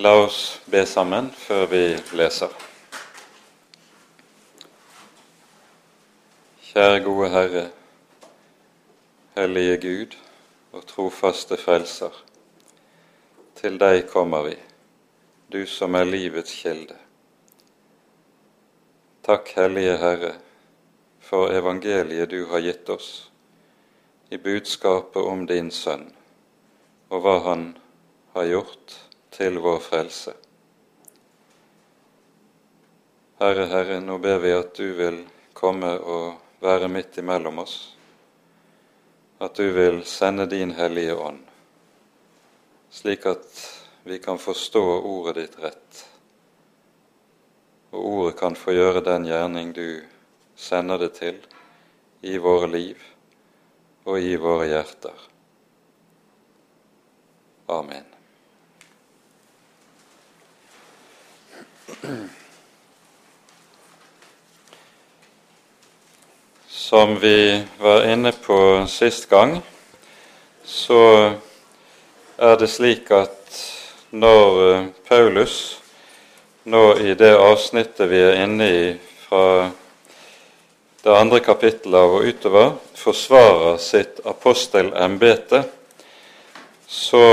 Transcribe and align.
La 0.00 0.14
oss 0.16 0.60
be 0.64 0.80
sammen 0.88 1.26
før 1.36 1.66
vi 1.68 1.80
leser. 2.16 2.52
Kjære 6.70 7.02
gode 7.04 7.28
Herre, 7.34 7.64
hellige 9.34 9.74
Gud 9.82 10.16
og 10.72 10.86
trofaste 10.88 11.58
Frelser. 11.60 12.16
Til 13.60 13.76
deg 13.82 14.06
kommer 14.08 14.46
vi, 14.48 14.54
du 15.52 15.66
som 15.68 15.98
er 16.00 16.08
livets 16.08 16.56
kilde. 16.62 16.96
Takk, 19.28 19.52
Hellige 19.58 20.00
Herre, 20.00 20.32
for 21.20 21.52
evangeliet 21.52 22.32
du 22.32 22.46
har 22.54 22.64
gitt 22.64 22.88
oss 22.96 23.12
i 24.32 24.40
budskapet 24.40 25.20
om 25.34 25.44
din 25.44 25.68
Sønn 25.68 26.08
og 27.10 27.20
hva 27.20 27.38
Han 27.50 27.70
har 28.32 28.48
gjort 28.54 29.00
til 29.30 29.58
vår 29.58 29.78
frelse. 29.78 30.34
Herre, 33.40 33.64
Herre, 33.70 34.00
nå 34.04 34.18
ber 34.20 34.42
vi 34.42 34.52
at 34.52 34.74
du 34.76 34.92
vil 34.98 35.22
komme 35.56 35.94
og 35.98 36.60
være 36.60 36.90
midt 36.92 37.18
imellom 37.22 37.62
oss, 37.62 37.76
at 39.40 39.56
du 39.56 39.70
vil 39.72 40.02
sende 40.04 40.44
din 40.50 40.74
Hellige 40.76 41.16
Ånd, 41.16 41.40
slik 42.90 43.24
at 43.30 43.62
vi 44.04 44.18
kan 44.20 44.38
forstå 44.38 44.84
ordet 44.98 45.38
ditt 45.38 45.56
rett, 45.62 46.04
og 47.96 48.06
ordet 48.12 48.36
kan 48.42 48.58
få 48.58 48.76
gjøre 48.76 49.04
den 49.08 49.26
gjerning 49.30 49.72
du 49.72 50.02
sender 50.60 51.00
det 51.00 51.14
til 51.16 51.40
i 52.20 52.36
våre 52.36 52.68
liv 52.68 53.10
og 54.04 54.20
i 54.20 54.36
våre 54.36 54.68
hjerter. 54.68 55.28
Amen. 57.70 58.09
Som 66.68 67.16
vi 67.20 67.62
var 67.78 68.06
inne 68.12 68.32
på 68.32 68.86
sist 68.90 69.28
gang, 69.30 69.60
så 70.64 71.02
er 72.38 72.56
det 72.56 72.70
slik 72.72 73.10
at 73.14 73.60
når 74.10 74.62
eh, 74.70 74.86
Paulus 75.08 75.56
nå 76.64 76.82
i 76.98 77.14
det 77.14 77.34
avsnittet 77.36 78.10
vi 78.10 78.20
er 78.22 78.40
inne 78.44 78.66
i 78.70 78.86
fra 79.26 79.70
det 81.02 81.16
andre 81.16 81.40
kapittelet 81.40 81.96
av 81.96 82.16
og 82.18 82.26
utover, 82.28 82.72
forsvarer 82.98 83.78
sitt 83.80 84.20
apostelembete, 84.28 85.62
så 86.86 87.24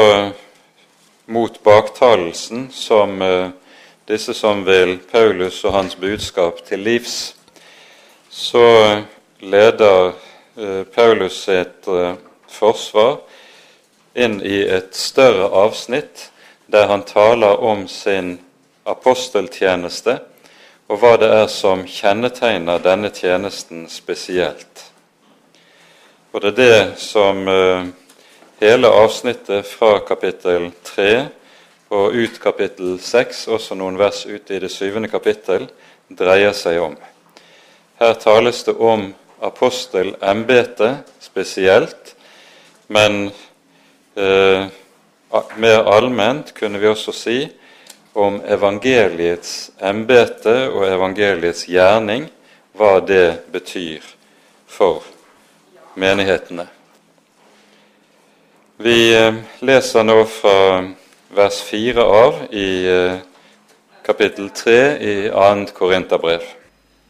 mot 1.25 1.57
baktalelsen 1.63 2.69
som 2.71 3.21
eh, 3.21 3.49
disse 4.07 4.33
som 4.33 4.63
vil 4.65 4.97
Paulus 5.11 5.63
og 5.65 5.73
hans 5.73 5.95
budskap 5.95 6.61
til 6.65 6.79
livs, 6.79 7.35
så 8.29 9.01
leder 9.39 10.13
eh, 10.55 10.83
Paulus 10.95 11.43
sitt 11.43 11.87
eh, 11.87 12.15
forsvar 12.47 13.17
inn 14.15 14.39
i 14.41 14.61
et 14.63 14.95
større 14.95 15.49
avsnitt 15.51 16.29
der 16.71 16.87
han 16.87 17.03
taler 17.07 17.59
om 17.63 17.87
sin 17.87 18.37
aposteltjeneste 18.87 20.17
og 20.87 21.01
hva 21.01 21.15
det 21.19 21.29
er 21.41 21.47
som 21.51 21.83
kjennetegner 21.83 22.79
denne 22.83 23.11
tjenesten 23.11 23.89
spesielt. 23.91 24.85
Og 26.31 26.43
det 26.43 26.53
er 26.53 26.59
det 26.61 26.99
som 27.03 27.43
eh, 27.51 27.89
hele 28.63 28.91
avsnittet 29.03 29.67
fra 29.67 29.99
kapittel 30.07 30.71
3 30.87 31.11
og 31.89 32.15
ut 32.15 32.39
kapittel 32.43 32.97
6, 32.99 33.47
også 33.47 33.75
noen 33.79 33.97
vers 33.99 34.25
ute 34.27 34.57
i 34.57 34.59
det 34.59 34.71
syvende 34.71 35.09
kapittel, 35.11 35.67
dreier 36.09 36.55
seg 36.55 36.81
om. 36.83 36.97
Her 37.99 38.13
tales 38.19 38.63
det 38.67 38.75
om 38.75 39.09
apostelembetet 39.43 41.07
spesielt, 41.23 42.15
men 42.87 43.29
eh, 44.15 44.67
mer 45.55 45.89
allment 45.91 46.53
kunne 46.57 46.79
vi 46.81 46.91
også 46.91 47.13
si 47.15 47.39
om 48.17 48.39
evangeliets 48.45 49.71
embete 49.79 50.55
og 50.71 50.87
evangeliets 50.89 51.67
gjerning, 51.69 52.27
hva 52.77 52.97
det 53.01 53.47
betyr 53.53 54.03
for 54.67 55.05
menighetene. 55.95 56.67
Vi 58.77 58.99
eh, 59.15 59.43
leser 59.65 60.05
nå 60.05 60.21
fra 60.29 60.57
vers 61.29 61.61
4 61.61 62.03
av 62.03 62.35
i 62.51 62.87
eh, 62.87 63.15
kapittel 64.01 64.49
3 64.49 64.97
i 64.97 65.29
2. 65.29 65.65
Korinterbrev. 65.73 66.41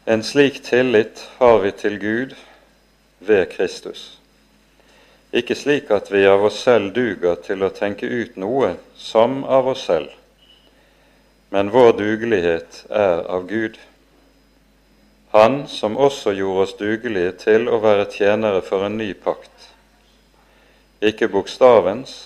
En 0.04 0.22
slik 0.22 0.62
tillit 0.64 1.28
har 1.38 1.58
vi 1.58 1.70
til 1.70 1.98
Gud 1.98 2.34
ved 3.18 3.46
Kristus. 3.52 4.18
Ikke 5.32 5.54
slik 5.54 5.90
at 5.94 6.10
vi 6.10 6.24
av 6.26 6.42
oss 6.48 6.58
selv 6.64 6.94
duger 6.96 7.36
til 7.44 7.62
å 7.62 7.70
tenke 7.70 8.08
ut 8.08 8.34
noe 8.40 8.72
som 8.96 9.44
av 9.44 9.68
oss 9.70 9.84
selv, 9.86 10.10
men 11.54 11.70
vår 11.70 11.92
dugelighet 12.00 12.86
er 12.90 13.22
av 13.28 13.46
Gud. 13.46 13.78
Han 15.30 15.66
som 15.68 15.96
også 15.96 16.32
gjorde 16.32 16.64
oss 16.66 16.74
dugelige 16.80 17.36
til 17.44 17.68
å 17.68 17.78
være 17.84 18.08
tjenere 18.10 18.64
for 18.66 18.88
en 18.88 18.98
ny 18.98 19.12
pakt. 19.14 19.70
Ikke 21.04 21.28
bokstavens, 21.30 22.18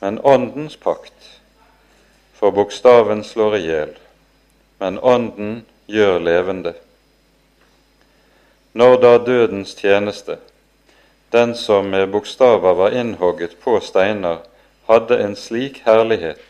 men 0.00 0.20
åndens 0.20 0.76
pakt. 0.76 1.15
For 2.36 2.50
bokstaven 2.50 3.24
slår 3.24 3.56
i 3.56 3.62
hjel, 3.64 3.94
men 4.78 4.98
ånden 4.98 5.62
gjør 5.86 6.18
levende. 6.20 6.74
Når 8.76 8.96
da 9.00 9.12
dødens 9.18 9.72
tjeneste, 9.74 10.36
den 11.32 11.54
som 11.56 11.88
med 11.90 12.10
bokstaver 12.12 12.74
var 12.74 12.92
innhogget 12.92 13.56
på 13.64 13.80
steiner, 13.80 14.42
hadde 14.86 15.18
en 15.24 15.36
slik 15.36 15.80
herlighet 15.86 16.44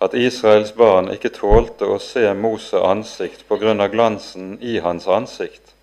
at 0.00 0.14
Israels 0.14 0.72
barn 0.76 1.08
ikke 1.12 1.32
tålte 1.32 1.88
å 1.88 1.98
se 2.02 2.32
Mose 2.36 2.80
ansikt 2.80 3.46
på 3.48 3.56
grunn 3.60 3.80
av 3.80 3.92
glansen 3.92 4.56
i 4.60 4.78
hans 4.84 5.06
ansikt, 5.08 5.74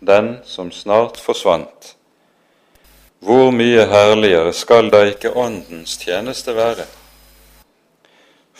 den 0.00 0.38
som 0.44 0.72
snart 0.72 1.20
forsvant. 1.20 1.94
Hvor 3.22 3.52
mye 3.54 3.86
herligere 3.86 4.52
skal 4.52 4.90
da 4.90 5.04
ikke 5.06 5.36
Åndens 5.38 5.94
tjeneste 6.00 6.56
være? 6.56 6.88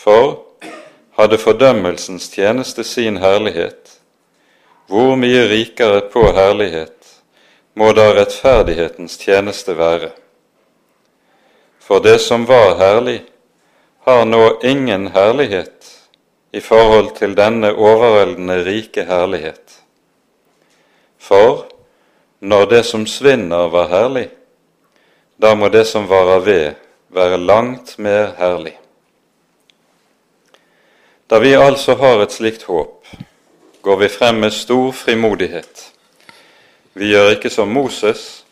For 0.03 0.41
hadde 1.15 1.39
fordømmelsens 1.39 2.27
tjeneste 2.35 2.83
sin 2.85 3.21
herlighet, 3.23 3.93
hvor 4.91 5.15
mye 5.15 5.45
rikere 5.47 6.01
på 6.11 6.25
herlighet 6.35 7.13
må 7.79 7.93
da 7.95 8.09
rettferdighetens 8.17 9.15
tjeneste 9.23 9.77
være? 9.79 10.11
For 11.79 12.03
det 12.03 12.19
som 12.25 12.49
var 12.51 12.75
herlig, 12.83 13.21
har 14.03 14.27
nå 14.27 14.43
ingen 14.67 15.07
herlighet 15.15 15.93
i 16.51 16.61
forhold 16.61 17.15
til 17.21 17.39
denne 17.39 17.71
overveldende 17.71 18.59
rike 18.67 19.07
herlighet. 19.07 19.79
For 21.23 21.69
når 22.43 22.71
det 22.75 22.85
som 22.91 23.07
svinner, 23.07 23.71
var 23.71 23.87
herlig, 23.95 24.29
da 25.39 25.55
må 25.55 25.71
det 25.71 25.87
som 25.87 26.11
varer 26.11 26.43
ved, 26.43 26.71
være 27.15 27.39
langt 27.39 27.99
mer 28.03 28.33
herlig. 28.39 28.82
Da 31.33 31.39
vi 31.41 31.55
altså 31.57 31.95
har 31.97 32.21
et 32.21 32.35
slikt 32.35 32.67
håp, 32.69 33.07
går 33.81 33.97
vi 34.03 34.09
frem 34.13 34.43
med 34.43 34.53
stor 34.53 34.91
frimodighet. 34.93 35.79
Vi 36.93 37.09
gjør 37.09 37.31
ikke 37.33 37.49
som 37.49 37.73
Moses, 37.73 38.43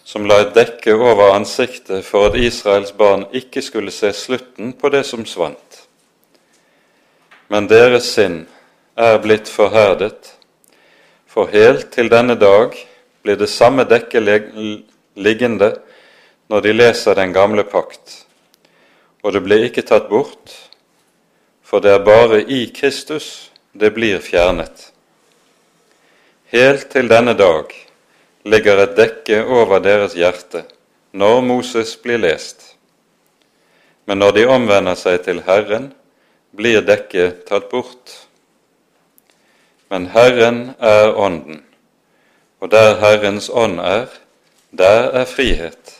som 0.00 0.24
la 0.24 0.38
et 0.40 0.54
dekke 0.56 0.94
over 0.96 1.34
ansiktet 1.34 2.06
for 2.08 2.30
at 2.30 2.38
Israels 2.40 2.94
barn 2.96 3.26
ikke 3.36 3.60
skulle 3.60 3.92
se 3.92 4.14
slutten 4.16 4.72
på 4.72 4.88
det 4.96 5.04
som 5.10 5.26
svant. 5.28 5.82
Men 7.52 7.68
deres 7.68 8.08
sinn 8.14 8.46
er 8.96 9.20
blitt 9.20 9.52
forherdet, 9.52 10.32
for 11.28 11.52
helt 11.52 11.90
til 11.92 12.08
denne 12.08 12.40
dag 12.40 12.72
blir 13.20 13.36
det 13.44 13.52
samme 13.52 13.84
dekket 13.84 14.24
liggende 15.20 15.74
når 16.48 16.64
de 16.64 16.78
leser 16.80 17.20
den 17.20 17.36
gamle 17.36 17.68
pakt, 17.68 18.22
og 19.20 19.36
det 19.36 19.44
blir 19.44 19.68
ikke 19.68 19.84
tatt 19.84 20.08
bort, 20.08 20.71
for 21.72 21.80
det 21.80 21.94
er 21.96 22.02
bare 22.04 22.42
i 22.52 22.66
Kristus 22.68 23.48
det 23.72 23.94
blir 23.96 24.18
fjernet. 24.20 24.90
Helt 26.52 26.90
til 26.92 27.08
denne 27.08 27.32
dag 27.32 27.72
ligger 28.44 28.82
et 28.82 28.92
dekke 28.98 29.38
over 29.48 29.80
deres 29.80 30.12
hjerte 30.12 30.66
når 31.16 31.40
Moses 31.48 31.94
blir 31.96 32.20
lest. 32.20 32.74
Men 34.04 34.20
når 34.20 34.36
de 34.36 34.44
omvender 34.52 35.00
seg 35.00 35.24
til 35.24 35.40
Herren, 35.48 35.94
blir 36.52 36.84
dekket 36.84 37.46
tatt 37.48 37.72
bort. 37.72 38.18
Men 39.88 40.10
Herren 40.12 40.74
er 40.76 41.16
Ånden, 41.16 41.62
og 42.60 42.68
der 42.68 42.98
Herrens 43.00 43.48
ånd 43.48 43.80
er, 43.80 44.12
der 44.76 45.08
er 45.22 45.24
frihet. 45.24 45.96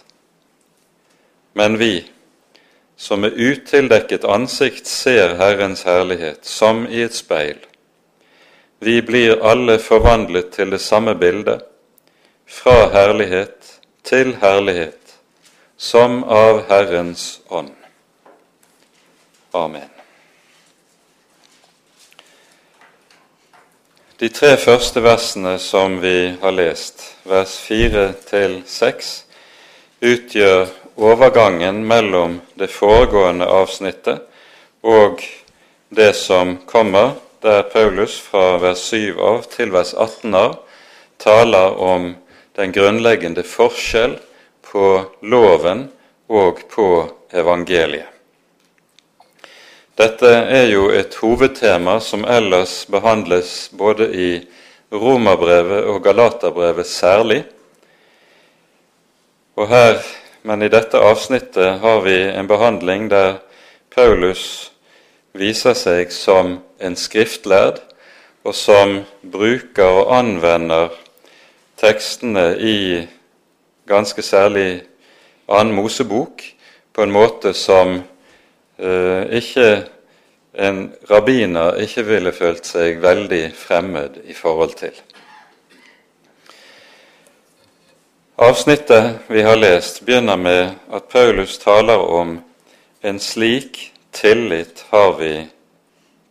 Men 1.57 1.81
vi, 1.81 1.95
som 3.03 3.21
med 3.21 3.33
utildekket 3.33 4.25
ansikt 4.25 4.87
ser 4.87 5.35
Herrens 5.35 5.83
herlighet, 5.83 6.45
som 6.47 6.85
i 6.87 7.01
et 7.03 7.15
speil. 7.15 7.57
Vi 8.79 9.01
blir 9.03 9.41
alle 9.43 9.75
forvandlet 9.83 10.53
til 10.55 10.71
det 10.71 10.79
samme 10.79 11.17
bildet, 11.19 11.65
fra 12.47 12.93
herlighet 12.95 13.73
til 14.07 14.37
herlighet, 14.39 15.17
som 15.77 16.21
av 16.23 16.61
Herrens 16.69 17.41
ånd. 17.49 17.73
Amen. 19.51 19.91
De 24.23 24.31
tre 24.31 24.53
første 24.63 25.03
versene 25.03 25.57
som 25.59 25.99
vi 25.99 26.37
har 26.39 26.55
lest, 26.55 27.03
vers 27.27 27.59
fire 27.67 28.13
til 28.31 28.61
seks, 28.71 29.25
utgjør 29.99 30.71
overgangen 31.03 31.83
mellom 31.87 32.41
det 32.55 32.71
foregående 32.71 33.47
avsnittet 33.47 34.23
og 34.83 35.23
det 35.89 36.13
som 36.17 36.57
kommer, 36.67 37.13
der 37.43 37.63
Paulus 37.63 38.21
fra 38.21 38.57
vers 38.63 38.85
7 38.91 39.19
av 39.19 39.43
til 39.51 39.73
vers 39.75 39.95
18 39.99 40.35
av 40.39 40.55
taler 41.19 41.75
om 41.83 42.13
den 42.55 42.73
grunnleggende 42.73 43.43
forskjell 43.43 44.15
på 44.63 44.87
loven 45.27 45.89
og 46.31 46.63
på 46.71 46.89
evangeliet. 47.35 48.09
Dette 49.99 50.31
er 50.31 50.71
jo 50.73 50.87
et 50.95 51.15
hovedtema 51.21 51.99
som 52.01 52.25
ellers 52.25 52.87
behandles 52.91 53.69
både 53.77 54.09
i 54.17 54.31
Romerbrevet 54.93 55.85
og 55.89 56.01
Galaterbrevet 56.05 56.89
særlig. 56.89 57.43
Og 59.57 59.69
her 59.69 60.01
men 60.43 60.63
i 60.63 60.69
dette 60.69 60.99
avsnittet 60.99 61.81
har 61.81 62.01
vi 62.03 62.17
en 62.33 62.49
behandling 62.51 63.09
der 63.11 63.37
Paulus 63.95 64.73
viser 65.39 65.77
seg 65.79 66.11
som 66.13 66.57
en 66.83 66.97
skriftlærd, 66.99 67.79
og 68.43 68.55
som 68.59 68.99
bruker 69.23 70.01
og 70.03 70.11
anvender 70.17 70.91
tekstene 71.79 72.57
i 72.59 72.79
ganske 73.87 74.23
særlig 74.23 74.83
annen 75.47 75.77
Mosebok 75.77 76.43
på 76.93 77.05
en 77.05 77.15
måte 77.15 77.55
som 77.55 78.01
eh, 78.79 79.23
ikke 79.39 79.69
en 80.59 80.85
rabbiner 81.11 81.79
ikke 81.87 82.05
ville 82.09 82.35
følt 82.35 82.67
seg 82.69 82.99
veldig 83.03 83.45
fremmed 83.57 84.19
i 84.27 84.35
forhold 84.37 84.75
til. 84.81 84.93
Avsnittet 88.43 89.15
vi 89.27 89.43
har 89.43 89.57
lest, 89.57 90.01
begynner 90.03 90.37
med 90.37 90.71
at 90.91 91.09
Paulus 91.09 91.59
taler 91.59 91.99
om 91.99 92.41
en 93.01 93.21
slik 93.21 93.93
tillit 94.11 94.83
har 94.89 95.13
vi 95.19 95.47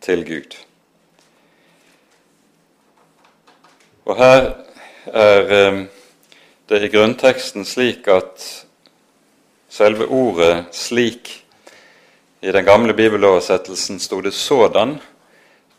til 0.04 0.24
Gud. 0.26 0.56
Og 4.04 4.20
her 4.20 4.50
er 5.06 5.54
eh, 5.56 5.78
det 6.68 6.82
i 6.84 6.90
grunnteksten 6.92 7.64
slik 7.64 8.04
at 8.12 8.44
selve 9.72 10.04
ordet 10.04 10.66
'slik' 10.68 11.38
i 12.42 12.52
den 12.52 12.64
gamle 12.64 12.92
bibeloversettelsen 12.94 14.00
sto 14.00 14.20
det 14.20 14.34
'sådan'. 14.34 15.00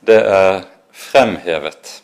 Det 0.07 0.21
er 0.25 0.61
fremhevet. 0.91 2.02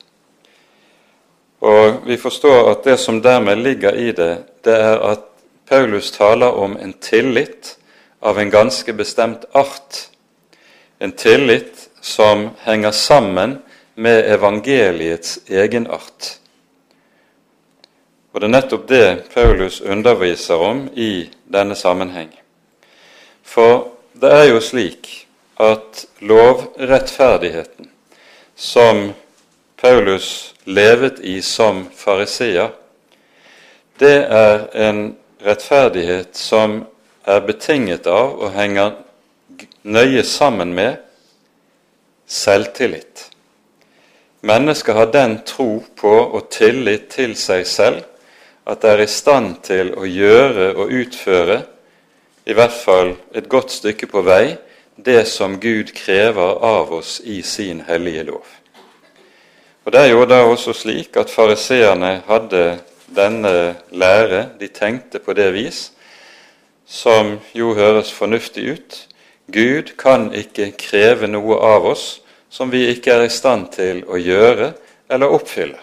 Og 1.60 2.06
vi 2.08 2.18
forstår 2.18 2.72
at 2.72 2.84
det 2.84 2.98
som 2.98 3.22
dermed 3.22 3.60
ligger 3.60 3.96
i 3.96 4.12
det, 4.12 4.34
det 4.64 4.76
er 4.76 5.02
at 5.12 5.26
Paulus 5.70 6.12
taler 6.12 6.56
om 6.56 6.78
en 6.78 6.94
tillit 6.94 7.76
av 8.20 8.40
en 8.40 8.50
ganske 8.50 8.94
bestemt 8.94 9.46
art. 9.52 10.10
En 11.00 11.12
tillit 11.12 11.90
som 12.02 12.50
henger 12.64 12.92
sammen 12.92 13.60
med 13.96 14.32
evangeliets 14.32 15.40
egenart. 15.48 16.40
Og 18.32 18.42
det 18.42 18.48
er 18.48 18.54
nettopp 18.54 18.88
det 18.88 19.06
Paulus 19.34 19.82
underviser 19.82 20.62
om 20.64 20.86
i 20.96 21.30
denne 21.52 21.76
sammenheng. 21.76 22.30
For 23.44 23.90
det 24.14 24.32
er 24.32 24.46
jo 24.52 24.62
slik 24.62 25.10
at 25.60 26.06
lovrettferdigheten, 26.22 27.90
som 28.56 29.10
Paulus 29.82 30.56
levet 30.64 31.20
i 31.20 31.42
som 31.42 31.86
fariseer, 31.96 32.70
det 34.00 34.18
er 34.28 34.66
en 34.76 35.02
rettferdighet 35.44 36.36
som 36.36 36.82
er 37.24 37.46
betinget 37.48 38.08
av 38.12 38.36
og 38.42 38.52
henger 38.58 38.98
nøye 39.88 40.24
sammen 40.28 40.74
med 40.76 41.00
selvtillit. 42.28 43.30
Mennesket 44.44 44.96
har 44.96 45.12
den 45.16 45.40
tro 45.48 45.84
på 45.96 46.14
og 46.28 46.52
tillit 46.52 47.10
til 47.16 47.36
seg 47.40 47.68
selv 47.68 48.04
at 48.68 48.84
det 48.84 48.94
er 48.94 49.04
i 49.04 49.10
stand 49.12 49.62
til 49.64 49.96
å 49.96 50.04
gjøre 50.04 50.74
og 50.76 50.92
utføre, 50.92 51.62
i 52.46 52.56
hvert 52.56 52.76
fall 52.76 53.16
et 53.32 53.48
godt 53.48 53.72
stykke 53.80 54.12
på 54.12 54.28
vei, 54.28 54.58
det 54.96 55.24
som 55.32 55.56
Gud 55.60 55.96
krever 55.96 56.60
av 56.68 56.92
oss 57.00 57.20
i 57.24 57.42
sin 57.42 57.86
hellige 57.88 58.28
lov. 58.28 58.59
Og 59.90 59.94
Det 59.94 60.02
er 60.06 60.12
jo 60.12 60.26
da 60.30 60.44
også 60.46 60.74
slik 60.78 61.16
at 61.18 61.32
fariseerne 61.34 62.20
hadde 62.28 62.60
denne 63.10 63.54
lære, 63.90 64.44
de 64.60 64.68
tenkte 64.70 65.18
på 65.18 65.34
det 65.34 65.48
vis, 65.56 65.80
som 66.86 67.40
jo 67.58 67.72
høres 67.74 68.12
fornuftig 68.14 68.68
ut. 68.70 69.00
Gud 69.50 69.96
kan 69.98 70.28
ikke 70.30 70.76
kreve 70.78 71.26
noe 71.26 71.58
av 71.58 71.90
oss 71.90 72.06
som 72.54 72.70
vi 72.70 72.84
ikke 72.92 73.16
er 73.16 73.26
i 73.26 73.34
stand 73.34 73.72
til 73.80 74.04
å 74.06 74.22
gjøre 74.22 74.76
eller 75.10 75.36
oppfylle. 75.40 75.82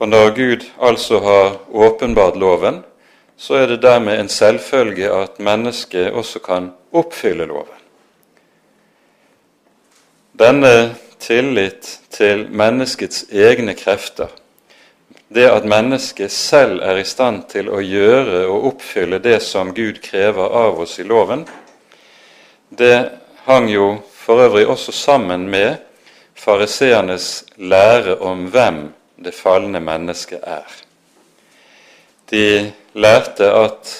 Og 0.00 0.08
når 0.08 0.34
Gud 0.40 0.66
altså 0.80 1.20
har 1.28 1.60
åpenbart 1.68 2.40
loven, 2.40 2.80
så 3.36 3.60
er 3.60 3.74
det 3.74 3.82
dermed 3.84 4.16
en 4.16 4.32
selvfølge 4.32 5.12
at 5.12 5.44
mennesket 5.44 6.08
også 6.16 6.40
kan 6.40 6.72
oppfylle 6.88 7.52
loven. 7.52 7.84
Denne 10.32 10.94
tillit 11.24 11.88
til 12.12 12.46
menneskets 12.52 13.24
egne 13.32 13.74
krefter, 13.78 14.28
det 15.34 15.46
at 15.50 15.66
mennesket 15.66 16.32
selv 16.32 16.82
er 16.84 17.00
i 17.00 17.06
stand 17.08 17.46
til 17.50 17.70
å 17.72 17.80
gjøre 17.82 18.44
og 18.46 18.68
oppfylle 18.74 19.18
det 19.24 19.40
som 19.42 19.72
Gud 19.74 20.02
krever 20.04 20.52
av 20.52 20.78
oss 20.84 20.98
i 21.00 21.06
loven, 21.08 21.46
det 22.68 23.10
hang 23.48 23.68
jo 23.72 23.88
for 24.14 24.44
øvrig 24.44 24.66
også 24.68 24.92
sammen 24.92 25.48
med 25.50 25.76
fariseernes 26.34 27.44
lære 27.56 28.18
om 28.20 28.46
hvem 28.52 28.88
det 29.24 29.34
falne 29.34 29.80
mennesket 29.80 30.40
er. 30.42 30.68
De 32.30 32.72
lærte 32.94 33.50
at 33.52 33.92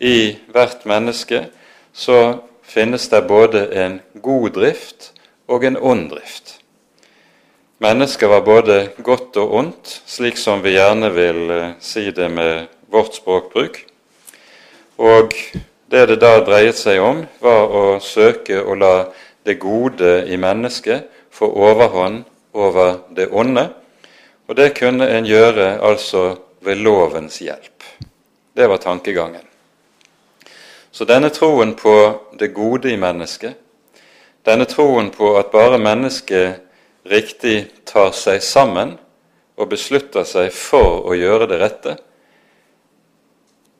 i 0.00 0.36
hvert 0.52 0.86
menneske 0.86 1.46
så 1.92 2.38
finnes 2.62 3.08
det 3.08 3.26
både 3.28 3.66
en 3.84 4.00
god 4.22 4.50
drift 4.56 5.12
og 5.48 5.64
en 5.64 5.76
ond 5.76 6.10
drift. 6.10 6.59
Mennesket 7.82 8.28
var 8.28 8.40
både 8.40 8.90
godt 9.00 9.38
og 9.40 9.54
ondt, 9.56 9.90
slik 10.04 10.36
som 10.36 10.60
vi 10.60 10.74
gjerne 10.74 11.08
vil 11.14 11.38
eh, 11.54 11.70
si 11.80 12.10
det 12.12 12.26
med 12.28 12.66
vårt 12.92 13.16
språkbruk. 13.16 13.78
Og 15.00 15.32
det 15.88 16.02
det 16.10 16.18
da 16.20 16.34
dreiet 16.44 16.76
seg 16.76 17.00
om, 17.00 17.22
var 17.40 17.72
å 17.72 17.96
søke 18.04 18.60
å 18.60 18.76
la 18.76 18.92
det 19.48 19.56
gode 19.64 20.12
i 20.28 20.36
mennesket 20.36 21.08
få 21.32 21.48
overhånd 21.48 22.20
over 22.52 23.00
det 23.16 23.30
onde. 23.32 23.70
Og 24.44 24.60
det 24.60 24.74
kunne 24.76 25.08
en 25.08 25.24
gjøre 25.24 25.78
altså 25.80 26.36
ved 26.60 26.84
lovens 26.84 27.40
hjelp. 27.40 27.80
Det 28.52 28.68
var 28.68 28.84
tankegangen. 28.84 29.46
Så 30.92 31.08
denne 31.08 31.32
troen 31.32 31.72
på 31.80 31.96
det 32.36 32.52
gode 32.52 32.92
i 32.92 33.00
mennesket, 33.00 33.56
denne 34.44 34.68
troen 34.68 35.08
på 35.14 35.38
at 35.40 35.48
bare 35.48 35.80
mennesket 35.80 36.66
riktig 37.02 37.70
tar 37.84 38.12
seg 38.16 38.42
sammen 38.42 38.96
og 39.60 39.70
beslutter 39.72 40.24
seg 40.28 40.52
for 40.54 41.06
å 41.08 41.16
gjøre 41.16 41.48
det 41.50 41.58
rette, 41.60 41.96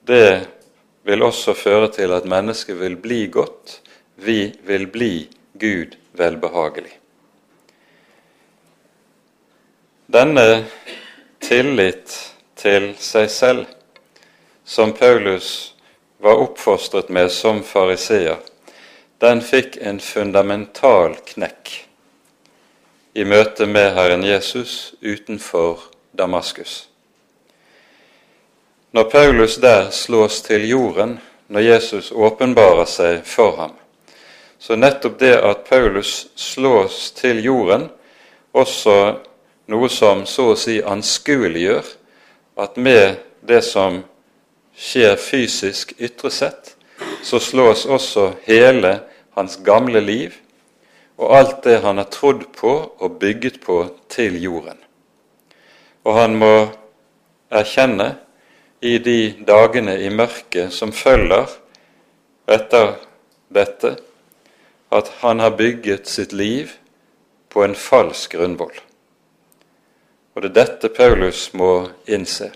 det 0.08 0.46
vil 1.06 1.22
også 1.24 1.54
føre 1.56 1.90
til 1.94 2.12
at 2.12 2.28
mennesket 2.28 2.76
vil 2.80 2.96
bli 3.00 3.26
godt. 3.32 3.80
Vi 4.20 4.52
vil 4.66 4.86
bli 4.92 5.28
Gud 5.60 5.96
velbehagelig. 6.18 6.92
Denne 10.10 10.64
tillit 11.40 12.16
til 12.58 12.90
seg 12.98 13.30
selv, 13.30 13.68
som 14.64 14.92
Paulus 14.92 15.74
var 16.18 16.42
oppfostret 16.42 17.08
med 17.08 17.30
som 17.32 17.62
fariseer, 17.64 18.40
den 19.22 19.40
fikk 19.44 19.78
en 19.84 20.00
fundamental 20.02 21.14
knekk 21.30 21.72
i 23.14 23.24
møte 23.24 23.66
med 23.66 23.94
Herren 23.94 24.22
Jesus 24.24 24.94
utenfor 25.02 25.80
Damaskus. 26.12 26.88
Når 28.92 29.10
Paulus 29.10 29.56
der 29.56 29.90
slås 29.90 30.40
til 30.42 30.68
jorden, 30.68 31.18
når 31.48 31.60
Jesus 31.60 32.12
åpenbarer 32.12 32.86
seg 32.86 33.22
for 33.26 33.56
ham. 33.56 33.74
Så 34.58 34.76
nettopp 34.76 35.18
det 35.18 35.36
at 35.36 35.64
Paulus 35.66 36.28
slås 36.36 37.10
til 37.16 37.42
jorden, 37.44 37.88
også 38.52 38.96
noe 39.70 39.88
som 39.90 40.26
så 40.26 40.50
å 40.52 40.58
si 40.58 40.80
anskueliggjør 40.82 41.86
at 42.60 42.76
med 42.76 43.20
det 43.46 43.62
som 43.64 44.02
skjer 44.76 45.16
fysisk 45.16 45.94
ytre 45.98 46.30
sett, 46.34 46.74
så 47.22 47.40
slås 47.40 47.86
også 47.86 48.32
hele 48.46 48.98
hans 49.38 49.58
gamle 49.64 50.02
liv 50.02 50.34
og 51.20 51.36
alt 51.36 51.62
det 51.66 51.80
han 51.84 52.00
har 52.00 52.08
trodd 52.08 52.46
på 52.56 52.72
og 52.96 53.18
bygget 53.20 53.60
på, 53.60 53.82
til 54.08 54.38
jorden. 54.40 54.78
Og 56.08 56.16
han 56.16 56.36
må 56.40 56.54
erkjenne 57.52 58.14
i 58.80 58.96
de 59.04 59.18
dagene 59.44 59.98
i 60.00 60.08
mørket 60.08 60.72
som 60.72 60.94
følger 60.96 61.50
etter 62.48 62.94
dette, 63.52 63.96
at 64.90 65.10
han 65.20 65.44
har 65.44 65.58
bygget 65.58 66.08
sitt 66.08 66.32
liv 66.32 66.72
på 67.52 67.64
en 67.66 67.76
falsk 67.76 68.38
grunnvoll. 68.38 68.74
Og 70.34 70.42
det 70.42 70.50
er 70.50 70.58
dette 70.62 70.88
Paulus 70.94 71.50
må 71.52 71.90
innse. 72.08 72.48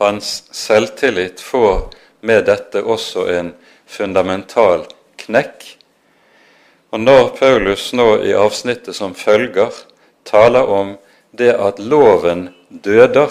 Hans 0.00 0.48
selvtillit 0.56 1.40
får 1.44 1.90
med 2.26 2.46
dette 2.48 2.82
også 2.82 3.26
en 3.30 3.52
fundamental 3.86 4.86
knekk. 5.20 5.79
Og 6.90 7.00
når 7.00 7.28
Paulus 7.38 7.92
nå 7.94 8.16
i 8.26 8.32
avsnittet 8.34 8.96
som 8.96 9.14
følger 9.14 9.70
taler 10.26 10.66
om 10.66 10.96
det 11.38 11.52
at 11.54 11.78
loven 11.78 12.48
døder, 12.68 13.30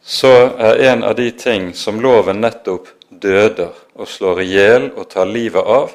så 0.00 0.32
er 0.56 0.80
en 0.92 1.04
av 1.04 1.18
de 1.18 1.28
ting 1.30 1.74
som 1.76 2.00
loven 2.00 2.40
nettopp 2.40 2.88
døder 3.10 3.76
og 3.94 4.08
slår 4.08 4.40
i 4.40 4.48
hjel 4.48 4.88
og 4.94 5.10
tar 5.12 5.28
livet 5.28 5.60
av, 5.60 5.92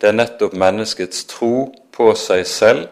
det 0.00 0.10
er 0.10 0.16
nettopp 0.16 0.56
menneskets 0.56 1.26
tro 1.28 1.68
på 1.92 2.10
seg 2.16 2.46
selv 2.48 2.88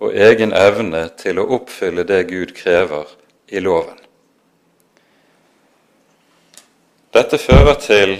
og 0.00 0.14
egen 0.16 0.54
evne 0.56 1.04
til 1.20 1.40
å 1.42 1.48
oppfylle 1.58 2.06
det 2.08 2.24
Gud 2.30 2.54
krever 2.56 3.10
i 3.52 3.60
loven. 3.60 3.96
Dette 7.12 7.38
fører 7.40 7.76
til 7.82 8.18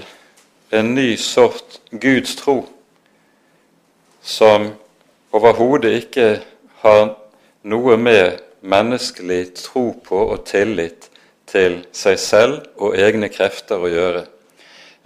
en 0.74 0.92
ny 0.94 1.14
sort 1.20 1.78
Guds 1.92 2.36
tro 2.36 2.60
som 4.28 4.72
overhodet 5.32 5.94
ikke 6.02 6.26
har 6.82 7.14
noe 7.64 7.96
med 7.96 8.42
menneskelig 8.60 9.54
tro 9.56 9.90
på 10.04 10.20
og 10.34 10.44
tillit 10.48 11.08
til 11.48 11.80
seg 11.96 12.18
selv 12.20 12.58
og 12.76 12.98
egne 13.00 13.30
krefter 13.32 13.80
å 13.80 13.88
gjøre. 13.88 14.24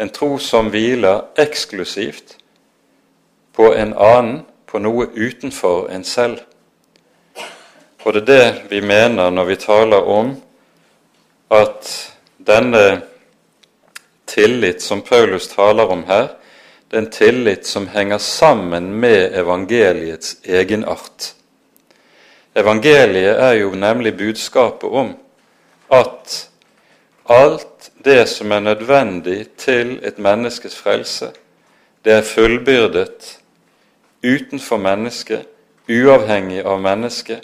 En 0.02 0.10
tro 0.10 0.34
som 0.42 0.72
hviler 0.74 1.28
eksklusivt 1.38 2.36
på 3.54 3.70
en 3.76 3.94
annen, 3.94 4.42
på 4.66 4.80
noe 4.80 5.06
utenfor 5.12 5.90
en 5.92 6.04
selv. 6.08 6.40
Og 8.02 8.14
det 8.16 8.22
er 8.24 8.26
det 8.26 8.70
vi 8.70 8.80
mener 8.80 9.30
når 9.30 9.50
vi 9.52 9.56
taler 9.60 10.08
om 10.08 10.32
at 11.52 11.90
denne 12.40 13.02
tillit 14.26 14.82
som 14.82 15.04
Paulus 15.04 15.50
taler 15.52 15.92
om 15.92 16.06
her, 16.08 16.32
det 16.92 16.98
er 16.98 17.02
en 17.06 17.10
tillit 17.10 17.66
som 17.66 17.86
henger 17.88 18.18
sammen 18.18 18.90
med 19.00 19.32
evangeliets 19.32 20.34
egenart. 20.44 21.30
Evangeliet 22.54 23.38
er 23.40 23.54
jo 23.62 23.70
nemlig 23.72 24.12
budskapet 24.18 24.90
om 24.90 25.14
at 25.88 26.34
alt 27.32 27.88
det 28.04 28.28
som 28.28 28.52
er 28.52 28.60
nødvendig 28.60 29.46
til 29.56 29.94
et 30.04 30.18
menneskes 30.18 30.76
frelse, 30.76 31.30
det 32.04 32.12
er 32.12 32.28
fullbyrdet 32.28 33.38
utenfor 34.20 34.76
mennesket, 34.76 35.48
uavhengig 35.88 36.60
av 36.60 36.80
mennesket, 36.80 37.40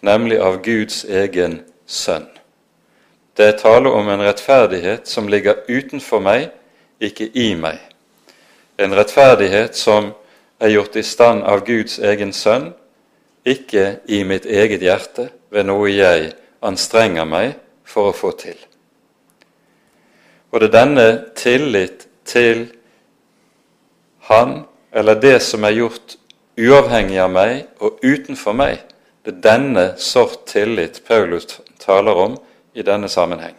nemlig 0.00 0.40
av 0.40 0.62
Guds 0.64 1.04
egen 1.04 1.60
sønn. 1.86 2.30
Det 3.36 3.52
er 3.52 3.60
tale 3.60 3.92
om 3.92 4.08
en 4.08 4.24
rettferdighet 4.24 5.04
som 5.04 5.28
ligger 5.28 5.60
utenfor 5.68 6.24
meg, 6.24 6.48
ikke 7.00 7.28
i 7.36 7.52
meg. 7.54 7.91
En 8.82 8.94
rettferdighet 8.94 9.76
som 9.78 10.10
er 10.58 10.72
gjort 10.74 10.96
i 10.98 11.04
stand 11.06 11.44
av 11.46 11.62
Guds 11.66 12.00
egen 12.02 12.32
sønn, 12.34 12.72
ikke 13.46 14.02
i 14.10 14.22
mitt 14.26 14.46
eget 14.46 14.82
hjerte 14.82 15.28
ved 15.54 15.66
noe 15.68 15.90
jeg 15.90 16.32
anstrenger 16.62 17.26
meg 17.26 17.56
for 17.86 18.10
å 18.10 18.16
få 18.16 18.32
til. 18.38 18.58
Og 20.52 20.60
det 20.60 20.68
er 20.70 20.76
denne 20.76 21.08
tillit 21.38 22.06
til 22.28 22.66
Han, 24.28 24.62
eller 24.94 25.18
det 25.18 25.40
som 25.42 25.64
er 25.66 25.74
gjort 25.74 26.14
uavhengig 26.54 27.18
av 27.18 27.30
meg 27.34 27.82
og 27.82 27.98
utenfor 28.04 28.54
meg, 28.54 28.78
det 29.26 29.34
er 29.34 29.42
denne 29.42 29.84
sort 29.98 30.44
tillit 30.50 31.00
Paulus 31.06 31.58
taler 31.82 32.18
om 32.18 32.36
i 32.74 32.84
denne 32.86 33.10
sammenheng. 33.10 33.56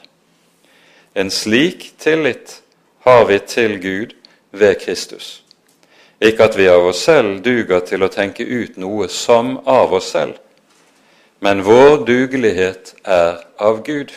En 1.16 1.32
slik 1.32 1.92
tillit 2.00 2.62
har 3.04 3.26
vi 3.28 3.40
til 3.40 3.76
Gud 3.84 4.16
ved 4.54 4.80
Kristus. 4.82 5.44
Ikke 6.22 6.46
at 6.46 6.58
vi 6.58 6.70
av 6.70 6.86
oss 6.88 7.02
selv 7.04 7.42
duger 7.44 7.82
til 7.84 8.06
å 8.06 8.12
tenke 8.14 8.46
ut 8.46 8.78
noe 8.80 9.10
som 9.12 9.58
av 9.68 9.94
oss 9.98 10.14
selv, 10.14 10.38
men 11.44 11.66
vår 11.66 12.06
dugelighet 12.08 12.94
er 13.04 13.42
av 13.60 13.82
Gud. 13.84 14.14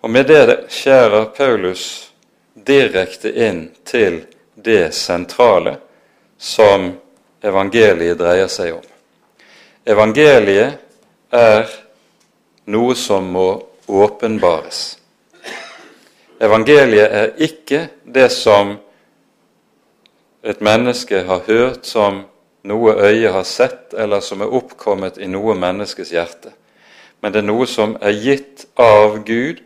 Og 0.00 0.10
med 0.10 0.28
det 0.28 0.66
skjærer 0.68 1.30
Paulus 1.36 1.84
direkte 2.54 3.32
inn 3.32 3.70
til 3.88 4.24
det 4.54 4.92
sentrale 4.92 5.78
som 6.36 6.90
evangeliet 7.40 8.18
dreier 8.20 8.48
seg 8.52 8.74
om. 8.76 8.86
Evangeliet 9.88 10.76
er 11.32 11.68
noe 12.68 12.94
som 12.96 13.32
må 13.32 13.48
åpenbares. 13.88 14.99
Evangeliet 16.40 17.12
er 17.12 17.34
ikke 17.36 17.82
det 18.04 18.30
som 18.32 18.78
et 20.40 20.60
menneske 20.64 21.18
har 21.28 21.42
hørt 21.44 21.84
som 21.84 22.22
noe 22.64 22.94
øyet 22.96 23.34
har 23.34 23.44
sett, 23.44 23.92
eller 23.92 24.22
som 24.24 24.40
er 24.40 24.52
oppkommet 24.56 25.18
i 25.20 25.28
noe 25.28 25.52
menneskes 25.56 26.12
hjerte. 26.14 26.54
Men 27.20 27.34
det 27.34 27.42
er 27.42 27.48
noe 27.48 27.66
som 27.68 27.92
er 28.00 28.16
gitt 28.16 28.64
av 28.80 29.18
Gud, 29.28 29.60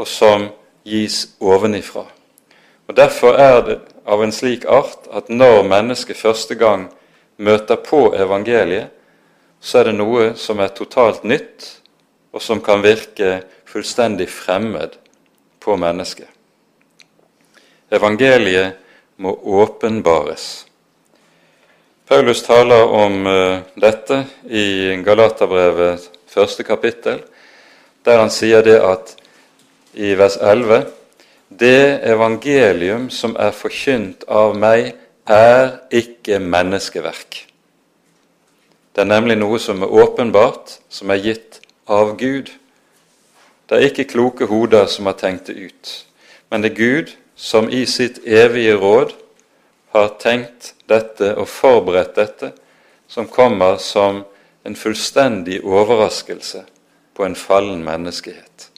og 0.00 0.08
som 0.08 0.46
gis 0.88 1.26
ovenifra. 1.40 2.06
Og 2.88 2.96
Derfor 2.96 3.36
er 3.36 3.58
det 3.66 3.78
av 4.08 4.22
en 4.24 4.32
slik 4.32 4.64
art 4.64 5.10
at 5.12 5.28
når 5.28 5.66
mennesket 5.68 6.16
første 6.16 6.56
gang 6.56 6.86
møter 7.36 7.76
på 7.76 8.14
evangeliet, 8.16 8.88
så 9.60 9.82
er 9.82 9.90
det 9.90 9.98
noe 9.98 10.30
som 10.40 10.62
er 10.62 10.72
totalt 10.72 11.24
nytt, 11.26 11.66
og 12.32 12.40
som 12.40 12.62
kan 12.64 12.80
virke 12.80 13.42
fullstendig 13.68 14.28
fremmed 14.32 14.96
på 15.60 15.76
mennesket. 15.76 16.28
Evangeliet 17.90 18.78
må 19.16 19.32
åpenbares. 19.62 20.66
Paulus 22.08 22.42
taler 22.44 22.84
om 22.88 23.26
uh, 23.26 23.58
dette 23.76 24.22
i 24.48 24.96
Galaterbrevet 25.04 26.06
første 26.28 26.64
kapittel, 26.64 27.20
der 28.04 28.22
han 28.22 28.32
sier 28.32 28.64
det 28.64 28.78
at 28.80 29.12
i 29.98 30.14
vers 30.16 30.38
11 30.40 30.86
det 31.48 32.00
evangelium 32.04 33.08
som 33.10 33.36
er 33.40 33.54
forkynt 33.56 34.24
av 34.28 34.56
meg, 34.56 34.92
er 35.28 35.78
ikke 35.92 36.38
menneskeverk. 36.40 37.42
Det 38.92 39.04
er 39.04 39.08
nemlig 39.08 39.36
noe 39.38 39.60
som 39.60 39.82
er 39.84 39.92
åpenbart, 39.92 40.78
som 40.88 41.12
er 41.12 41.20
gitt 41.24 41.60
av 41.88 42.16
Gud. 42.20 42.50
Det 43.68 43.76
er 43.76 43.90
ikke 43.90 44.08
kloke 44.08 44.46
hoder 44.48 44.86
som 44.88 45.06
har 45.10 45.18
tenkt 45.20 45.50
det 45.50 45.58
ut, 45.68 45.90
men 46.48 46.64
det 46.64 46.72
er 46.72 46.78
Gud 46.78 47.10
som 47.36 47.68
i 47.68 47.84
sitt 47.86 48.22
evige 48.24 48.78
råd 48.80 49.12
har 49.92 50.14
tenkt 50.20 50.72
dette 50.88 51.34
og 51.36 51.48
forberedt 51.52 52.16
dette, 52.16 52.52
som 53.08 53.28
kommer 53.28 53.76
som 53.76 54.22
en 54.64 54.76
fullstendig 54.76 55.60
overraskelse 55.64 56.64
på 57.16 57.24
en 57.24 57.36
fallen 57.36 57.84
menneskehet. 57.84 58.68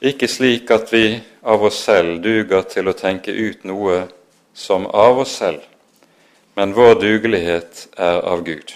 Ikke 0.00 0.28
slik 0.28 0.70
at 0.72 0.92
vi 0.92 1.20
av 1.44 1.64
oss 1.64 1.82
selv 1.84 2.22
duger 2.24 2.64
til 2.68 2.88
å 2.88 2.96
tenke 2.96 3.32
ut 3.32 3.66
noe 3.68 4.06
som 4.56 4.86
av 4.86 5.20
oss 5.24 5.34
selv, 5.42 5.60
men 6.56 6.72
vår 6.76 6.96
dugelighet 7.00 7.88
er 7.96 8.20
av 8.24 8.44
Gud. 8.44 8.72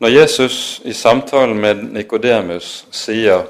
Når 0.00 0.08
Jesus 0.08 0.80
i 0.84 0.92
samtalen 0.96 1.58
med 1.60 1.82
Nikodemus 1.92 2.86
sier, 2.96 3.42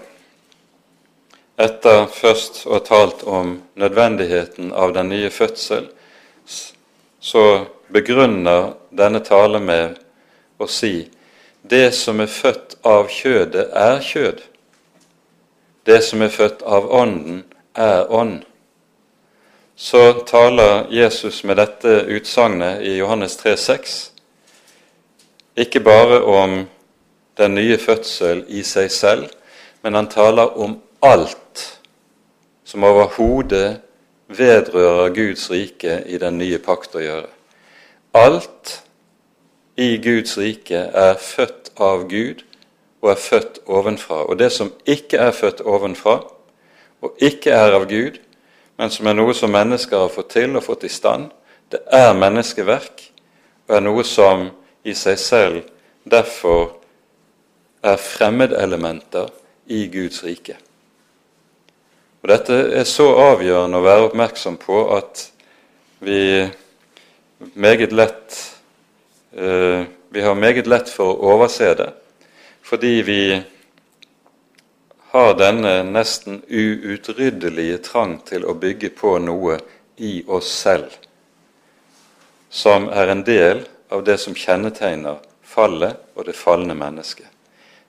etter 1.54 2.08
først 2.10 2.64
å 2.66 2.72
ha 2.74 2.80
talt 2.82 3.22
om 3.22 3.52
nødvendigheten 3.78 4.72
av 4.74 4.90
den 4.96 5.12
nye 5.12 5.30
fødsel, 5.30 5.86
så 7.22 7.44
begrunner 7.94 8.72
denne 8.90 9.22
tale 9.22 9.62
med 9.62 10.00
å 10.58 10.66
si 10.66 11.06
det 11.62 11.92
som 11.94 12.18
er 12.18 12.34
født 12.34 12.80
av 12.82 13.06
kjødet, 13.06 13.68
er 13.70 14.02
kjød. 14.02 14.42
Det 15.86 16.02
som 16.02 16.26
er 16.26 16.34
født 16.34 16.66
av 16.66 16.90
Ånden, 16.90 17.44
er 17.78 18.10
ånd. 18.10 18.40
Så 19.76 20.24
taler 20.26 20.88
Jesus 20.90 21.44
med 21.46 21.62
dette 21.62 22.00
utsagnet 22.10 22.82
i 22.82 22.98
Johannes 22.98 23.38
3,6 23.38 24.00
ikke 25.56 25.80
bare 25.80 26.22
om 26.24 26.66
den 27.38 27.54
nye 27.54 27.78
fødsel 27.78 28.44
i 28.48 28.62
seg 28.66 28.90
selv, 28.92 29.28
men 29.82 29.94
han 29.94 30.08
taler 30.12 30.58
om 30.60 30.76
alt 31.02 31.80
som 32.64 32.84
overhodet 32.84 33.80
vedrører 34.28 35.14
Guds 35.14 35.50
rike 35.50 36.02
i 36.06 36.18
den 36.18 36.38
nye 36.38 36.58
pakt 36.62 36.94
å 36.94 37.02
gjøre. 37.02 37.30
Alt 38.14 38.76
i 39.80 39.96
Guds 40.02 40.36
rike 40.38 40.84
er 40.94 41.16
født 41.18 41.72
av 41.80 42.06
Gud 42.10 42.44
og 43.00 43.10
er 43.14 43.20
født 43.20 43.60
ovenfra. 43.66 44.24
Og 44.28 44.38
det 44.38 44.52
som 44.52 44.72
ikke 44.86 45.18
er 45.18 45.32
født 45.32 45.62
ovenfra, 45.64 46.20
og 47.00 47.16
ikke 47.18 47.54
er 47.56 47.74
av 47.78 47.88
Gud, 47.88 48.20
men 48.76 48.92
som 48.92 49.08
er 49.08 49.16
noe 49.16 49.34
som 49.34 49.52
mennesker 49.52 50.04
har 50.04 50.12
fått 50.12 50.34
til 50.36 50.56
og 50.56 50.66
fått 50.66 50.84
i 50.84 50.92
stand, 50.92 51.30
det 51.72 51.80
er 51.92 52.16
menneskeverk 52.18 53.06
og 53.68 53.76
er 53.76 53.84
noe 53.84 54.04
som 54.04 54.50
i 54.84 54.94
seg 54.96 55.18
selv 55.20 55.60
derfor 56.10 56.76
er 57.82 58.00
fremmedelementer 58.00 59.28
i 59.66 59.86
Guds 59.92 60.24
rike. 60.24 60.56
Og 62.20 62.28
Dette 62.28 62.56
er 62.76 62.84
så 62.88 63.06
avgjørende 63.32 63.80
å 63.80 63.84
være 63.84 64.08
oppmerksom 64.08 64.58
på 64.60 64.82
at 64.96 65.24
vi 66.04 66.20
meget 67.54 67.92
lett 67.96 68.36
uh, 69.36 69.86
vi 70.12 70.20
har 70.20 70.34
meget 70.34 70.66
lett 70.66 70.88
for 70.90 71.14
å 71.14 71.34
overse 71.36 71.70
det, 71.78 71.92
fordi 72.66 72.94
vi 73.06 73.22
har 75.12 75.36
denne 75.38 75.74
nesten 75.86 76.40
uutryddelige 76.50 77.78
trang 77.86 78.16
til 78.26 78.42
å 78.46 78.56
bygge 78.58 78.90
på 78.98 79.16
noe 79.22 79.60
i 80.02 80.20
oss 80.26 80.50
selv, 80.50 80.90
som 82.50 82.88
er 82.90 83.14
en 83.14 83.22
del 83.26 83.62
av 83.90 84.04
det 84.04 84.16
som 84.22 84.34
kjennetegner 84.34 85.18
fallet 85.42 85.98
og 86.14 86.26
det 86.28 86.36
falne 86.38 86.74
mennesket. 86.78 87.26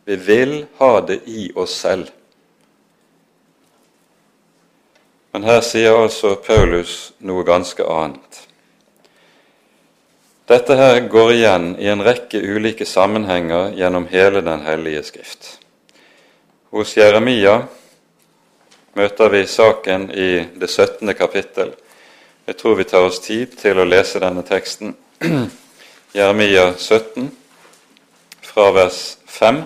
Vi 0.05 0.15
vil 0.15 0.65
ha 0.77 0.93
det 1.05 1.21
i 1.29 1.51
oss 1.55 1.75
selv. 1.77 2.09
Men 5.31 5.45
her 5.47 5.61
sier 5.63 5.95
altså 5.95 6.35
Paulus 6.43 7.13
noe 7.23 7.45
ganske 7.47 7.85
annet. 7.85 8.41
Dette 10.51 10.75
her 10.75 10.97
går 11.07 11.29
igjen 11.37 11.67
i 11.79 11.87
en 11.87 12.01
rekke 12.03 12.41
ulike 12.41 12.85
sammenhenger 12.85 13.71
gjennom 13.77 14.09
hele 14.11 14.41
Den 14.41 14.65
hellige 14.65 15.03
skrift. 15.07 15.59
Hos 16.71 16.97
Jeremia 16.97 17.61
møter 18.93 19.29
vi 19.29 19.45
saken 19.47 20.09
i 20.11 20.29
det 20.55 20.67
17. 20.67 21.13
kapittel. 21.13 21.71
Jeg 22.45 22.57
tror 22.57 22.75
vi 22.75 22.83
tar 22.83 23.07
oss 23.07 23.21
tid 23.23 23.55
til 23.61 23.79
å 23.79 23.87
lese 23.87 24.19
denne 24.19 24.43
teksten. 24.43 24.95
Jeremia 26.13 26.73
17, 26.77 27.31
fra 28.41 28.71
vers 28.71 29.17
5 29.25 29.61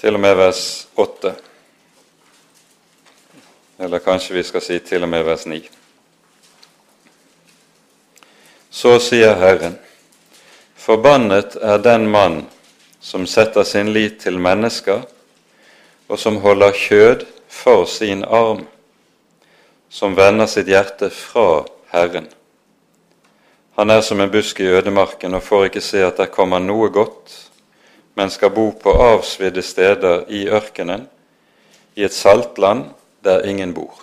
til 0.00 0.16
og 0.16 0.22
med 0.24 0.38
vers 0.38 0.62
8. 0.96 1.34
Eller 3.84 4.00
kanskje 4.00 4.38
vi 4.38 4.46
skal 4.48 4.64
si 4.64 4.78
til 4.88 5.04
og 5.04 5.12
med 5.12 5.26
vers 5.28 5.44
9. 5.44 5.60
Så 8.72 8.96
sier 9.04 9.36
Herren, 9.36 9.76
forbannet 10.80 11.60
er 11.60 11.84
den 11.84 12.08
mann 12.08 12.46
som 13.04 13.28
setter 13.28 13.68
sin 13.68 13.92
lit 13.92 14.22
til 14.24 14.40
mennesker, 14.40 15.04
og 16.08 16.18
som 16.18 16.40
holder 16.40 16.72
kjød 16.72 17.28
for 17.52 17.84
sin 17.84 18.24
arm, 18.24 18.64
som 19.92 20.16
vender 20.16 20.48
sitt 20.48 20.72
hjerte 20.72 21.12
fra 21.12 21.66
Herren. 21.92 22.32
Han 23.80 23.90
er 23.90 24.02
som 24.04 24.20
en 24.20 24.28
busk 24.28 24.58
i 24.60 24.66
ødemarken 24.68 25.32
og 25.32 25.40
får 25.40 25.70
ikke 25.70 25.80
se 25.80 26.02
at 26.04 26.18
det 26.20 26.26
kommer 26.34 26.60
noe 26.60 26.90
godt, 26.92 27.30
men 28.12 28.28
skal 28.28 28.50
bo 28.52 28.66
på 28.76 28.92
avsvidde 28.92 29.62
steder 29.64 30.26
i 30.28 30.42
ørkenen, 30.52 31.06
i 31.96 32.04
et 32.04 32.12
saltland 32.12 32.90
der 33.24 33.46
ingen 33.48 33.72
bor. 33.72 34.02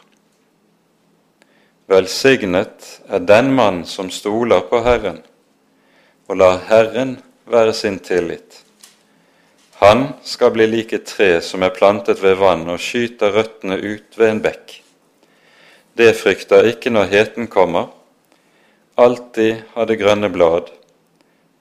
Velsignet 1.86 2.88
er 3.06 3.22
den 3.22 3.52
mann 3.54 3.84
som 3.86 4.10
stoler 4.10 4.63
på 4.66 4.80
Herren 4.82 5.20
og 6.26 6.42
lar 6.42 6.58
Herren 6.72 7.20
være 7.46 7.76
sin 7.78 8.00
tillit. 8.00 8.63
Han 9.84 10.08
skal 10.26 10.56
bli 10.58 10.66
lik 10.72 10.96
et 10.98 11.06
tre 11.06 11.36
som 11.46 11.62
er 11.62 11.76
plantet 11.78 12.24
ved 12.26 12.40
vann 12.42 12.66
og 12.66 12.82
skyter 12.82 13.38
røttene 13.38 13.78
ut 13.78 14.18
ved 14.18 14.34
en 14.34 14.42
bekk. 14.42 14.80
Det 15.94 16.10
frykter 16.18 16.66
ikke 16.74 16.90
når 16.98 17.13
heten 17.13 17.46
kommer, 17.46 17.94
alltid 18.98 19.64
har 19.74 19.86
det 19.86 20.00
grønne 20.02 20.30
blad. 20.34 20.72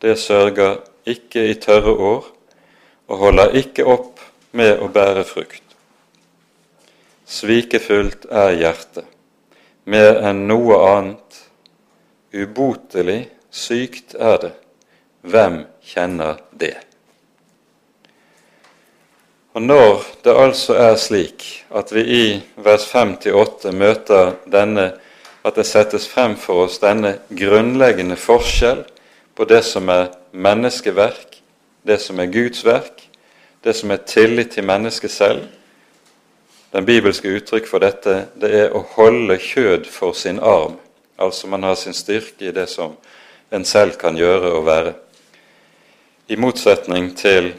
Det 0.00 0.16
sørger 0.18 0.80
ikke 1.06 1.46
i 1.50 1.54
tørre 1.60 1.92
år 1.92 2.32
og 3.06 3.20
holder 3.20 3.54
ikke 3.60 3.86
opp 3.86 4.22
med 4.56 4.80
å 4.82 4.88
bære 4.92 5.24
frukt. 5.28 5.62
Svikefullt 7.26 8.26
er 8.30 8.54
hjertet, 8.56 9.06
mer 9.84 10.20
enn 10.28 10.46
noe 10.48 10.78
annet. 10.88 11.42
Ubotelig 12.36 13.26
sykt 13.50 14.14
er 14.18 14.38
det. 14.42 14.52
Hvem 15.26 15.64
kjenner 15.82 16.42
det? 16.52 16.76
Og 19.56 19.62
Når 19.62 20.02
det 20.24 20.34
altså 20.36 20.74
er 20.76 20.98
slik 21.00 21.44
at 21.72 21.92
vi 21.92 22.02
i 22.04 22.24
vers 22.60 22.84
5-8 22.92 23.72
møter 23.72 24.34
denne, 24.52 24.90
at 25.46 25.54
det 25.54 25.66
settes 25.66 26.08
frem 26.10 26.34
for 26.36 26.64
oss 26.66 26.80
denne 26.82 27.20
grunnleggende 27.30 28.16
forskjell 28.18 28.82
på 29.38 29.44
det 29.46 29.62
som 29.64 29.88
er 29.92 30.08
menneskeverk, 30.34 31.38
det 31.86 32.00
som 32.02 32.18
er 32.18 32.32
Guds 32.32 32.64
verk, 32.66 33.04
det 33.62 33.76
som 33.78 33.92
er 33.94 34.02
tillit 34.06 34.56
til 34.56 34.66
mennesket 34.66 35.10
selv, 35.10 35.44
den 36.72 36.86
bibelske 36.86 37.30
uttrykk 37.30 37.68
for 37.70 37.80
dette 37.80 38.16
det 38.40 38.50
er 38.58 38.74
å 38.74 38.82
holde 38.96 39.38
kjød 39.40 39.86
for 39.90 40.16
sin 40.18 40.40
arm. 40.42 40.80
Altså 41.16 41.46
man 41.48 41.62
har 41.62 41.78
sin 41.78 41.94
styrke 41.94 42.48
i 42.48 42.52
det 42.52 42.66
som 42.68 42.96
en 43.54 43.64
selv 43.64 43.94
kan 44.00 44.18
gjøre 44.18 44.50
og 44.58 44.66
være. 44.66 44.92
I 46.28 46.36
motsetning 46.36 47.12
til 47.16 47.52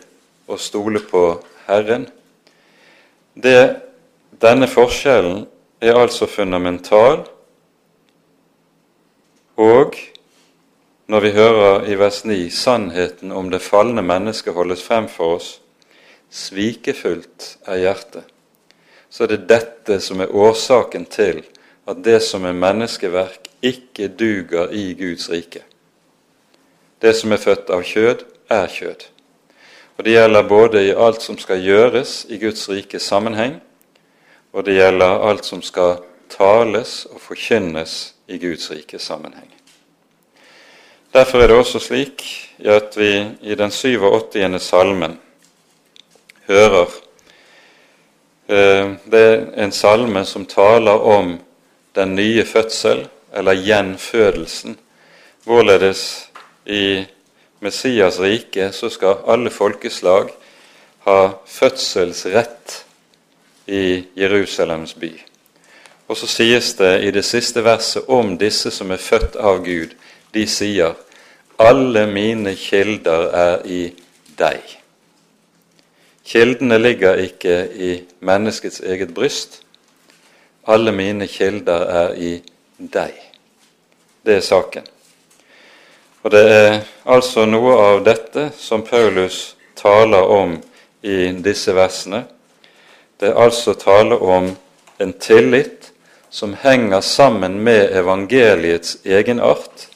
å 0.48 0.60
stole 0.60 1.00
på 1.00 1.24
Herren. 1.70 2.06
Det, 3.34 3.80
denne 4.42 4.68
forskjellen 4.68 5.46
er 5.82 5.96
altså 5.96 6.28
fundamental, 6.28 7.24
og 9.58 9.98
når 11.08 11.24
vi 11.24 11.36
hører 11.36 11.86
i 11.90 12.00
vers 12.00 12.24
9 12.26 12.50
sannheten 12.50 13.32
om 13.32 13.52
det 13.52 13.64
falne 13.64 14.04
mennesket 14.04 14.54
holdes 14.54 14.84
frem 14.84 15.08
for 15.12 15.38
oss, 15.40 15.54
svikefullt 16.30 17.54
er 17.66 17.86
hjertet 17.86 18.28
så 19.10 19.24
er 19.24 19.28
det 19.28 19.48
dette 19.50 20.00
som 20.04 20.22
er 20.22 20.34
årsaken 20.36 21.08
til 21.10 21.44
at 21.88 22.02
det 22.04 22.20
som 22.24 22.46
er 22.46 22.58
menneskeverk, 22.58 23.48
ikke 23.64 24.10
duger 24.14 24.70
i 24.76 24.92
Guds 24.94 25.30
rike. 25.32 25.64
Det 27.02 27.16
som 27.16 27.32
er 27.32 27.42
født 27.42 27.72
av 27.74 27.82
kjød, 27.82 28.26
er 28.50 28.68
kjød. 28.68 29.08
Og 29.98 30.04
Det 30.06 30.14
gjelder 30.14 30.44
både 30.44 30.84
i 30.86 30.94
alt 30.94 31.22
som 31.22 31.38
skal 31.38 31.64
gjøres 31.64 32.26
i 32.30 32.38
Guds 32.38 32.70
rike 32.70 33.00
sammenheng, 33.00 33.62
og 34.54 34.66
det 34.66 34.76
gjelder 34.78 35.24
alt 35.30 35.46
som 35.46 35.62
skal 35.62 36.04
tales 36.30 37.08
og 37.10 37.22
forkynnes 37.22 38.14
i 38.28 38.38
Guds 38.38 38.72
rike 38.72 39.00
sammenheng. 39.00 39.50
Derfor 41.14 41.42
er 41.42 41.48
det 41.48 41.58
også 41.58 41.80
slik 41.80 42.24
at 42.60 42.98
vi 42.98 43.12
i 43.42 43.56
den 43.56 43.72
87. 43.72 44.62
salmen 44.62 45.20
hører 46.48 46.88
Eh, 48.48 48.92
det 49.06 49.20
er 49.20 49.42
en 49.60 49.72
salme 49.76 50.24
som 50.26 50.46
taler 50.48 51.04
om 51.04 51.34
den 51.96 52.16
nye 52.16 52.46
fødsel, 52.48 53.08
eller 53.34 53.60
gjenfødelsen. 53.60 54.78
Hvorledes 55.44 56.30
i 56.66 57.04
Messias 57.60 58.20
rike 58.20 58.72
så 58.72 58.90
skal 58.90 59.20
alle 59.28 59.52
folkeslag 59.52 60.32
ha 61.04 61.20
fødselsrett 61.46 62.84
i 63.68 64.06
Jerusalems 64.16 64.94
by. 64.96 65.12
Og 66.08 66.18
så 66.18 66.28
sies 66.28 66.74
det 66.80 66.94
i 67.04 67.12
det 67.12 67.26
siste 67.28 67.64
verset 67.64 68.08
om 68.08 68.38
disse 68.40 68.72
som 68.72 68.92
er 68.92 69.02
født 69.02 69.36
av 69.36 69.64
Gud. 69.66 69.96
De 70.34 70.48
sier 70.48 70.96
'Alle 71.60 72.08
mine 72.08 72.56
kilder 72.56 73.30
er 73.34 73.66
i 73.66 73.94
deg'. 74.38 74.78
Kildene 76.26 76.78
ligger 76.78 77.16
ikke 77.16 77.70
i 77.76 78.02
menneskets 78.20 78.80
eget 78.80 79.14
bryst. 79.14 79.62
Alle 80.68 80.92
mine 80.92 81.28
kilder 81.28 81.86
er 81.88 82.14
i 82.14 82.42
deg. 82.78 83.14
Det 84.26 84.36
er 84.36 84.42
saken. 84.42 84.84
Og 86.24 86.32
det 86.32 86.52
er 86.52 86.80
altså 87.06 87.46
noe 87.46 87.78
av 87.80 88.02
dette 88.04 88.50
som 88.58 88.84
Paulus 88.84 89.56
taler 89.76 90.28
om 90.28 90.58
i 91.02 91.32
disse 91.32 91.76
versene. 91.76 92.26
Det 93.20 93.30
er 93.30 93.40
altså 93.40 93.74
tale 93.74 94.18
om 94.20 94.50
en 95.00 95.14
tillit 95.14 95.77
som 96.30 96.54
henger 96.54 97.02
sammen 97.02 97.60
med 97.64 97.96
evangeliets 97.96 98.98
egenart, 99.06 99.88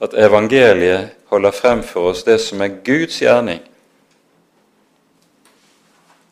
at 0.00 0.14
evangeliet 0.14 1.14
holder 1.28 1.50
frem 1.50 1.82
for 1.82 2.10
oss 2.12 2.24
det 2.24 2.38
som 2.40 2.62
er 2.64 2.80
Guds 2.84 3.20
gjerning, 3.22 3.60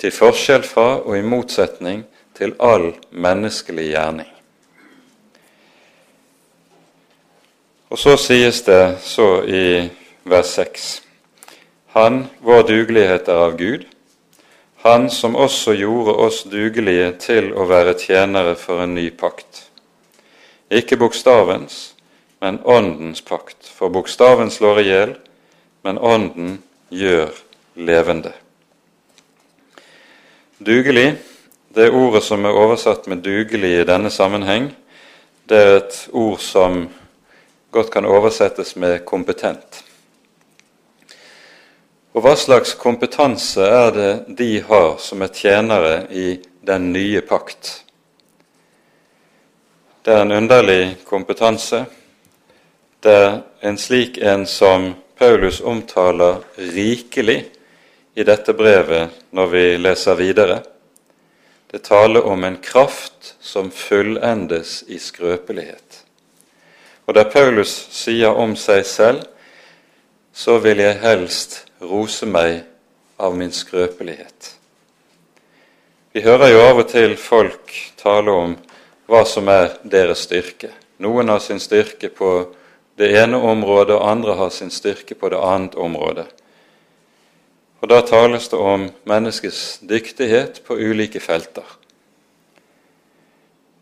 til 0.03 0.11
forskjell 0.11 0.65
fra 0.67 0.97
og 0.99 1.15
i 1.15 1.23
motsetning 1.23 2.03
til 2.35 2.57
all 2.59 2.91
menneskelig 3.11 3.93
gjerning. 3.93 4.31
Og 7.93 8.01
så 8.01 8.17
sies 8.17 8.63
det 8.67 8.97
så 9.05 9.43
i 9.45 9.65
vers 10.25 10.55
6.: 10.57 11.03
Han, 11.93 12.25
vår 12.41 12.63
dugelighet 12.67 13.29
er 13.29 13.43
av 13.47 13.59
Gud, 13.59 13.85
han 14.83 15.11
som 15.11 15.37
også 15.37 15.77
gjorde 15.79 16.15
oss 16.25 16.43
dugelige 16.51 17.13
til 17.23 17.53
å 17.55 17.69
være 17.71 17.95
tjenere 18.01 18.57
for 18.59 18.83
en 18.83 18.97
ny 18.97 19.11
pakt. 19.15 19.69
Ikke 20.75 20.99
bokstavens, 20.99 21.93
men 22.43 22.59
åndens 22.67 23.23
pakt. 23.23 23.69
For 23.71 23.93
bokstaven 23.95 24.51
slår 24.51 24.81
i 24.83 24.87
hjel, 24.89 25.13
men 25.87 26.01
ånden 26.03 26.57
gjør 26.91 27.31
levende. 27.79 28.33
Dugelig, 30.59 31.15
det 31.75 31.93
ordet 31.95 32.25
som 32.27 32.43
er 32.45 32.59
oversatt 32.59 33.07
med 33.07 33.23
'dugelig' 33.23 33.81
i 33.81 33.87
denne 33.87 34.11
sammenheng, 34.11 34.73
det 35.49 35.59
er 35.59 35.77
et 35.77 36.09
ord 36.13 36.39
som 36.39 36.89
godt 37.71 37.91
kan 37.91 38.05
oversettes 38.05 38.77
med 38.77 39.05
'kompetent'. 39.05 39.92
Og 42.13 42.21
hva 42.21 42.35
slags 42.37 42.75
kompetanse 42.77 43.65
er 43.65 43.95
det 43.97 44.11
de 44.37 44.51
har 44.67 44.99
som 45.01 45.23
er 45.25 45.33
tjenere 45.33 45.95
i 46.13 46.35
den 46.61 46.91
nye 46.93 47.23
pakt? 47.25 47.79
Det 50.05 50.13
er 50.13 50.27
en 50.27 50.35
underlig 50.37 50.97
kompetanse. 51.09 51.87
Det 53.01 53.15
er 53.17 53.41
en 53.65 53.79
slik 53.81 54.19
en 54.19 54.45
som 54.47 54.91
Paulus 55.17 55.63
omtaler 55.65 56.43
rikelig 56.59 57.39
i 58.15 58.29
dette 58.29 58.53
brevet 58.53 59.25
når 59.33 59.51
vi 59.55 59.65
leser 59.81 60.19
videre. 60.19 60.61
Det 61.73 61.81
taler 61.89 62.29
om 62.29 62.45
en 62.45 62.61
kraft 62.61 63.35
som 63.41 63.71
fullendes 63.73 64.83
i 64.93 64.99
skrøpelighet. 65.01 66.03
Og 67.09 67.15
der 67.17 67.31
Paulus 67.33 67.73
sier 67.95 68.37
om 68.37 68.53
seg 68.59 68.85
selv, 68.85 69.25
så 70.33 70.59
vil 70.59 70.81
jeg 70.81 71.01
helst 71.03 71.63
rose 71.81 72.27
meg 72.27 72.63
av 73.21 73.37
min 73.37 73.53
skrøpelighet. 73.53 74.55
Vi 76.13 76.21
hører 76.25 76.53
jo 76.53 76.63
av 76.67 76.81
og 76.83 76.89
til 76.91 77.17
folk 77.17 77.73
tale 78.01 78.33
om 78.33 78.57
hva 79.09 79.23
som 79.29 79.49
er 79.49 79.77
deres 79.85 80.25
styrke. 80.27 80.73
Noen 81.01 81.33
har 81.33 81.41
sin 81.41 81.61
styrke 81.61 82.11
på 82.13 82.33
det 83.01 83.11
ene 83.17 83.37
området, 83.37 83.97
og 83.97 84.09
andre 84.11 84.37
har 84.37 84.51
sin 84.53 84.71
styrke 84.71 85.17
på 85.19 85.31
det 85.33 85.41
annet 85.41 85.75
området. 85.75 86.27
Og 87.83 87.89
Da 87.89 88.01
tales 88.07 88.49
det 88.49 88.59
om 88.59 88.91
menneskets 89.05 89.81
dyktighet 89.83 90.63
på 90.65 90.77
ulike 90.79 91.21
felter. 91.21 91.67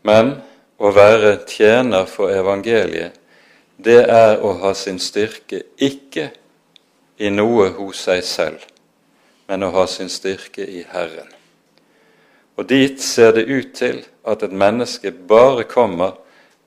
Men 0.03 0.41
å 0.81 0.89
være 0.89 1.45
tjener 1.45 2.07
for 2.09 2.33
evangeliet, 2.33 3.13
det 3.77 4.01
er 4.09 4.41
å 4.41 4.55
ha 4.61 4.73
sin 4.73 4.99
styrke 4.99 5.61
ikke 5.77 6.31
i 7.21 7.29
noe 7.29 7.69
hos 7.77 8.01
seg 8.07 8.23
selv, 8.25 8.63
men 9.45 9.63
å 9.63 9.69
ha 9.75 9.85
sin 9.89 10.09
styrke 10.09 10.65
i 10.65 10.81
Herren. 10.89 11.29
Og 12.57 12.65
dit 12.69 12.97
ser 13.01 13.35
det 13.37 13.45
ut 13.45 13.73
til 13.77 14.01
at 14.27 14.43
et 14.43 14.53
menneske 14.53 15.11
bare 15.11 15.67
kommer 15.69 16.17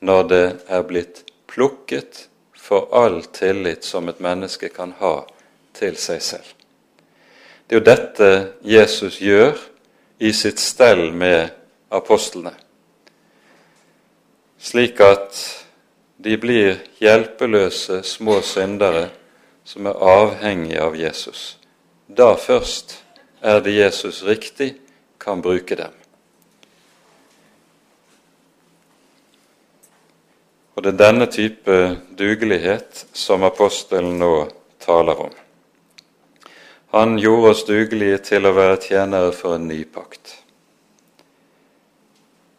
når 0.04 0.28
det 0.30 0.46
er 0.68 0.86
blitt 0.86 1.24
plukket 1.50 2.26
for 2.54 2.88
all 2.94 3.22
tillit 3.34 3.84
som 3.84 4.08
et 4.08 4.22
menneske 4.22 4.70
kan 4.72 4.94
ha 5.00 5.16
til 5.76 5.98
seg 6.00 6.22
selv. 6.22 6.46
Det 7.66 7.76
er 7.76 7.80
jo 7.80 7.88
dette 7.88 8.30
Jesus 8.62 9.18
gjør 9.20 9.58
i 10.22 10.30
sitt 10.36 10.62
stell 10.62 11.10
med 11.12 11.50
apostlene, 11.94 12.54
slik 14.58 15.00
at 15.04 15.40
de 16.24 16.38
blir 16.40 16.78
hjelpeløse 17.02 18.02
små 18.06 18.38
syndere 18.46 19.08
som 19.64 19.86
er 19.86 20.00
avhengig 20.00 20.78
av 20.78 20.96
Jesus. 20.96 21.56
Da 22.06 22.34
først 22.36 22.98
er 23.40 23.60
det 23.64 23.76
Jesus 23.76 24.22
riktig 24.24 24.74
kan 25.20 25.42
bruke 25.42 25.76
dem. 25.76 25.92
Og 30.74 30.82
det 30.82 30.94
er 30.94 31.00
denne 31.00 31.26
type 31.30 31.74
dugelighet 32.18 33.06
som 33.14 33.46
apostelen 33.46 34.18
nå 34.18 34.32
taler 34.82 35.20
om. 35.28 35.34
Han 36.94 37.18
gjorde 37.18 37.50
oss 37.50 37.64
dugelige 37.66 38.18
til 38.30 38.46
å 38.46 38.54
være 38.54 38.80
tjenere 38.82 39.32
for 39.34 39.56
en 39.56 39.68
ny 39.70 39.80
pakt. 39.84 40.36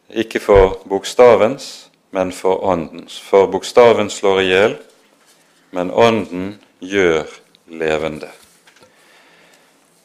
Ikke 0.09 0.39
for 0.39 0.79
bokstavens, 0.87 1.89
men 2.15 2.31
for 2.31 2.63
åndens. 2.63 3.19
For 3.19 3.47
bokstaven 3.51 4.09
slår 4.09 4.41
i 4.41 4.47
hjel, 4.47 4.75
men 5.75 5.91
ånden 5.91 6.55
gjør 6.89 7.25
levende. 7.67 8.29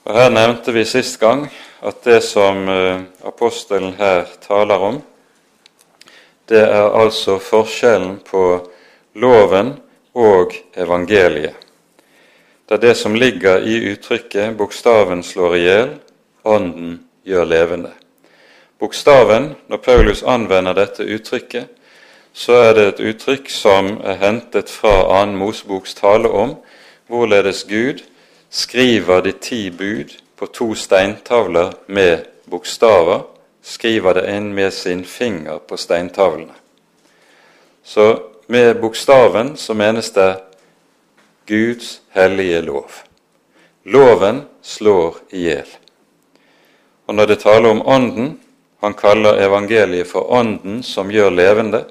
Og 0.05 0.17
Her 0.17 0.31
nevnte 0.33 0.73
vi 0.73 0.85
sist 0.89 1.21
gang 1.21 1.45
at 1.87 2.05
det 2.05 2.23
som 2.25 2.69
eh, 2.69 3.03
apostelen 3.25 3.95
her 3.99 4.27
taler 4.43 4.83
om, 4.91 5.01
det 6.51 6.65
er 6.65 6.97
altså 6.99 7.39
forskjellen 7.39 8.19
på 8.27 8.45
loven 9.15 9.77
og 10.19 10.57
evangeliet. 10.75 11.55
Det 12.67 12.75
er 12.79 12.83
det 12.89 12.97
som 12.97 13.15
ligger 13.15 13.63
i 13.67 13.93
uttrykket 13.93 14.57
'bokstaven 14.57 15.23
slår 15.23 15.55
i 15.55 15.63
hjel, 15.63 15.91
ånden 16.45 17.01
gjør 17.25 17.45
levende'. 17.45 17.95
Bokstaven, 18.79 19.55
når 19.69 19.77
Paulus 19.77 20.23
anvender 20.23 20.73
dette 20.73 21.05
uttrykket, 21.05 21.67
så 22.33 22.53
er 22.53 22.75
det 22.75 22.87
et 22.89 23.01
uttrykk 23.11 23.51
som 23.51 23.99
er 24.05 24.17
hentet 24.23 24.71
fra 24.71 25.21
annen 25.21 25.37
Moseboks 25.37 25.95
tale 25.95 26.29
om 26.29 26.55
hvorledes 27.11 27.65
Gud 27.65 28.03
skriver 28.51 29.21
de 29.21 29.33
ti 29.33 29.71
bud 29.71 30.15
på 30.39 30.47
to 30.47 30.75
steintavler 30.75 31.73
med 31.87 32.25
bokstaver, 32.51 33.27
skriver 33.63 34.15
det 34.15 34.29
inn 34.31 34.53
med 34.55 34.71
sin 34.73 35.05
finger 35.05 35.59
på 35.59 35.77
steintavlene. 35.77 36.55
Så 37.85 38.23
med 38.47 38.79
bokstaven 38.81 39.57
så 39.57 39.75
menes 39.75 40.13
det 40.15 40.37
Guds 41.47 42.01
hellige 42.15 42.63
lov. 42.63 42.91
Loven 43.85 44.45
slår 44.63 45.19
i 45.35 45.45
hjel. 45.49 45.77
Og 47.07 47.15
når 47.15 47.27
det 47.27 47.41
taler 47.43 47.71
om 47.71 47.83
Ånden, 47.87 48.33
han 48.81 48.95
kaller 48.95 49.43
evangeliet 49.43 50.07
for 50.07 50.31
Ånden 50.31 50.83
som 50.87 51.11
gjør 51.11 51.35
levende, 51.35 51.85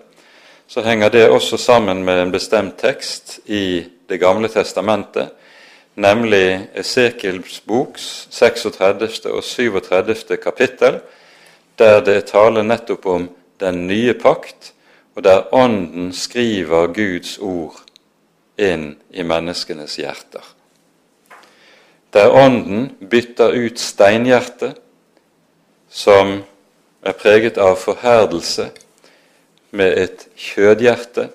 så 0.68 0.82
henger 0.82 1.10
det 1.10 1.30
også 1.30 1.58
sammen 1.58 2.06
med 2.06 2.22
en 2.22 2.32
bestemt 2.32 2.78
tekst 2.80 3.40
i 3.46 3.84
Det 4.10 4.18
gamle 4.18 4.50
testamentet, 4.50 5.30
nemlig 5.94 6.68
Esekiels 6.74 7.60
boks 7.62 8.28
36. 8.34 9.30
og 9.30 9.44
37. 9.44 10.38
kapittel, 10.42 10.98
der 11.78 12.02
det 12.02 12.24
taler 12.32 12.66
nettopp 12.66 13.06
om 13.06 13.30
den 13.62 13.86
nye 13.88 14.16
pakt, 14.18 14.74
og 15.16 15.24
der 15.24 15.54
Ånden 15.54 16.10
skriver 16.14 16.90
Guds 16.96 17.38
ord 17.38 17.78
inn 18.58 18.96
i 19.14 19.24
menneskenes 19.24 20.00
hjerter. 20.02 20.44
Der 22.14 22.34
Ånden 22.34 22.90
bytter 23.10 23.54
ut 23.54 23.80
steinhjertet, 23.80 24.80
som 25.90 26.40
er 27.06 27.14
preget 27.14 27.62
av 27.62 27.78
forherdelse, 27.78 28.72
med 29.70 29.98
et 30.02 30.26
kjødhjerte, 30.34 31.30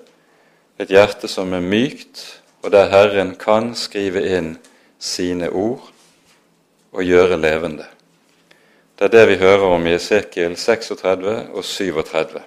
et 0.75 0.91
hjerte 0.91 1.29
som 1.31 1.53
er 1.55 1.63
mykt, 1.63 2.41
og 2.65 2.71
der 2.73 2.89
Herren 2.89 3.35
kan 3.37 3.75
skrive 3.77 4.23
inn 4.25 4.55
sine 4.97 5.51
ord 5.53 5.83
og 6.95 7.03
gjøre 7.05 7.37
levende. 7.37 7.85
Det 8.97 9.05
er 9.05 9.13
det 9.13 9.25
vi 9.29 9.37
hører 9.37 9.67
om 9.75 9.85
i 9.85 9.93
Esekiel 9.93 10.55
36 10.57 11.35
og 11.53 11.61
37. 11.63 12.41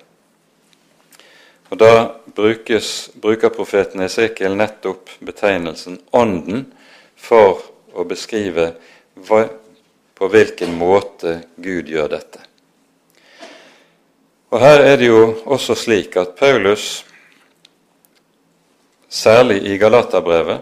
Og 1.71 1.79
Da 1.79 1.93
brukes, 2.35 3.11
bruker 3.15 3.55
profeten 3.55 4.03
Esekiel 4.03 4.57
nettopp 4.59 5.13
betegnelsen 5.23 6.01
Ånden 6.11 6.67
for 7.15 7.63
å 7.95 8.03
beskrive 8.09 8.73
hva, 9.15 9.45
på 10.19 10.29
hvilken 10.33 10.75
måte 10.75 11.45
Gud 11.63 11.87
gjør 11.87 12.17
dette. 12.17 12.43
Og 14.51 14.59
Her 14.65 14.83
er 14.83 14.97
det 14.97 15.13
jo 15.13 15.37
også 15.45 15.77
slik 15.79 16.17
at 16.17 16.35
Paulus 16.41 17.05
særlig 19.09 19.63
i 19.67 19.77
Galaterbrevet, 19.77 20.61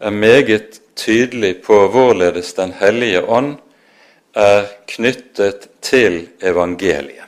er 0.00 0.10
meget 0.10 0.80
tydelig 0.96 1.62
på 1.62 1.88
hvorledes 1.88 2.52
Den 2.52 2.72
hellige 2.80 3.24
ånd 3.24 3.56
er 4.34 4.64
knyttet 4.86 5.68
til 5.82 6.28
evangeliet. 6.42 7.24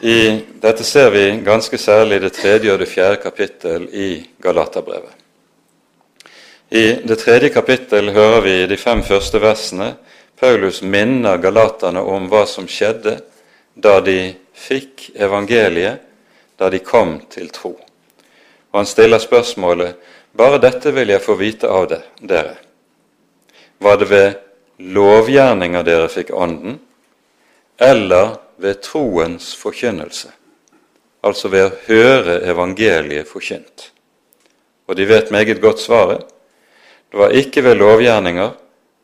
I, 0.00 0.44
dette 0.62 0.84
ser 0.86 1.10
vi 1.10 1.40
ganske 1.44 1.78
særlig 1.78 2.16
i 2.16 2.22
det 2.22 2.32
tredje 2.32 2.72
og 2.72 2.78
det 2.78 2.88
fjerde 2.88 3.16
kapittel 3.22 3.88
i 3.92 4.28
Galaterbrevet. 4.42 5.14
I 6.70 7.00
det 7.08 7.18
tredje 7.18 7.48
kapittel 7.48 8.12
hører 8.12 8.40
vi 8.40 8.52
i 8.62 8.66
de 8.70 8.76
fem 8.76 9.02
første 9.02 9.40
versene 9.42 9.94
Paulus 10.38 10.82
minner 10.82 11.40
galaterne 11.42 12.00
om 12.00 12.28
hva 12.30 12.44
som 12.46 12.68
skjedde 12.70 13.16
da 13.74 13.98
de 14.04 14.34
fikk 14.54 15.08
evangeliet, 15.18 15.98
da 16.58 16.70
de 16.70 16.78
kom 16.82 17.20
til 17.30 17.48
tro. 17.54 17.76
Og 18.70 18.80
han 18.80 18.86
stiller 18.86 19.22
spørsmålet 19.22 19.96
bare 20.38 20.60
dette 20.62 20.92
vil 20.94 21.10
jeg 21.10 21.24
få 21.24 21.38
vite 21.38 21.70
av 21.70 21.88
dere. 21.90 22.56
Var 23.78 23.96
det 23.98 24.08
ved 24.10 24.28
lovgjerninger 24.94 25.86
dere 25.86 26.08
fikk 26.10 26.32
Ånden, 26.34 26.78
eller 27.78 28.36
ved 28.58 28.82
troens 28.82 29.54
forkynnelse? 29.58 30.32
Altså 31.22 31.50
ved 31.50 31.66
å 31.66 31.76
høre 31.86 32.40
evangeliet 32.46 33.30
forkynt. 33.30 33.90
Og 34.86 34.96
de 34.96 35.06
vet 35.06 35.30
meget 35.34 35.60
godt 35.62 35.82
svaret. 35.82 36.22
Det 37.10 37.18
var 37.18 37.34
ikke 37.34 37.64
ved 37.66 37.78
lovgjerninger 37.80 38.50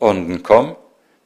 Ånden 0.05 0.43
kom, 0.43 0.75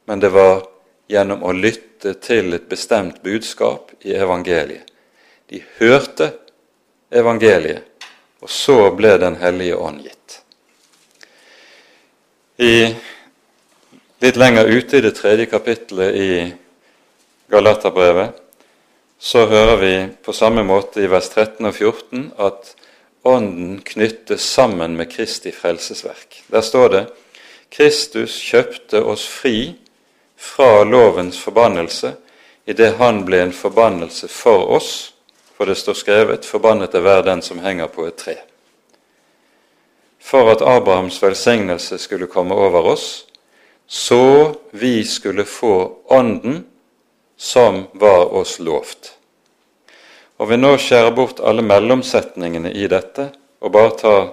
men 0.05 0.21
det 0.21 0.31
var 0.33 0.63
gjennom 1.09 1.43
å 1.43 1.53
lytte 1.53 2.13
til 2.21 2.53
et 2.53 2.69
bestemt 2.69 3.21
budskap 3.25 3.91
i 4.05 4.13
evangeliet. 4.15 4.85
De 5.49 5.61
hørte 5.79 6.31
evangeliet, 7.09 7.83
og 8.39 8.49
så 8.49 8.91
ble 8.95 9.17
Den 9.17 9.35
hellige 9.41 9.75
ånd 9.75 10.03
gitt. 10.05 10.41
I, 12.59 12.93
litt 14.21 14.37
lenger 14.37 14.67
ute 14.67 14.97
i 14.97 15.01
det 15.01 15.15
tredje 15.15 15.47
kapittelet 15.49 16.15
i 16.15 16.31
Galaterbrevet 17.49 18.35
så 19.19 19.45
hører 19.47 19.77
vi 19.79 19.93
på 20.23 20.35
samme 20.35 20.63
måte 20.63 21.01
i 21.03 21.09
vers 21.11 21.31
13 21.31 21.65
og 21.65 21.73
14 21.75 22.27
at 22.39 22.75
Ånden 23.27 23.81
knyttes 23.83 24.45
sammen 24.47 24.95
med 24.95 25.11
Kristi 25.11 25.51
frelsesverk. 25.51 26.43
Der 26.47 26.61
står 26.63 26.89
det 26.89 27.01
Kristus 27.69 28.37
kjøpte 28.39 29.01
oss 29.03 29.25
fri 29.27 29.73
fra 30.39 30.85
lovens 30.87 31.39
forbannelse 31.43 32.13
idet 32.69 32.93
han 33.01 33.25
ble 33.27 33.41
en 33.43 33.53
forbannelse 33.53 34.29
for 34.31 34.71
oss, 34.77 35.11
for 35.59 35.65
det 35.65 35.75
står 35.75 35.93
skrevet 35.93 36.45
'Forbannet 36.45 36.93
er 36.95 37.03
hver 37.03 37.21
den 37.21 37.41
som 37.41 37.59
henger 37.59 37.87
på 37.91 38.05
et 38.07 38.15
tre'. 38.15 38.37
For 40.19 40.51
at 40.51 40.61
Abrahams 40.61 41.19
velsignelse 41.23 41.97
skulle 41.97 42.27
komme 42.27 42.55
over 42.55 42.85
oss, 42.93 43.25
så 43.87 44.55
vi 44.71 45.03
skulle 45.03 45.43
få 45.45 45.97
Ånden 46.07 46.63
som 47.37 47.87
var 47.93 48.33
oss 48.33 48.59
lovt. 48.59 49.17
Og 50.37 50.49
vi 50.49 50.57
nå 50.57 50.77
skjærer 50.77 51.11
bort 51.11 51.43
alle 51.43 51.61
mellomsetningene 51.61 52.71
i 52.71 52.87
dette 52.87 53.29
og 53.59 53.71
bare 53.71 53.97
tar 53.99 54.29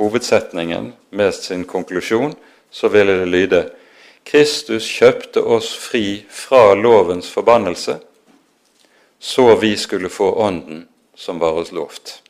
hovedsetningen 0.00 0.92
med 1.10 1.34
sin 1.34 1.64
konklusjon, 1.64 2.34
så 2.70 2.88
ville 2.88 3.18
det 3.20 3.28
lyde 3.28 3.62
Kristus 4.24 4.88
kjøpte 4.88 5.42
oss 5.44 5.74
fri 5.76 6.24
fra 6.30 6.72
lovens 6.74 7.28
forbannelse, 7.28 7.98
så 9.24 9.56
vi 9.56 9.76
skulle 9.76 10.08
få 10.08 10.32
Ånden 10.32 10.88
som 11.14 11.38
var 11.38 11.52
oss 11.52 11.72
lovt. 11.72 12.22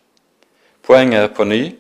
Poenget 0.83 1.21
er 1.23 1.29
på 1.29 1.45
ny 1.45 1.73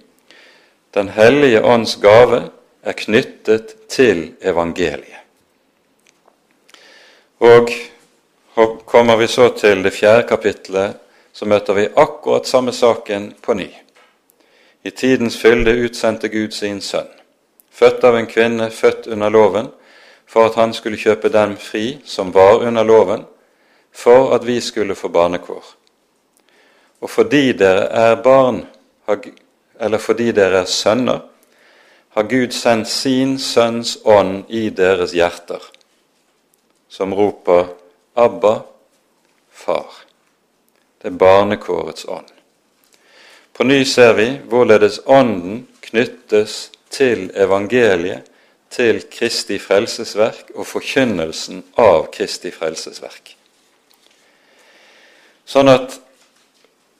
Den 0.90 1.09
hellige 1.09 1.62
ånds 1.62 1.96
gave 2.03 2.40
er 2.83 2.92
knyttet 2.92 3.88
til 3.88 4.33
evangeliet. 4.42 5.22
Og 7.38 7.70
kommer 8.87 9.16
vi 9.16 9.27
så 9.27 9.48
til 9.59 9.83
det 9.83 9.92
fjerde 9.94 10.27
kapittelet, 10.29 10.96
så 11.33 11.46
møter 11.46 11.74
vi 11.74 11.88
akkurat 11.96 12.46
samme 12.46 12.72
saken 12.72 13.35
på 13.42 13.55
ny. 13.55 13.68
I 14.83 14.90
tidens 14.90 15.38
fylde 15.38 15.74
utsendte 15.85 16.29
Gud 16.29 16.50
sin 16.55 16.81
sønn, 16.81 17.11
født 17.70 18.05
av 18.05 18.18
en 18.18 18.31
kvinne, 18.31 18.70
født 18.70 19.07
under 19.07 19.31
loven, 19.31 19.70
for 20.27 20.46
at 20.46 20.59
han 20.59 20.74
skulle 20.74 20.98
kjøpe 20.98 21.29
dem 21.29 21.57
fri 21.57 22.00
som 22.05 22.35
var 22.35 22.62
under 22.66 22.83
loven, 22.83 23.27
for 23.94 24.35
at 24.35 24.46
vi 24.46 24.61
skulle 24.61 24.94
få 24.94 25.09
barnekår. 25.09 25.64
Og 27.00 27.11
fordi 27.11 27.52
dere 27.52 27.87
er 27.88 28.22
barn, 28.22 28.66
eller 29.80 29.98
fordi 29.98 30.33
dere 30.33 30.64
er 30.64 30.70
sønner, 30.70 31.20
har 32.14 32.22
Gud 32.30 32.52
sendt 32.54 32.88
sin 32.88 33.38
Sønns 33.38 33.98
ånd 34.04 34.44
i 34.48 34.68
deres 34.70 35.12
hjerter, 35.12 35.62
som 36.88 37.14
roper 37.14 37.66
'Abba, 38.16 38.61
Far'. 39.50 40.04
Det 41.02 41.09
er 41.09 41.18
barnekårets 41.18 42.04
ånd. 42.09 42.30
På 43.52 43.64
ny 43.64 43.85
ser 43.85 44.12
vi 44.12 44.40
hvorledes 44.48 45.00
Ånden 45.07 45.66
knyttes 45.80 46.70
til 46.90 47.30
evangeliet 47.35 48.22
til 48.70 49.02
Kristi 49.11 49.59
frelsesverk 49.59 50.50
og 50.54 50.66
forkynnelsen 50.66 51.62
av 51.76 52.09
Kristi 52.14 52.50
frelsesverk. 52.50 53.37
Sånn 55.44 55.68
at 55.68 55.98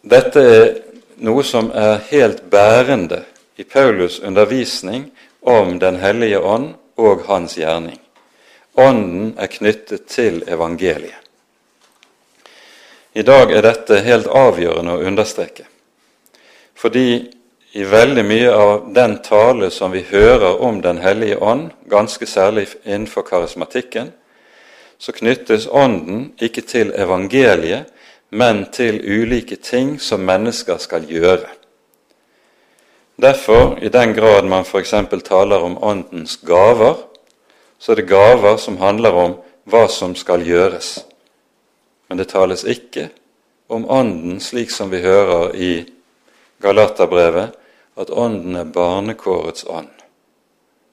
dette 0.05 0.41
er 0.41 0.67
noe 1.25 1.45
som 1.47 1.71
er 1.73 2.03
helt 2.11 2.45
bærende 2.51 3.23
i 3.57 3.65
Paulus' 3.65 4.21
undervisning 4.23 5.11
om 5.41 5.79
Den 5.79 5.97
hellige 5.97 6.41
ånd 6.41 6.75
og 6.97 7.25
hans 7.29 7.57
gjerning. 7.59 7.99
Ånden 8.75 9.35
er 9.39 9.47
knyttet 9.47 10.09
til 10.09 10.43
evangeliet. 10.49 11.21
I 13.15 13.23
dag 13.23 13.53
er 13.55 13.63
dette 13.63 14.01
helt 14.03 14.27
avgjørende 14.27 14.97
å 14.97 15.05
understreke, 15.07 15.69
fordi 16.75 17.31
i 17.79 17.85
veldig 17.87 18.25
mye 18.27 18.51
av 18.51 18.89
den 18.95 19.17
tale 19.23 19.69
som 19.71 19.95
vi 19.95 20.03
hører 20.11 20.61
om 20.63 20.81
Den 20.83 20.99
hellige 20.99 21.39
ånd, 21.39 21.71
ganske 21.91 22.27
særlig 22.27 22.69
innenfor 22.85 23.23
karismatikken, 23.23 24.13
så 24.99 25.13
knyttes 25.13 25.67
Ånden 25.67 26.33
ikke 26.43 26.63
til 26.63 26.93
evangeliet, 26.95 27.91
men 28.35 28.65
til 28.75 28.99
ulike 28.99 29.57
ting 29.63 29.95
som 30.03 30.25
mennesker 30.27 30.81
skal 30.83 31.05
gjøre. 31.07 31.47
Derfor, 33.15 33.77
i 33.79 33.89
den 33.95 34.15
grad 34.17 34.49
man 34.51 34.67
f.eks. 34.67 34.95
taler 35.23 35.63
om 35.63 35.77
Åndens 35.79 36.41
gaver, 36.43 36.97
så 37.79 37.93
er 37.93 38.01
det 38.01 38.09
gaver 38.11 38.59
som 38.59 38.81
handler 38.83 39.15
om 39.15 39.37
hva 39.71 39.85
som 39.87 40.17
skal 40.19 40.43
gjøres. 40.43 41.05
Men 42.09 42.19
det 42.19 42.33
tales 42.35 42.67
ikke 42.67 43.09
om 43.71 43.87
Ånden 43.87 44.43
slik 44.43 44.75
som 44.75 44.91
vi 44.91 45.05
hører 45.07 45.55
i 45.55 45.73
Galaterbrevet, 46.63 47.55
at 47.95 48.11
Ånden 48.11 48.59
er 48.59 48.67
barnekårets 48.67 49.63
ånd, 49.71 49.95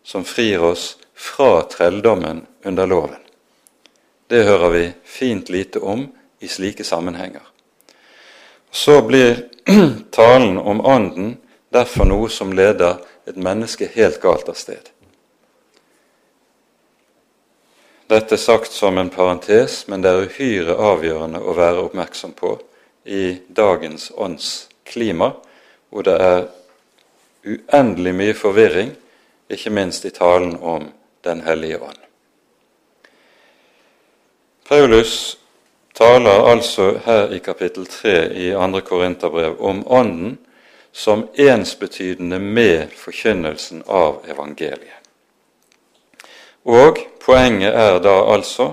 som 0.06 0.30
frir 0.30 0.62
oss 0.62 0.92
fra 1.18 1.64
trelldommen 1.66 2.46
under 2.66 2.86
loven. 2.86 3.22
Det 4.30 4.46
hører 4.46 4.70
vi 4.70 4.88
fint 5.04 5.50
lite 5.50 5.82
om 5.82 6.06
i 6.42 6.48
slike 6.48 6.84
sammenhenger. 6.84 7.42
Så 8.72 9.02
blir 9.02 9.48
talen 10.12 10.58
om 10.58 10.82
Ånden 10.86 11.38
derfor 11.70 12.06
noe 12.06 12.30
som 12.30 12.54
leder 12.54 12.98
et 13.30 13.38
menneske 13.38 13.88
helt 13.94 14.20
galt 14.22 14.50
av 14.50 14.58
sted. 14.60 14.90
Dette 18.12 18.36
er 18.36 18.42
sagt 18.44 18.74
som 18.76 18.98
en 18.98 19.10
parentes, 19.10 19.86
men 19.88 20.02
det 20.04 20.12
er 20.12 20.26
uhyre 20.28 20.76
avgjørende 20.76 21.40
å 21.40 21.54
være 21.56 21.86
oppmerksom 21.86 22.34
på 22.36 22.58
i 23.08 23.38
dagens 23.48 24.10
åndsklima, 24.12 25.30
hvor 25.90 26.04
det 26.04 26.18
er 26.20 26.42
uendelig 27.46 28.14
mye 28.18 28.36
forvirring, 28.36 28.92
ikke 29.52 29.72
minst 29.72 30.06
i 30.06 30.16
talen 30.16 30.58
om 30.58 30.90
Den 31.22 31.44
hellige 31.46 31.78
ånd. 31.78 31.98
Paulus 34.66 35.38
taler 36.02 36.48
altså 36.50 36.96
her 37.06 37.30
i 37.30 37.38
kapittel 37.40 37.86
3 37.86 38.34
i 38.34 38.52
2. 38.52 38.80
Korinterbrev 38.86 39.60
om 39.62 39.84
Ånden 39.86 40.38
som 40.92 41.28
ensbetydende 41.38 42.40
med 42.40 42.90
forkynnelsen 42.98 43.84
av 43.88 44.24
evangeliet. 44.26 44.98
Og 46.66 46.98
poenget 47.22 47.76
er 47.78 48.00
da 48.02 48.16
altså 48.34 48.72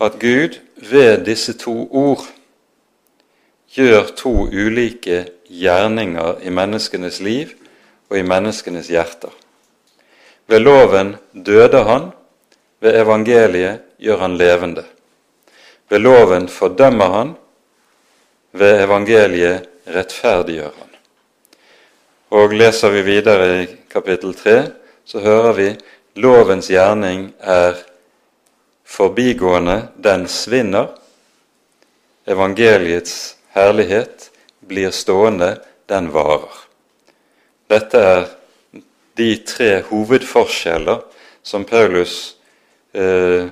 at 0.00 0.16
Gud 0.20 0.56
ved 0.90 1.26
disse 1.26 1.52
to 1.60 1.74
ord 1.92 2.24
gjør 3.76 4.08
to 4.16 4.32
ulike 4.48 5.26
gjerninger 5.48 6.40
i 6.42 6.50
menneskenes 6.50 7.20
liv 7.20 7.52
og 8.08 8.16
i 8.18 8.24
menneskenes 8.24 8.88
hjerter. 8.88 9.34
Ved 10.48 10.64
loven 10.64 11.12
døde 11.34 11.84
han, 11.84 12.08
ved 12.80 12.96
evangeliet 13.02 13.84
gjør 14.00 14.24
han 14.24 14.38
levende. 14.40 14.86
Ved 15.90 16.04
loven 16.04 16.46
fordømmer 16.48 17.14
han, 17.16 17.30
ved 18.52 18.84
evangeliet 18.84 19.66
rettferdiggjør 19.90 20.74
han. 20.76 20.90
Og 22.30 22.54
leser 22.54 22.92
vi 22.94 23.02
videre 23.02 23.48
i 23.62 23.66
kapittel 23.90 24.34
3, 24.38 24.54
så 25.04 25.18
hører 25.18 25.56
vi 25.56 25.68
lovens 26.22 26.68
gjerning 26.70 27.32
er 27.42 27.80
forbigående, 28.86 29.88
den 29.98 30.28
svinner. 30.30 30.92
Evangeliets 32.26 33.36
herlighet 33.56 34.30
blir 34.62 34.94
stående, 34.94 35.56
den 35.90 36.12
varer. 36.14 36.54
Dette 37.70 37.98
er 37.98 38.28
de 39.18 39.32
tre 39.46 39.72
hovedforskjeller 39.90 41.02
som 41.42 41.66
Paulus 41.66 42.36
eh, 42.94 43.50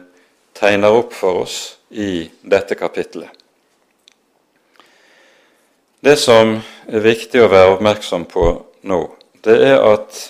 tegner 0.54 0.94
opp 1.02 1.10
for 1.18 1.42
oss 1.42 1.77
i 1.90 2.30
dette 2.42 2.74
kapittelet. 2.74 3.30
Det 6.00 6.16
som 6.16 6.60
er 6.86 7.02
viktig 7.02 7.40
å 7.42 7.50
være 7.50 7.74
oppmerksom 7.74 8.28
på 8.30 8.44
nå, 8.86 9.00
det 9.42 9.56
er 9.66 9.80
at 9.82 10.20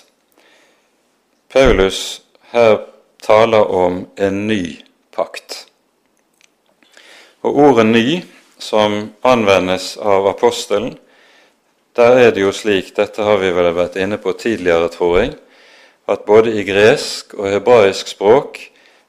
Paulus 1.53 2.21
her 2.53 2.79
taler 3.21 3.69
om 3.69 4.01
en 4.17 4.47
ny 4.47 4.79
pakt. 5.13 5.65
Og 7.41 7.55
ordet 7.55 7.85
'ny', 7.85 8.23
som 8.59 9.13
anvendes 9.23 9.97
av 9.97 10.27
apostelen, 10.27 10.97
der 11.95 12.17
er 12.17 12.31
det 12.31 12.41
jo 12.41 12.51
slik, 12.51 12.95
dette 12.95 13.23
har 13.23 13.37
vi 13.37 13.51
vel 13.51 13.73
vært 13.73 13.95
inne 13.95 14.17
på 14.17 14.33
tidligere, 14.33 14.89
tror 14.89 15.19
jeg, 15.19 15.33
at 16.07 16.25
både 16.25 16.53
i 16.59 16.63
gresk 16.63 17.33
og 17.33 17.49
hebraisk 17.49 18.07
språk 18.07 18.59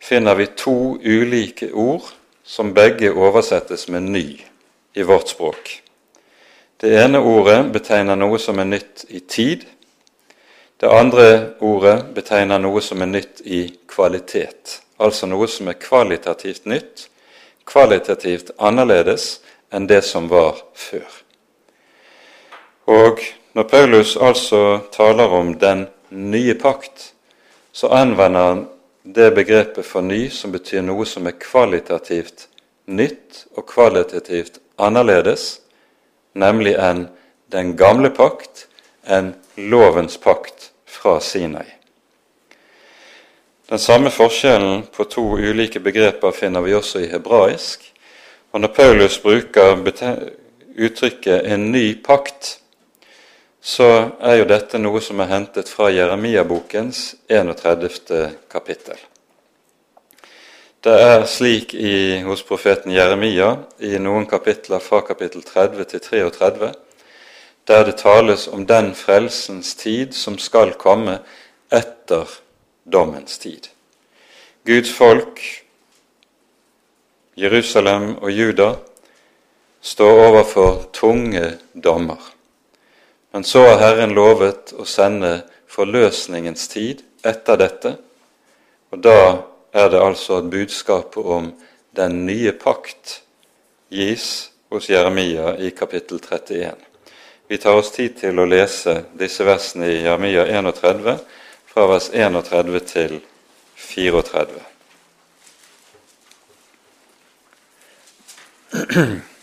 finner 0.00 0.34
vi 0.34 0.46
to 0.46 0.98
ulike 1.04 1.72
ord 1.72 2.19
som 2.50 2.74
begge 2.74 3.12
oversettes 3.12 3.88
med 3.88 4.02
'ny' 4.02 4.42
i 4.94 5.02
vårt 5.02 5.28
språk. 5.28 5.82
Det 6.80 7.04
ene 7.04 7.18
ordet 7.18 7.72
betegner 7.72 8.16
noe 8.16 8.38
som 8.38 8.58
er 8.58 8.64
nytt 8.64 9.04
i 9.08 9.20
tid. 9.20 9.64
Det 10.80 10.90
andre 10.90 11.54
ordet 11.60 12.08
betegner 12.14 12.58
noe 12.58 12.82
som 12.82 13.02
er 13.02 13.06
nytt 13.06 13.40
i 13.44 13.60
kvalitet, 13.86 14.80
altså 14.98 15.28
noe 15.30 15.46
som 15.46 15.68
er 15.68 15.78
kvalitativt 15.78 16.66
nytt, 16.66 17.06
kvalitativt 17.66 18.50
annerledes 18.58 19.40
enn 19.70 19.86
det 19.86 20.02
som 20.04 20.26
var 20.28 20.58
før. 20.74 21.06
Og 22.86 23.22
når 23.54 23.62
Paulus 23.62 24.16
altså 24.16 24.80
taler 24.92 25.30
om 25.38 25.54
den 25.54 25.86
nye 26.10 26.54
pakt, 26.58 27.12
så 27.72 27.94
anvender 27.94 28.40
han 28.40 28.68
det 29.02 29.30
begrepet 29.34 29.86
for 29.86 30.04
ny 30.04 30.28
som 30.30 30.52
betyr 30.52 30.82
noe 30.84 31.06
som 31.08 31.26
er 31.26 31.38
kvalitativt 31.40 32.48
nytt 32.90 33.44
og 33.56 33.66
kvalitativt 33.70 34.58
annerledes, 34.80 35.60
nemlig 36.34 36.74
enn 36.76 37.06
den 37.52 37.76
gamle 37.78 38.10
pakt, 38.14 38.66
en 39.04 39.34
lovens 39.56 40.18
pakt 40.20 40.70
fra 40.86 41.18
Sinai. 41.20 41.66
Den 43.70 43.78
samme 43.78 44.10
forskjellen 44.10 44.82
på 44.92 45.06
to 45.06 45.22
ulike 45.38 45.80
begreper 45.80 46.34
finner 46.34 46.62
vi 46.66 46.74
også 46.74 47.04
i 47.04 47.10
hebraisk. 47.10 47.84
Og 48.52 48.60
når 48.60 48.72
Paulus 48.74 49.18
bruker 49.22 49.78
uttrykket 50.76 51.46
'en 51.46 51.72
ny 51.72 52.02
pakt', 52.02 52.58
så 53.60 54.16
er 54.20 54.40
jo 54.40 54.48
dette 54.48 54.80
noe 54.80 55.02
som 55.04 55.20
er 55.20 55.28
hentet 55.34 55.68
fra 55.68 55.90
Jeremia-bokens 55.92 57.14
31. 57.28 58.36
kapittel. 58.48 58.96
Det 60.80 60.94
er 60.96 61.26
slik 61.28 61.74
i, 61.76 62.22
hos 62.24 62.40
profeten 62.48 62.94
Jeremia 62.94 63.50
i 63.84 63.98
noen 64.00 64.24
kapitler 64.24 64.80
fra 64.80 65.02
kapittel 65.04 65.44
30 65.44 65.84
til 65.90 66.00
33, 66.00 66.70
der 67.68 67.84
det 67.84 67.98
tales 68.00 68.46
om 68.48 68.64
den 68.66 68.94
frelsens 68.96 69.74
tid 69.76 70.16
som 70.16 70.38
skal 70.40 70.72
komme 70.80 71.18
etter 71.68 72.32
dommens 72.88 73.36
tid. 73.38 73.68
Guds 74.64 74.88
folk, 74.92 75.44
Jerusalem 77.36 78.14
og 78.16 78.32
Juda, 78.32 78.72
står 79.84 80.26
overfor 80.30 80.84
tunge 80.96 81.58
dommer. 81.74 82.39
Men 83.30 83.44
så 83.44 83.62
har 83.62 83.78
Herren 83.78 84.14
lovet 84.14 84.72
å 84.74 84.84
sende 84.88 85.42
forløsningens 85.70 86.68
tid 86.72 87.02
etter 87.22 87.56
dette, 87.60 87.94
og 88.90 89.02
da 89.06 89.20
er 89.70 89.90
det 89.92 90.00
altså 90.02 90.40
at 90.40 90.50
budskapet 90.50 91.22
om 91.22 91.52
den 91.94 92.24
nye 92.26 92.52
pakt 92.58 93.20
gis 93.90 94.50
hos 94.70 94.90
Jeremia 94.90 95.56
i 95.62 95.70
kapittel 95.70 96.18
31. 96.18 96.74
Vi 97.50 97.58
tar 97.58 97.74
oss 97.78 97.90
tid 97.94 98.18
til 98.18 98.38
å 98.38 98.46
lese 98.50 99.04
disse 99.18 99.46
versene 99.46 99.86
i 99.90 100.02
Jeremia 100.02 100.46
31, 100.46 101.18
fra 101.70 101.86
vers 101.90 102.10
31 102.14 102.80
til 102.90 103.20
34. 103.78 104.62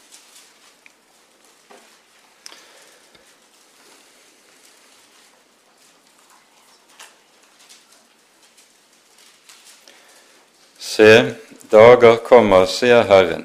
Se, 10.98 11.34
dager 11.70 12.16
kommer, 12.26 12.64
sier 12.66 13.04
Herren, 13.06 13.44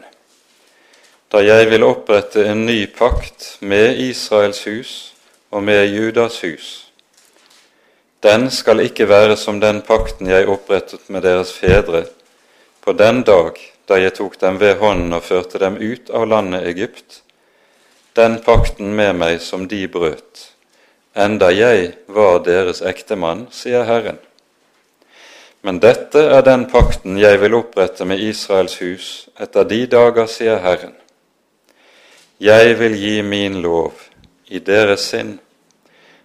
da 1.28 1.42
jeg 1.44 1.66
vil 1.68 1.82
opprette 1.84 2.46
en 2.48 2.62
ny 2.64 2.86
pakt 2.96 3.58
med 3.60 3.98
Israels 4.00 4.62
hus 4.64 4.92
og 5.52 5.60
med 5.66 5.82
Judas 5.92 6.38
hus. 6.46 6.70
Den 8.24 8.48
skal 8.48 8.80
ikke 8.86 9.04
være 9.10 9.36
som 9.36 9.60
den 9.60 9.82
pakten 9.84 10.32
jeg 10.32 10.48
opprettet 10.48 11.04
med 11.12 11.26
deres 11.28 11.52
fedre 11.52 12.06
på 12.80 12.96
den 12.96 13.20
dag 13.28 13.60
da 13.84 14.00
jeg 14.00 14.16
tok 14.22 14.40
dem 14.40 14.56
ved 14.56 14.80
hånden 14.80 15.12
og 15.12 15.28
førte 15.28 15.60
dem 15.60 15.76
ut 15.76 16.08
av 16.08 16.24
landet 16.32 16.64
Egypt, 16.72 17.20
den 18.16 18.40
pakten 18.48 18.96
med 18.96 19.12
meg 19.20 19.44
som 19.44 19.68
de 19.68 19.84
brøt, 19.92 20.48
enda 21.12 21.52
jeg 21.52 21.98
var 22.08 22.40
deres 22.48 22.80
ektemann, 22.80 23.50
sier 23.52 23.84
Herren. 23.84 24.24
Men 25.62 25.78
dette 25.78 26.18
er 26.34 26.42
den 26.42 26.64
pakten 26.70 27.18
jeg 27.20 27.38
vil 27.38 27.54
opprette 27.54 28.06
med 28.08 28.18
Israels 28.18 28.80
hus 28.82 29.10
etter 29.38 29.66
de 29.70 29.84
dager, 29.86 30.26
sier 30.26 30.58
Herren. 30.58 30.96
Jeg 32.42 32.74
vil 32.80 32.96
gi 32.98 33.20
min 33.22 33.60
lov 33.62 33.94
i 34.50 34.58
deres 34.58 35.04
sinn 35.12 35.36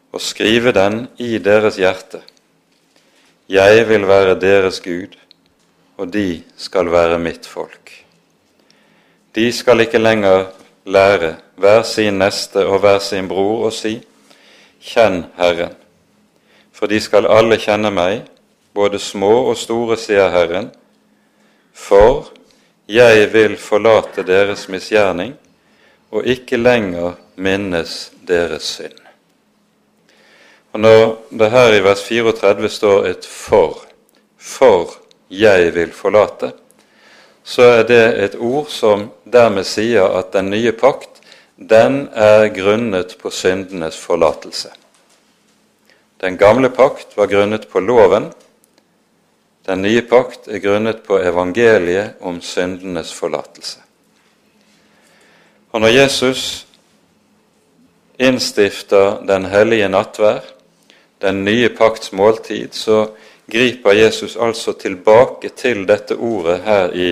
og 0.09 0.23
skrive 0.25 0.73
den 0.73 1.03
i 1.21 1.37
deres 1.37 1.77
hjerte. 1.77 2.23
Jeg 3.47 3.83
vil 3.89 4.07
være 4.09 4.39
deres 4.41 4.79
Gud, 4.81 5.13
og 5.97 6.09
de 6.13 6.41
skal 6.57 6.89
være 6.91 7.19
mitt 7.21 7.45
folk. 7.45 7.91
De 9.35 9.51
skal 9.53 9.85
ikke 9.85 10.01
lenger 10.01 10.47
lære 10.89 11.35
hver 11.61 11.83
sin 11.85 12.17
neste 12.17 12.65
og 12.65 12.79
hver 12.81 12.97
sin 13.05 13.29
bror 13.29 13.67
å 13.67 13.71
si:" 13.71 13.99
Kjenn 14.81 15.25
Herren, 15.37 15.75
for 16.73 16.87
de 16.87 16.99
skal 17.01 17.29
alle 17.29 17.57
kjenne 17.61 17.91
meg, 17.91 18.25
både 18.77 18.99
små 19.01 19.31
og 19.49 19.57
store, 19.57 19.97
sier 19.97 20.29
Herren, 20.29 20.69
for 21.73 22.29
jeg 22.87 23.25
vil 23.33 23.57
forlate 23.57 24.25
deres 24.27 24.67
misgjerning 24.69 25.33
og 26.13 26.29
ikke 26.29 26.59
lenger 26.61 27.17
minnes 27.35 27.97
deres 28.27 28.69
synd. 28.77 29.01
Og 30.73 30.79
Når 30.79 31.03
det 31.39 31.51
her 31.51 31.73
i 31.73 31.83
vers 31.83 32.03
34 32.05 32.69
står 32.69 33.05
et 33.05 33.25
'for', 33.25 33.85
'for 34.37 34.93
jeg 35.29 35.73
vil 35.75 35.91
forlate', 35.91 36.51
så 37.43 37.61
er 37.61 37.83
det 37.83 38.23
et 38.23 38.35
ord 38.39 38.67
som 38.69 39.11
dermed 39.25 39.63
sier 39.63 40.03
at 40.03 40.33
den 40.33 40.49
nye 40.49 40.71
pakt, 40.71 41.09
den 41.57 42.09
er 42.13 42.47
grunnet 42.47 43.15
på 43.21 43.29
syndenes 43.29 43.97
forlatelse. 43.97 44.69
Den 46.21 46.37
gamle 46.37 46.69
pakt 46.69 47.17
var 47.17 47.25
grunnet 47.25 47.67
på 47.67 47.79
loven, 47.79 48.33
den 49.67 49.81
nye 49.83 50.01
pakt 50.07 50.47
er 50.47 50.61
grunnet 50.63 51.01
på 51.03 51.19
evangeliet 51.19 52.21
om 52.23 52.39
syndenes 52.41 53.11
forlatelse. 53.13 53.81
Og 55.75 55.83
når 55.83 55.91
Jesus 55.91 56.43
innstifter 58.17 59.19
den 59.27 59.45
hellige 59.51 59.89
nattvær, 59.91 60.45
den 61.21 61.43
nye 61.45 61.69
pakts 61.75 62.13
måltid, 62.15 62.71
så 62.71 63.09
griper 63.51 63.91
Jesus 63.91 64.37
altså 64.39 64.73
tilbake 64.73 65.49
til 65.49 65.83
dette 65.87 66.15
ordet 66.15 66.61
her 66.63 66.95
i 66.95 67.11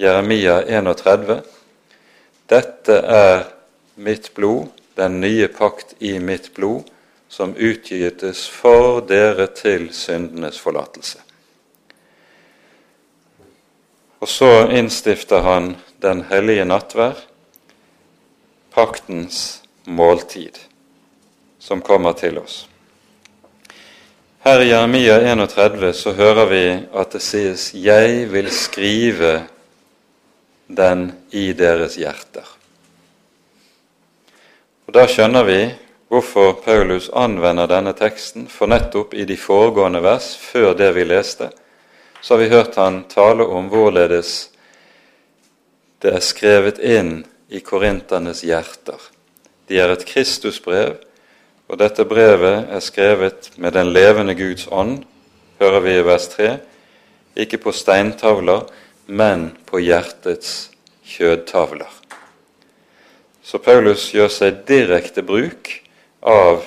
Jeremia 0.00 0.62
31. 0.64 1.40
Dette 2.48 2.98
er 3.04 3.44
mitt 3.96 4.32
blod, 4.34 4.70
den 4.96 5.20
nye 5.20 5.48
pakt 5.52 5.98
i 6.00 6.16
mitt 6.18 6.54
blod, 6.54 6.86
som 7.28 7.52
utgytes 7.52 8.46
for 8.48 9.02
dere 9.04 9.50
til 9.52 9.90
syndenes 9.92 10.58
forlatelse. 10.60 11.27
Og 14.18 14.28
så 14.28 14.68
innstifter 14.74 15.44
han 15.46 15.76
den 16.02 16.24
hellige 16.30 16.64
nattvær, 16.66 17.18
paktens 18.74 19.62
måltid 19.84 20.58
som 21.58 21.82
kommer 21.82 22.12
til 22.18 22.38
oss. 22.38 22.66
Her 24.42 24.62
i 24.62 24.70
Jeremia 24.70 25.18
31 25.32 25.92
så 25.92 26.12
hører 26.12 26.46
vi 26.50 26.64
at 26.94 27.12
det 27.12 27.22
sies 27.22 27.74
'Jeg 27.74 28.32
vil 28.32 28.50
skrive 28.50 29.46
den 30.68 31.12
i 31.30 31.52
deres 31.52 31.96
hjerter'. 31.96 32.56
Og 34.86 34.94
Da 34.94 35.06
skjønner 35.06 35.44
vi 35.44 35.74
hvorfor 36.08 36.52
Paulus 36.64 37.10
anvender 37.12 37.66
denne 37.66 37.92
teksten, 37.92 38.46
for 38.48 38.66
nettopp 38.66 39.14
i 39.14 39.24
de 39.24 39.36
foregående 39.36 40.02
vers, 40.02 40.36
før 40.36 40.72
det 40.72 40.94
vi 40.94 41.04
leste, 41.04 41.50
så 42.20 42.34
har 42.34 42.38
vi 42.42 42.48
hørt 42.48 42.74
han 42.76 43.02
tale 43.10 43.44
om 43.44 43.68
hvorledes 43.72 44.50
det 46.02 46.14
er 46.14 46.22
skrevet 46.22 46.78
inn 46.78 47.24
i 47.48 47.60
korinternes 47.64 48.44
hjerter. 48.46 49.00
De 49.66 49.78
er 49.80 49.92
et 49.92 50.06
Kristusbrev, 50.06 50.96
og 51.68 51.80
dette 51.80 52.06
brevet 52.08 52.70
er 52.70 52.82
skrevet 52.84 53.50
med 53.56 53.74
den 53.76 53.90
levende 53.92 54.34
Guds 54.38 54.68
ånd, 54.70 55.02
hører 55.58 55.84
vi 55.84 55.96
i 55.98 56.04
vers 56.06 56.28
3, 56.32 56.56
ikke 57.38 57.60
på 57.62 57.74
steintavler, 57.74 58.64
men 59.06 59.50
på 59.66 59.80
hjertets 59.82 60.70
kjødtavler. 61.08 61.90
Så 63.42 63.58
Paulus 63.64 64.10
gjør 64.12 64.28
seg 64.32 64.64
direkte 64.68 65.24
bruk 65.24 65.70
av 66.20 66.66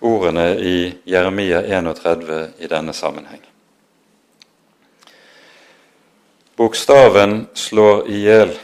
ordene 0.00 0.54
i 0.56 0.78
Jeremia 1.08 1.60
31 1.66 2.40
i 2.64 2.70
denne 2.72 2.94
sammenheng. 2.96 3.42
Bokstaven 6.56 7.46
slår 7.54 8.06
i 8.08 8.22
hjel, 8.24 8.54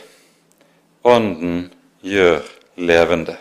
ånden 1.02 1.66
gjør 2.00 2.40
levende. 2.80 3.36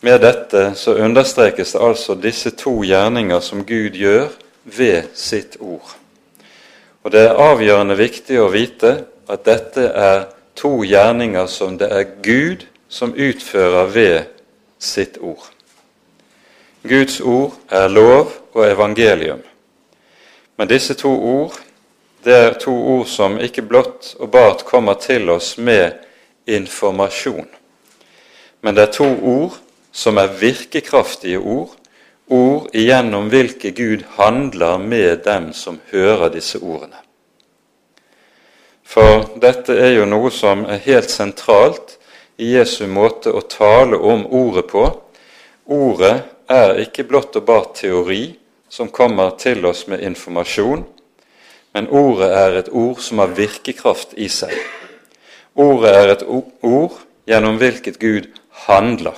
Med 0.00 0.22
dette 0.24 0.70
så 0.74 0.94
understrekes 0.94 1.74
det 1.74 1.82
altså 1.84 2.16
disse 2.16 2.54
to 2.56 2.78
gjerninger 2.80 3.44
som 3.44 3.66
Gud 3.68 3.98
gjør 4.00 4.30
ved 4.64 5.12
sitt 5.14 5.58
ord. 5.60 5.92
Og 7.04 7.12
det 7.12 7.26
er 7.26 7.44
avgjørende 7.44 8.00
viktig 8.00 8.40
å 8.40 8.48
vite 8.52 8.96
at 9.28 9.44
dette 9.44 9.90
er 9.92 10.26
to 10.56 10.78
gjerninger 10.84 11.46
som 11.46 11.76
det 11.76 11.92
er 11.92 12.08
Gud 12.24 12.64
som 12.88 13.12
utfører 13.12 13.92
ved 13.92 14.18
sitt 14.80 15.20
ord. 15.20 15.44
Guds 16.88 17.20
ord 17.20 17.52
er 17.68 17.92
lov 17.92 18.32
og 18.56 18.64
evangelium. 18.64 19.44
Men 20.56 20.68
disse 20.68 20.96
to 20.96 21.12
ord 21.12 21.60
det 22.24 22.36
er 22.36 22.58
to 22.60 22.72
ord 22.72 23.06
som 23.08 23.38
ikke 23.40 23.64
blott 23.64 24.14
og 24.20 24.30
bart 24.34 24.64
kommer 24.68 24.98
til 25.00 25.30
oss 25.32 25.54
med 25.58 25.96
informasjon, 26.50 27.48
men 28.60 28.76
det 28.76 28.88
er 28.88 28.96
to 28.96 29.08
ord 29.08 29.60
som 29.92 30.18
er 30.20 30.34
virkekraftige 30.40 31.38
ord, 31.38 31.76
ord 32.30 32.68
igjennom 32.76 33.30
hvilke 33.32 33.72
Gud 33.74 34.04
handler 34.18 34.78
med 34.78 35.24
dem 35.24 35.52
som 35.56 35.80
hører 35.90 36.30
disse 36.34 36.60
ordene. 36.62 37.00
For 38.90 39.26
dette 39.38 39.74
er 39.78 39.94
jo 39.94 40.06
noe 40.08 40.32
som 40.34 40.64
er 40.66 40.82
helt 40.82 41.10
sentralt 41.10 41.96
i 42.42 42.54
Jesu 42.56 42.88
måte 42.90 43.30
å 43.30 43.42
tale 43.46 43.98
om 43.98 44.24
ordet 44.26 44.66
på. 44.70 44.82
Ordet 45.70 46.16
er 46.50 46.80
ikke 46.82 47.04
blott 47.06 47.36
og 47.38 47.44
bart 47.46 47.76
teori 47.78 48.24
som 48.70 48.90
kommer 48.90 49.36
til 49.38 49.62
oss 49.66 49.84
med 49.90 50.02
informasjon, 50.06 50.82
men 51.72 51.88
ordet 51.88 52.30
er 52.34 52.58
et 52.58 52.68
ord 52.72 52.98
som 53.02 53.22
har 53.22 53.34
virkekraft 53.36 54.14
i 54.18 54.28
seg. 54.28 54.54
Ordet 55.54 55.90
er 55.94 56.12
et 56.14 56.24
ord 56.26 56.98
gjennom 57.28 57.58
hvilket 57.60 57.98
Gud 58.02 58.30
handler. 58.66 59.16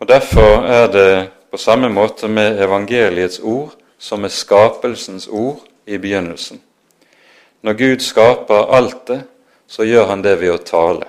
Og 0.00 0.08
Derfor 0.08 0.66
er 0.66 0.86
det 0.92 1.10
på 1.50 1.56
samme 1.56 1.88
måte 1.88 2.28
med 2.28 2.60
evangeliets 2.62 3.38
ord 3.40 3.74
som 3.98 4.20
med 4.20 4.30
skapelsens 4.30 5.28
ord 5.28 5.62
i 5.86 5.96
begynnelsen. 5.98 6.60
Når 7.62 7.72
Gud 7.72 8.02
skaper 8.04 8.74
alt 8.76 9.06
det, 9.08 9.22
så 9.66 9.82
gjør 9.82 10.06
han 10.06 10.22
det 10.22 10.36
ved 10.40 10.52
å 10.52 10.62
tale. 10.62 11.06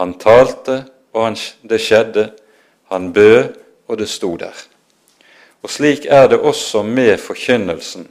Han 0.00 0.14
talte, 0.18 0.84
og 1.12 1.36
det 1.62 1.80
skjedde. 1.82 2.30
Han 2.88 3.12
bød, 3.12 3.56
og 3.88 3.98
det 3.98 4.08
sto 4.08 4.36
der. 4.36 4.54
Og 5.62 5.70
slik 5.70 6.06
er 6.08 6.28
det 6.30 6.38
også 6.40 6.82
med 6.82 7.18
forkynnelsen 7.18 8.08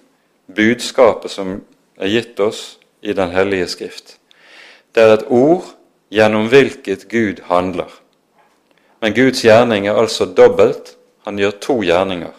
budskapet 0.56 1.32
som 1.32 1.60
er 2.00 2.08
gitt 2.08 2.40
oss 2.40 2.78
i 3.02 3.14
Den 3.14 3.32
hellige 3.32 3.68
skrift. 3.68 4.18
Det 4.96 5.04
er 5.04 5.14
et 5.14 5.28
ord 5.30 5.66
gjennom 6.12 6.50
hvilket 6.50 7.08
Gud 7.10 7.44
handler. 7.48 7.90
Men 9.02 9.14
Guds 9.14 9.44
gjerning 9.46 9.88
er 9.88 10.00
altså 10.00 10.26
dobbelt. 10.26 10.96
Han 11.26 11.40
gjør 11.40 11.52
to 11.62 11.82
gjerninger. 11.84 12.34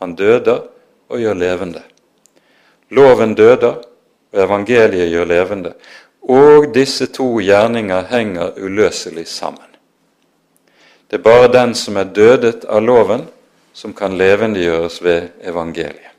Han 0.00 0.14
døder 0.16 0.62
og 1.08 1.20
gjør 1.20 1.34
levende. 1.34 1.82
Loven 2.90 3.34
døder, 3.34 3.82
og 4.32 4.44
evangeliet 4.44 5.10
gjør 5.10 5.24
levende. 5.24 5.72
Og 6.22 6.70
disse 6.74 7.06
to 7.06 7.40
gjerninger 7.40 8.06
henger 8.10 8.56
uløselig 8.56 9.26
sammen. 9.28 9.66
Det 11.10 11.18
er 11.18 11.22
bare 11.22 11.52
den 11.52 11.74
som 11.74 11.96
er 11.96 12.12
dødet 12.14 12.64
av 12.68 12.82
loven, 12.82 13.26
som 13.72 13.94
kan 13.94 14.14
levendegjøres 14.18 15.02
ved 15.02 15.28
evangeliet. 15.42 16.09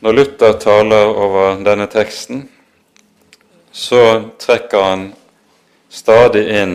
Når 0.00 0.12
Luther 0.12 0.52
taler 0.52 1.08
over 1.08 1.54
denne 1.64 1.86
teksten, 1.88 2.42
så 3.72 4.28
trekker 4.36 4.82
han 4.84 5.06
stadig 5.88 6.42
inn 6.52 6.74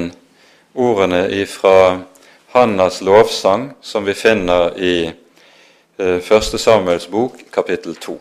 ordene 0.73 1.27
ifra 1.29 2.01
Hannas 2.55 2.97
lovsang, 3.05 3.67
som 3.81 4.09
vi 4.09 4.17
finner 4.17 4.73
i 4.73 4.95
eh, 5.05 6.17
Første 6.17 6.57
Samuels 6.57 7.05
bok, 7.13 7.37
kapittel 7.53 7.93
2. 7.95 8.17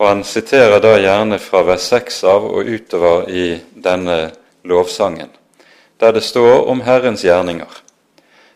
Og 0.00 0.08
Han 0.08 0.24
siterer 0.24 0.80
da 0.80 0.96
gjerne 0.96 1.36
fra 1.36 1.60
vers 1.68 1.92
6 1.92 2.24
av 2.24 2.48
og 2.48 2.72
utover 2.72 3.28
i 3.28 3.46
denne 3.76 4.30
lovsangen, 4.64 5.28
der 6.00 6.16
det 6.16 6.24
står 6.24 6.70
om 6.72 6.80
Herrens 6.88 7.28
gjerninger. 7.28 7.80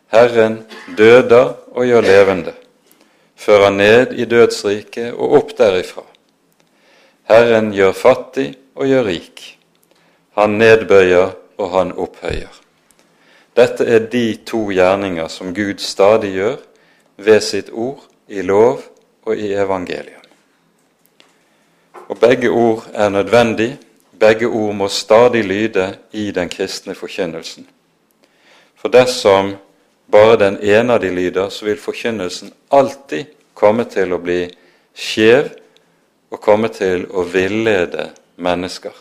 Herren 0.08 0.62
døder 0.96 1.52
og 1.76 1.84
gjør 1.84 2.08
levende 2.08 2.63
fører 3.44 3.70
ned 3.70 4.14
i 4.16 4.24
dødsriket 4.24 5.12
og 5.12 5.38
opp 5.38 5.54
derifra. 5.58 6.04
Herren 7.28 7.72
gjør 7.76 7.92
fattig 7.96 8.50
og 8.74 8.88
gjør 8.88 9.06
rik. 9.08 9.44
Han 10.38 10.58
nedbøyer 10.60 11.34
og 11.60 11.70
han 11.76 11.92
opphøyer. 11.92 12.60
Dette 13.54 13.86
er 13.86 14.08
de 14.10 14.26
to 14.46 14.66
gjerninger 14.74 15.28
som 15.30 15.54
Gud 15.54 15.78
stadig 15.78 16.32
gjør 16.34 16.56
ved 17.16 17.40
sitt 17.44 17.70
ord, 17.70 18.02
i 18.28 18.40
lov 18.40 18.80
og 19.28 19.36
i 19.36 19.52
evangelium. 19.52 20.22
Og 22.08 22.18
begge 22.18 22.48
ord 22.48 22.86
er 22.92 23.08
nødvendig, 23.08 23.76
begge 24.20 24.48
ord 24.48 24.74
må 24.74 24.88
stadig 24.88 25.44
lyde 25.44 25.98
i 26.12 26.30
den 26.30 26.48
kristne 26.48 26.94
forkynnelsen. 26.94 27.68
For 28.74 28.88
dersom 28.88 29.54
bare 30.06 30.36
den 30.36 30.58
ene 30.62 30.94
av 30.94 31.00
de 31.00 31.10
lyder, 31.10 31.48
så 31.48 31.64
vil 31.66 31.80
forkynnelsen 31.80 32.52
alltid 32.68 33.32
komme 33.54 33.86
til 33.90 34.12
å 34.12 34.20
bli 34.22 34.42
skjev 34.94 35.50
og 36.30 36.40
komme 36.42 36.70
til 36.74 37.06
å 37.10 37.24
villede 37.28 38.10
mennesker. 38.36 38.92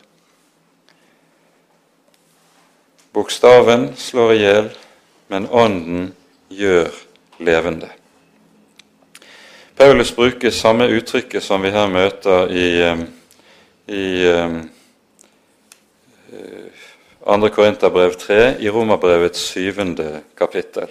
Bokstaven 3.13 3.91
slår 3.97 4.33
i 4.33 4.39
hjel, 4.41 4.69
men 5.29 5.45
ånden 5.49 6.07
gjør 6.49 6.89
levende. 7.45 7.89
Paulus 9.77 10.15
bruker 10.15 10.53
samme 10.53 10.87
uttrykket 10.93 11.43
som 11.43 11.61
vi 11.61 11.69
her 11.73 11.89
møter 11.89 12.49
i, 12.53 12.67
eh, 12.81 12.99
i 13.89 14.05
eh, 14.29 14.57
2. 17.25 17.49
Korinterbrev 17.49 18.13
3 18.13 18.55
i 18.59 18.69
Romerbrevets 18.69 19.39
syvende 19.39 20.21
kapittel. 20.37 20.87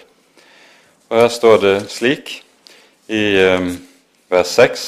Og 1.09 1.19
Her 1.21 1.29
står 1.29 1.59
det 1.61 1.75
slik 1.93 2.39
i 3.09 3.37
um, 3.45 3.75
vers 4.33 4.55
6.: 4.57 4.85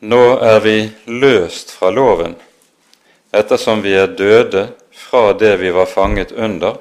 Nå 0.00 0.22
er 0.40 0.60
vi 0.64 0.76
løst 1.04 1.74
fra 1.76 1.90
loven, 1.90 2.38
ettersom 3.34 3.84
vi 3.84 3.92
er 3.92 4.08
døde 4.16 4.70
fra 4.92 5.34
det 5.36 5.58
vi 5.60 5.70
var 5.70 5.86
fanget 5.86 6.32
under, 6.32 6.80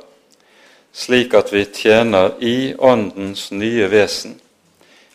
slik 0.94 1.34
at 1.34 1.52
vi 1.54 1.66
tjener 1.66 2.40
i 2.40 2.74
Åndens 2.80 3.52
nye 3.52 3.92
vesen, 3.92 4.40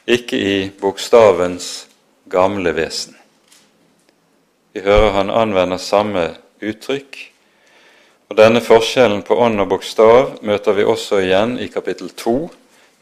ikke 0.07 0.37
i 0.37 0.71
bokstavens 0.81 1.87
gamle 2.29 2.77
vesen. 2.77 3.17
Vi 4.73 4.81
hører 4.81 5.11
han 5.17 5.31
anvender 5.31 5.81
samme 5.81 6.35
uttrykk. 6.63 7.19
Og 8.31 8.39
Denne 8.39 8.63
forskjellen 8.65 9.25
på 9.27 9.37
ånd 9.37 9.61
og 9.61 9.69
bokstav 9.75 10.39
møter 10.47 10.77
vi 10.79 10.87
også 10.89 11.21
igjen 11.21 11.59
i 11.61 11.69
kapittel 11.69 12.09
2 12.17 12.37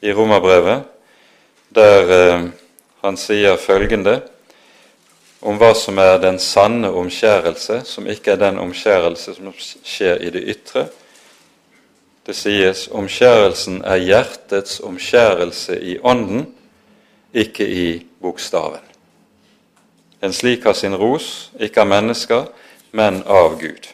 i 0.03 0.13
Romerbrevet, 0.17 0.89
der 1.71 2.15
eh, 2.17 2.47
han 3.05 3.17
sier 3.21 3.61
følgende 3.61 4.21
om 5.41 5.57
hva 5.61 5.71
som 5.79 5.99
er 6.03 6.19
den 6.21 6.39
sanne 6.43 6.91
omskjærelse, 6.93 7.83
som 7.87 8.09
ikke 8.11 8.35
er 8.35 8.41
den 8.43 8.59
omskjærelse 8.61 9.37
som 9.37 9.53
skjer 9.57 10.21
i 10.21 10.33
det 10.35 10.43
ytre. 10.53 10.89
Det 12.27 12.37
sies 12.37 12.89
omskjærelsen 12.93 13.81
er 13.85 14.03
hjertets 14.05 14.81
omskjærelse 14.85 15.79
i 15.81 15.97
ånden, 16.03 16.45
ikke 17.33 17.65
i 17.65 17.87
bokstaven. 18.21 18.83
En 20.21 20.33
slik 20.37 20.67
har 20.69 20.77
sin 20.77 20.95
ros, 20.95 21.51
ikke 21.61 21.81
av 21.81 21.89
mennesker, 21.89 22.51
men 22.91 23.23
av 23.23 23.59
Gud. 23.61 23.89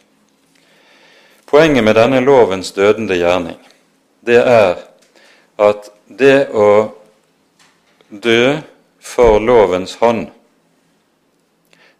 Poenget 1.45 1.83
med 1.83 1.95
denne 1.95 2.19
lovens 2.19 2.71
dødende 2.71 3.15
gjerning, 3.15 3.59
det 4.21 4.41
er 4.43 4.81
at 5.57 5.91
det 6.07 6.49
å 6.51 6.71
dø 8.09 8.57
for 8.99 9.39
lovens 9.39 9.95
hånd 10.01 10.27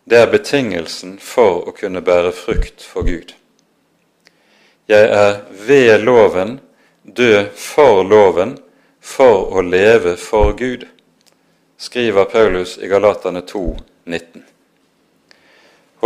det 0.07 0.15
er 0.15 0.29
betingelsen 0.31 1.17
for 1.19 1.65
å 1.67 1.73
kunne 1.75 1.99
bære 1.99 2.31
frukt 2.31 2.79
for 2.79 3.03
Gud. 3.03 3.33
Jeg 4.87 5.09
er 5.11 5.41
ved 5.67 6.05
loven 6.07 6.61
død 7.03 7.49
for 7.59 8.05
loven 8.07 8.53
for 9.03 9.51
å 9.51 9.63
leve 9.67 10.15
for 10.15 10.55
Gud, 10.55 10.85
skriver 11.75 12.31
Paulus 12.31 12.77
i 12.79 12.87
Galatane 12.87 13.43
2, 13.51 13.65
19. 14.07 14.46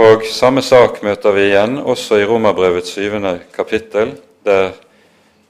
Og 0.01 0.23
samme 0.25 0.63
sak 0.65 1.03
møter 1.05 1.35
vi 1.35 1.43
igjen 1.51 1.75
også 1.77 2.17
i 2.17 2.25
Romerbrevets 2.25 2.95
syvende 2.95 3.35
kapittel, 3.53 4.15
der 4.41 4.71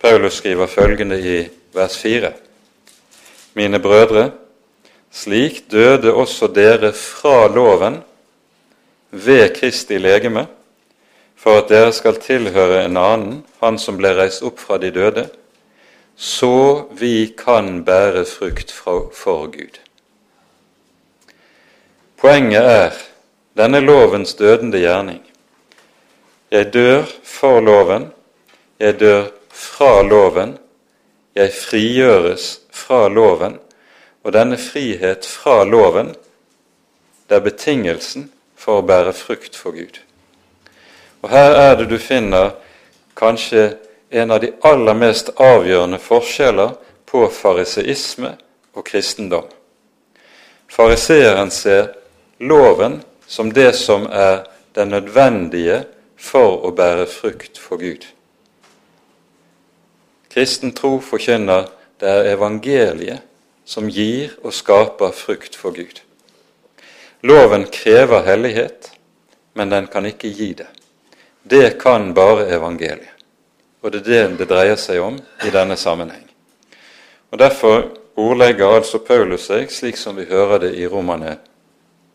Paulus 0.02 0.42
skriver 0.42 0.68
følgende 0.68 1.20
i 1.24 1.36
vers 1.72 1.94
4. 2.02 2.34
Mine 3.56 3.80
brødre, 3.80 4.26
slik 5.12 5.62
døde 5.72 6.12
også 6.12 6.50
dere 6.52 6.90
fra 6.92 7.46
loven 7.48 8.02
ved 9.12 9.54
Kristi 9.56 10.02
legeme, 10.02 10.44
for 11.36 11.62
at 11.62 11.72
dere 11.72 11.94
skal 11.96 12.20
tilhøre 12.20 12.82
en 12.86 13.00
annen, 13.00 13.38
han 13.62 13.80
som 13.80 14.02
ble 14.02 14.12
reist 14.18 14.44
opp 14.44 14.60
fra 14.60 14.82
de 14.82 14.92
døde, 14.92 15.30
så 16.18 16.90
vi 17.00 17.32
kan 17.40 17.86
bære 17.88 18.26
frukt 18.28 18.76
for 18.76 19.48
Gud. 19.56 19.80
Poenget 22.20 22.68
er 22.74 23.00
denne 23.58 23.80
lovens 23.80 24.34
dødende 24.36 24.80
gjerning. 24.80 25.22
Jeg 26.52 26.74
dør 26.74 27.04
for 27.24 27.60
loven, 27.60 28.12
jeg 28.80 29.00
dør 29.00 29.30
fra 29.50 30.02
loven, 30.04 30.58
jeg 31.36 31.54
frigjøres 31.54 32.60
fra 32.72 33.08
loven, 33.08 33.60
og 34.24 34.34
denne 34.34 34.58
frihet 34.58 35.26
fra 35.26 35.64
loven, 35.64 36.16
det 37.30 37.38
er 37.40 37.46
betingelsen 37.46 38.28
for 38.60 38.82
å 38.82 38.86
bære 38.86 39.14
frukt 39.16 39.56
for 39.56 39.72
Gud. 39.76 40.02
Og 41.22 41.30
Her 41.30 41.56
er 41.56 41.76
det 41.80 41.88
du 41.90 41.98
finner 42.02 42.56
kanskje 43.16 43.78
en 44.12 44.32
av 44.32 44.42
de 44.44 44.52
aller 44.68 44.98
mest 44.98 45.32
avgjørende 45.40 46.00
forskjeller 46.02 46.76
på 47.08 47.24
fariseisme 47.32 48.34
og 48.76 48.86
kristendom. 48.88 49.48
Fariseeren 50.72 51.52
ser 51.52 51.94
loven 52.40 53.00
som 53.32 53.54
det 53.54 53.76
som 53.76 54.10
er 54.12 54.44
det 54.76 54.86
nødvendige 54.92 55.84
for 56.20 56.66
å 56.68 56.72
bære 56.76 57.06
frukt 57.08 57.60
for 57.60 57.80
Gud. 57.80 58.04
Kristen 60.32 60.74
tro 60.76 60.98
forkynner 61.00 61.70
det 62.02 62.10
er 62.12 62.34
evangeliet 62.34 63.24
som 63.64 63.88
gir 63.88 64.34
og 64.44 64.52
skaper 64.52 65.16
frukt 65.16 65.56
for 65.56 65.72
Gud. 65.72 66.02
Loven 67.24 67.70
krever 67.72 68.26
hellighet, 68.28 68.92
men 69.56 69.72
den 69.72 69.88
kan 69.88 70.06
ikke 70.10 70.34
gi 70.36 70.52
det. 70.64 70.68
Det 71.44 71.78
kan 71.80 72.12
bare 72.14 72.50
evangeliet. 72.52 73.16
Og 73.82 73.96
det 73.96 74.04
er 74.04 74.28
det 74.28 74.42
det 74.42 74.50
dreier 74.52 74.76
seg 74.76 75.00
om 75.02 75.16
i 75.46 75.54
denne 75.56 75.80
sammenheng. 75.80 76.28
Og 77.32 77.40
Derfor 77.40 77.88
ordlegger 78.20 78.76
altså 78.76 79.00
Paulus 79.00 79.48
seg 79.48 79.72
slik 79.72 79.98
som 79.98 80.20
vi 80.20 80.28
hører 80.28 80.68
det 80.68 80.76
i 80.76 80.88
Romane 80.88 81.38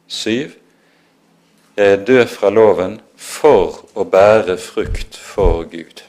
7. 0.06 0.65
Jeg 1.76 1.92
er 1.92 2.04
død 2.04 2.26
fra 2.26 2.48
loven 2.50 3.00
for 3.16 3.82
å 3.92 4.04
bære 4.08 4.54
frukt 4.56 5.16
for 5.16 5.66
Gud. 5.68 6.00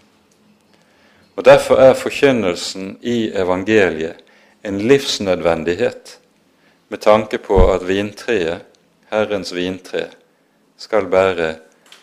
Og 1.36 1.46
Derfor 1.46 1.76
er 1.84 1.94
forkynnelsen 1.94 2.98
i 3.02 3.30
evangeliet 3.36 4.24
en 4.64 4.78
livsnødvendighet 4.80 6.20
med 6.88 6.98
tanke 7.04 7.38
på 7.38 7.58
at 7.74 7.84
vintreet 7.88 8.64
Herrens 9.12 9.52
vintre 9.56 10.06
skal 10.78 11.10
bære 11.12 11.56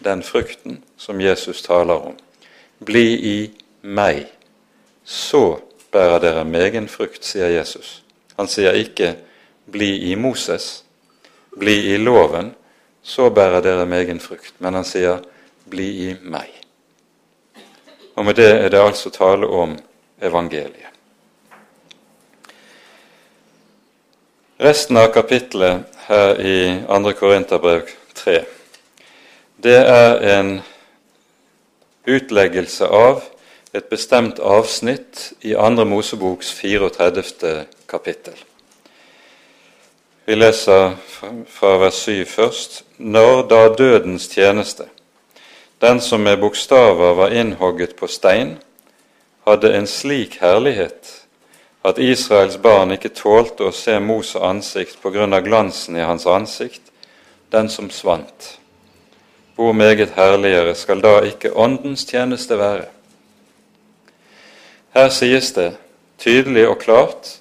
den 0.05 0.23
frukten 0.23 0.83
som 0.97 1.21
Jesus 1.21 1.63
taler 1.63 2.05
om. 2.11 2.19
Bli 2.85 3.07
i 3.17 3.39
meg, 3.83 4.27
så 5.05 5.59
bærer 5.93 6.21
dere 6.21 6.45
megen 6.45 6.89
frukt, 6.89 7.25
sier 7.25 7.49
Jesus. 7.49 8.03
Han 8.37 8.49
sier 8.49 8.73
ikke 8.73 9.17
'bli 9.71 10.13
i 10.13 10.15
Moses', 10.15 10.85
'bli 11.57 11.95
i 11.95 11.97
loven', 11.97 12.53
så 13.05 13.29
bærer 13.31 13.61
dere 13.61 13.87
megen 13.87 14.21
frukt. 14.21 14.55
Men 14.59 14.75
han 14.75 14.85
sier 14.85 15.21
'bli 15.71 15.89
i 16.09 16.15
meg'. 16.15 16.65
Og 18.17 18.25
med 18.25 18.35
det 18.35 18.51
er 18.51 18.69
det 18.69 18.81
altså 18.81 19.11
tale 19.11 19.47
om 19.47 19.79
evangeliet. 20.23 20.95
Resten 24.61 24.97
av 24.97 25.13
kapittelet 25.13 25.85
her 26.07 26.41
i 26.41 26.85
2. 26.87 27.13
Korinterbrev 27.13 27.89
3, 28.15 28.45
det 29.63 29.77
er 29.77 30.39
en 30.39 30.63
utleggelse 32.07 32.87
av 32.87 33.23
et 33.75 33.89
bestemt 33.91 34.39
avsnitt 34.39 35.33
i 35.43 35.55
2. 35.55 35.85
Moseboks 35.85 36.53
34. 36.61 37.65
kapittel. 37.89 38.39
Vi 40.25 40.35
leser 40.35 40.95
fra 41.49 41.77
vers 41.77 41.95
7 41.95 42.25
først. 42.25 42.83
Når 42.97 43.43
da 43.49 43.69
dødens 43.69 44.29
tjeneste, 44.29 44.85
den 45.81 46.01
som 46.01 46.21
med 46.21 46.39
bokstaver 46.41 47.13
var 47.15 47.29
innhogget 47.29 47.97
på 47.97 48.07
stein, 48.07 48.57
hadde 49.47 49.75
en 49.77 49.87
slik 49.87 50.39
herlighet 50.41 51.13
at 51.85 51.99
Israels 51.99 52.57
barn 52.57 52.97
ikke 52.97 53.13
tålte 53.13 53.69
å 53.69 53.77
se 53.77 53.99
Moses 54.01 54.41
ansikt 54.41 54.97
på 55.03 55.13
grunn 55.13 55.37
av 55.37 55.45
glansen 55.45 56.01
i 56.01 56.07
hans 56.09 56.25
ansikt, 56.27 56.89
den 57.53 57.69
som 57.69 57.93
svant. 57.93 58.55
Hvor 59.55 59.77
meget 59.77 60.17
herligere 60.17 60.73
skal 60.75 61.05
da 61.05 61.19
ikke 61.29 61.53
Åndens 61.53 62.09
tjeneste 62.09 62.57
være? 62.59 62.89
Her 64.97 65.13
sies 65.13 65.53
det 65.53 65.75
tydelig 66.19 66.69
og 66.71 66.79
klart 66.81 67.35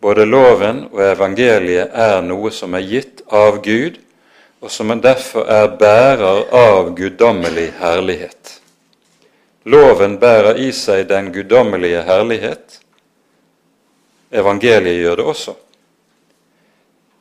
både 0.00 0.26
loven 0.28 0.86
og 0.92 1.02
evangeliet 1.02 1.94
er 1.94 2.20
noe 2.22 2.50
som 2.52 2.74
er 2.74 2.84
gitt 2.86 3.22
av 3.32 3.62
Gud, 3.64 3.98
og 4.60 4.72
som 4.72 4.90
derfor 5.00 5.46
er 5.50 5.68
bærer 5.78 6.46
av 6.54 6.94
guddommelig 6.96 7.70
herlighet. 7.80 8.56
Loven 9.66 10.18
bærer 10.22 10.58
i 10.62 10.72
seg 10.72 11.08
den 11.10 11.32
guddommelige 11.34 12.02
herlighet, 12.06 12.80
Evangeliet 14.30 15.00
gjør 15.00 15.16
det 15.16 15.24
også. 15.24 15.54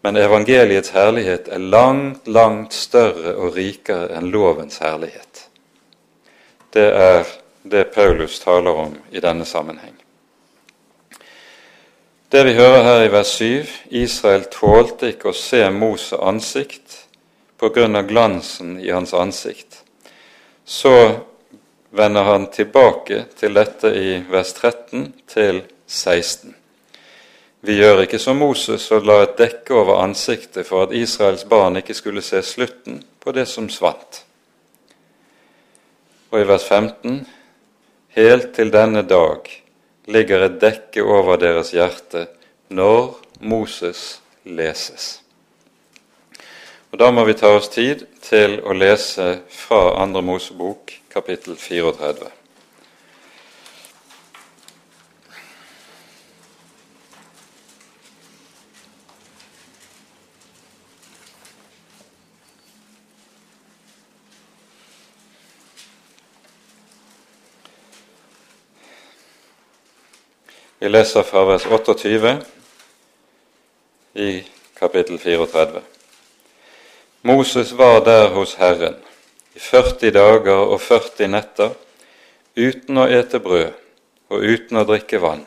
Men 0.06 0.18
evangeliets 0.18 0.92
herlighet 0.94 1.48
er 1.50 1.62
langt, 1.62 2.28
langt 2.28 2.74
større 2.74 3.36
og 3.36 3.56
rikere 3.58 4.10
enn 4.18 4.30
lovens 4.34 4.78
herlighet. 4.82 5.46
Det 6.74 6.86
er 6.86 7.24
det 7.64 7.88
Paulus 7.94 8.40
taler 8.42 8.82
om 8.86 8.98
i 9.12 9.22
denne 9.22 9.46
sammenheng. 9.46 9.96
Det 12.30 12.44
vi 12.44 12.54
hører 12.54 12.84
her 12.84 13.04
i 13.06 13.10
vers 13.14 13.32
7, 13.38 13.68
Israel 13.94 14.48
tålte 14.50 15.12
ikke 15.12 15.30
å 15.30 15.38
se 15.38 15.60
Moses 15.70 16.18
ansikt 16.18 16.96
på 17.62 17.70
grunn 17.70 17.94
av 18.00 18.08
glansen 18.10 18.80
i 18.82 18.90
hans 18.90 19.12
ansikt. 19.14 19.84
Så 20.66 21.22
vender 21.94 22.26
han 22.26 22.48
tilbake 22.50 23.28
til 23.38 23.54
dette 23.54 23.92
i 23.94 24.16
vers 24.26 24.56
13 24.58 25.04
til 25.30 25.60
16. 25.86 26.56
Vi 27.62 27.76
gjør 27.78 28.02
ikke 28.08 28.20
som 28.24 28.42
Moses 28.42 28.88
og 28.96 29.06
lar 29.06 29.28
et 29.28 29.36
dekke 29.38 29.78
over 29.78 30.02
ansiktet 30.02 30.66
for 30.66 30.88
at 30.88 30.96
Israels 30.98 31.46
barn 31.46 31.78
ikke 31.78 31.94
skulle 31.94 32.26
se 32.26 32.42
slutten 32.42 33.04
på 33.22 33.36
det 33.38 33.46
som 33.52 33.70
svant. 33.70 34.24
Og 36.34 36.42
i 36.42 36.50
vers 36.50 36.66
15.: 36.66 37.22
Helt 38.18 38.50
til 38.58 38.74
denne 38.74 39.06
dag 39.06 39.46
ligger 40.08 40.46
et 40.46 40.60
dekke 40.62 41.04
over 41.04 41.40
deres 41.42 41.74
hjerte 41.76 42.28
når 42.70 43.16
Moses 43.40 44.22
leses. 44.46 45.22
Og 46.92 47.00
Da 47.00 47.12
må 47.12 47.26
vi 47.28 47.36
ta 47.36 47.52
oss 47.58 47.68
tid 47.74 48.06
til 48.24 48.62
å 48.64 48.74
lese 48.74 49.42
fra 49.52 49.98
Andre 50.00 50.22
Mosebok, 50.24 50.94
kapittel 51.12 51.58
34. 51.60 52.35
Vi 70.80 70.90
leser 70.90 71.24
fra 71.24 71.46
vers 71.48 71.64
28 71.72 72.32
i 74.14 74.44
kapittel 74.76 75.20
34. 75.20 75.80
Moses 77.22 77.70
var 77.78 78.02
der 78.04 78.34
hos 78.34 78.58
Herren 78.60 78.98
i 79.56 79.60
40 79.60 80.12
dager 80.12 80.66
og 80.68 80.82
40 80.84 81.30
netter 81.32 81.70
uten 82.60 83.00
å 83.00 83.06
ete 83.08 83.40
brød 83.40 83.70
og 84.28 84.44
uten 84.44 84.82
å 84.82 84.84
drikke 84.90 85.22
vann. 85.24 85.46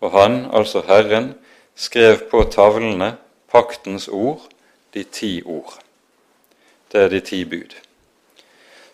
Og 0.00 0.16
han, 0.16 0.38
altså 0.56 0.80
Herren, 0.88 1.34
skrev 1.76 2.22
på 2.30 2.46
tavlene 2.48 3.10
paktens 3.52 4.08
ord, 4.08 4.40
de 4.96 5.02
ti 5.04 5.42
ord. 5.44 5.74
Det 6.88 7.02
er 7.02 7.12
de 7.12 7.20
ti 7.20 7.42
bud. 7.44 7.76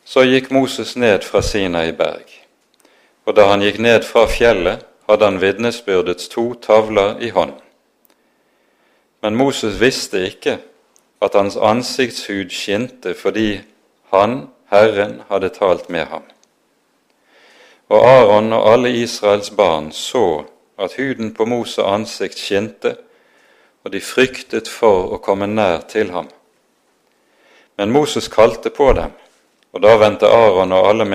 Så 0.02 0.26
gikk 0.26 0.50
Moses 0.50 0.96
ned 0.98 1.22
fra 1.22 1.38
Sinai 1.38 1.92
berg, 1.94 2.26
og 3.30 3.38
da 3.38 3.46
han 3.52 3.62
gikk 3.62 3.78
ned 3.78 4.02
fra 4.02 4.26
fjellet, 4.26 4.82
hadde 5.08 5.24
han 5.24 5.40
vitnesbyrdets 5.40 6.28
to 6.28 6.54
tavler 6.54 7.18
i 7.20 7.28
hånden. 7.28 7.60
Men 9.22 9.36
Moses 9.36 9.80
visste 9.80 10.20
ikke 10.26 10.58
at 11.24 11.34
hans 11.34 11.56
ansiktshud 11.56 12.50
skinte 12.52 13.14
fordi 13.16 13.60
han, 14.12 14.48
Herren, 14.70 15.22
hadde 15.28 15.48
talt 15.48 15.88
med 15.88 16.04
ham. 16.06 16.22
Og 17.88 18.04
Aron 18.08 18.52
og 18.52 18.72
alle 18.72 18.90
Israels 18.90 19.50
barn 19.50 19.92
så 19.92 20.44
at 20.78 20.96
huden 20.96 21.34
på 21.34 21.44
Moses 21.44 21.78
ansikt 21.78 22.38
skinte, 22.38 22.96
og 23.84 23.92
de 23.92 24.00
fryktet 24.00 24.68
for 24.68 25.12
å 25.12 25.20
komme 25.22 25.46
nær 25.46 25.84
til 25.88 26.10
ham. 26.10 26.28
Men 27.76 27.92
Moses 27.92 28.28
kalte 28.28 28.70
på 28.70 28.92
dem, 28.96 29.12
og 29.72 29.82
da 29.82 29.96
vendte 30.00 30.30
Aron 30.30 30.72
og 30.72 30.88
alle 30.88 31.06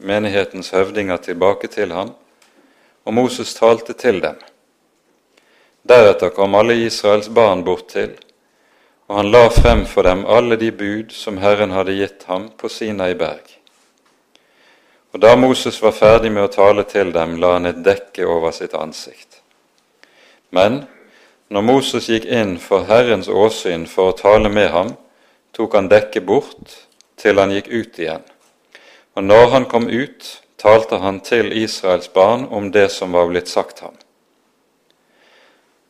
menighetens 0.00 0.70
høvdinger 0.74 1.16
tilbake 1.16 1.68
til 1.72 1.92
ham, 1.92 2.12
og 3.04 3.14
Moses 3.14 3.54
talte 3.54 3.92
til 3.92 4.20
dem. 4.22 4.36
Deretter 5.88 6.32
kom 6.36 6.54
alle 6.54 6.76
Israels 6.84 7.30
barn 7.32 7.64
bort 7.64 7.88
til, 7.94 8.12
og 9.08 9.16
han 9.16 9.30
la 9.32 9.48
frem 9.50 9.86
for 9.88 10.06
dem 10.06 10.26
alle 10.28 10.56
de 10.60 10.70
bud 10.70 11.14
som 11.16 11.40
Herren 11.42 11.72
hadde 11.74 11.96
gitt 11.96 12.28
ham 12.28 12.50
på 12.56 12.68
Sinai 12.68 13.14
berg. 13.14 13.46
Og 15.12 15.20
da 15.20 15.34
Moses 15.36 15.80
var 15.82 15.96
ferdig 15.96 16.30
med 16.30 16.46
å 16.46 16.52
tale 16.52 16.84
til 16.86 17.10
dem, 17.12 17.38
la 17.42 17.56
han 17.56 17.66
et 17.66 17.80
dekke 17.82 18.26
over 18.28 18.54
sitt 18.54 18.76
ansikt. 18.78 19.40
Men 20.54 20.84
når 21.50 21.64
Moses 21.66 22.06
gikk 22.06 22.28
inn 22.30 22.58
for 22.62 22.86
Herrens 22.86 23.26
åsyn 23.26 23.88
for 23.90 24.12
å 24.12 24.18
tale 24.18 24.52
med 24.52 24.70
ham, 24.70 24.92
tok 25.56 25.74
han 25.74 25.90
dekket 25.90 26.26
bort 26.26 26.76
til 27.18 27.42
han 27.42 27.50
gikk 27.50 27.72
ut 27.72 27.98
igjen. 27.98 28.22
Og 29.18 29.26
når 29.26 29.48
han 29.56 29.66
kom 29.66 29.88
ut, 29.90 30.28
talte 30.60 31.00
han 31.00 31.20
til 31.24 31.52
Israels 31.56 32.12
barn 32.12 32.44
om 32.50 32.70
det 32.70 32.90
som 32.92 33.12
var 33.16 33.30
blitt 33.30 33.48
sagt 33.48 33.80
ham. 33.80 33.96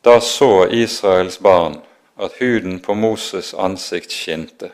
Da 0.01 0.19
så 0.21 0.67
Israels 0.71 1.39
barn 1.39 1.81
at 2.15 2.39
huden 2.39 2.79
på 2.79 2.93
Moses' 2.93 3.53
ansikt 3.57 4.11
skinte, 4.11 4.71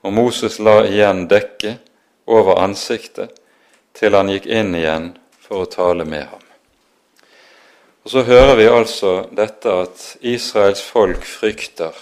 og 0.00 0.12
Moses 0.12 0.58
la 0.58 0.84
igjen 0.86 1.26
dekket 1.28 1.82
over 2.26 2.62
ansiktet 2.62 3.34
til 3.96 4.14
han 4.14 4.30
gikk 4.30 4.46
inn 4.46 4.74
igjen 4.76 5.14
for 5.40 5.64
å 5.64 5.70
tale 5.70 6.04
med 6.04 6.26
ham. 6.30 6.42
Og 8.06 8.10
Så 8.10 8.22
hører 8.22 8.54
vi 8.54 8.68
altså 8.70 9.26
dette 9.34 9.72
at 9.82 10.02
Israels 10.20 10.82
folk 10.82 11.24
frykter 11.26 11.96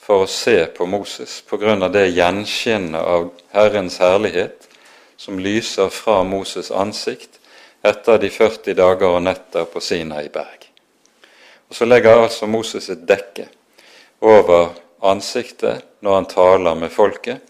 for 0.00 0.24
å 0.24 0.30
se 0.30 0.64
på 0.72 0.86
Moses 0.86 1.42
av 1.50 1.92
det 1.92 2.06
gjenskinnet 2.08 3.02
av 3.02 3.30
Herrens 3.52 3.98
herlighet 3.98 4.68
som 5.16 5.38
lyser 5.38 5.88
fra 5.88 6.22
Moses' 6.24 6.72
ansikt 6.72 7.40
etter 7.82 8.18
de 8.18 8.30
40 8.30 8.74
dager 8.74 9.16
og 9.16 9.22
netter 9.22 9.64
på 9.70 9.80
Sinai 9.80 10.28
berg. 10.28 10.66
Og 11.68 11.74
Så 11.74 11.84
legger 11.84 12.22
altså 12.22 12.46
Moses 12.46 12.90
et 12.90 13.06
dekke 13.08 13.48
over 14.20 14.74
ansiktet 15.02 15.84
når 16.00 16.14
han 16.14 16.28
taler 16.30 16.74
med 16.74 16.92
folket, 16.92 17.40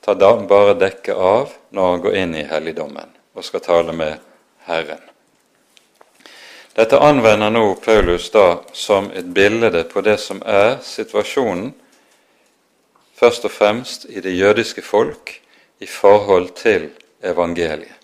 tar 0.00 0.14
da 0.14 0.32
bare 0.36 0.74
dekket 0.74 1.14
av 1.14 1.52
når 1.70 1.90
han 1.90 2.02
går 2.04 2.16
inn 2.16 2.34
i 2.34 2.48
helligdommen 2.48 3.12
og 3.34 3.44
skal 3.44 3.60
tale 3.60 3.92
med 3.92 4.18
Herren. 4.66 5.02
Dette 6.74 6.98
anvender 7.02 7.50
nå 7.50 7.74
Paulus 7.82 8.30
da 8.30 8.62
som 8.72 9.10
et 9.14 9.26
bilde 9.34 9.84
på 9.90 10.00
det 10.06 10.16
som 10.22 10.40
er 10.46 10.78
situasjonen 10.86 11.72
først 13.20 13.44
og 13.44 13.52
fremst 13.52 14.06
i 14.08 14.22
det 14.24 14.32
jødiske 14.38 14.82
folk 14.82 15.34
i 15.80 15.86
forhold 15.86 16.54
til 16.56 16.88
evangeliet. 17.22 17.96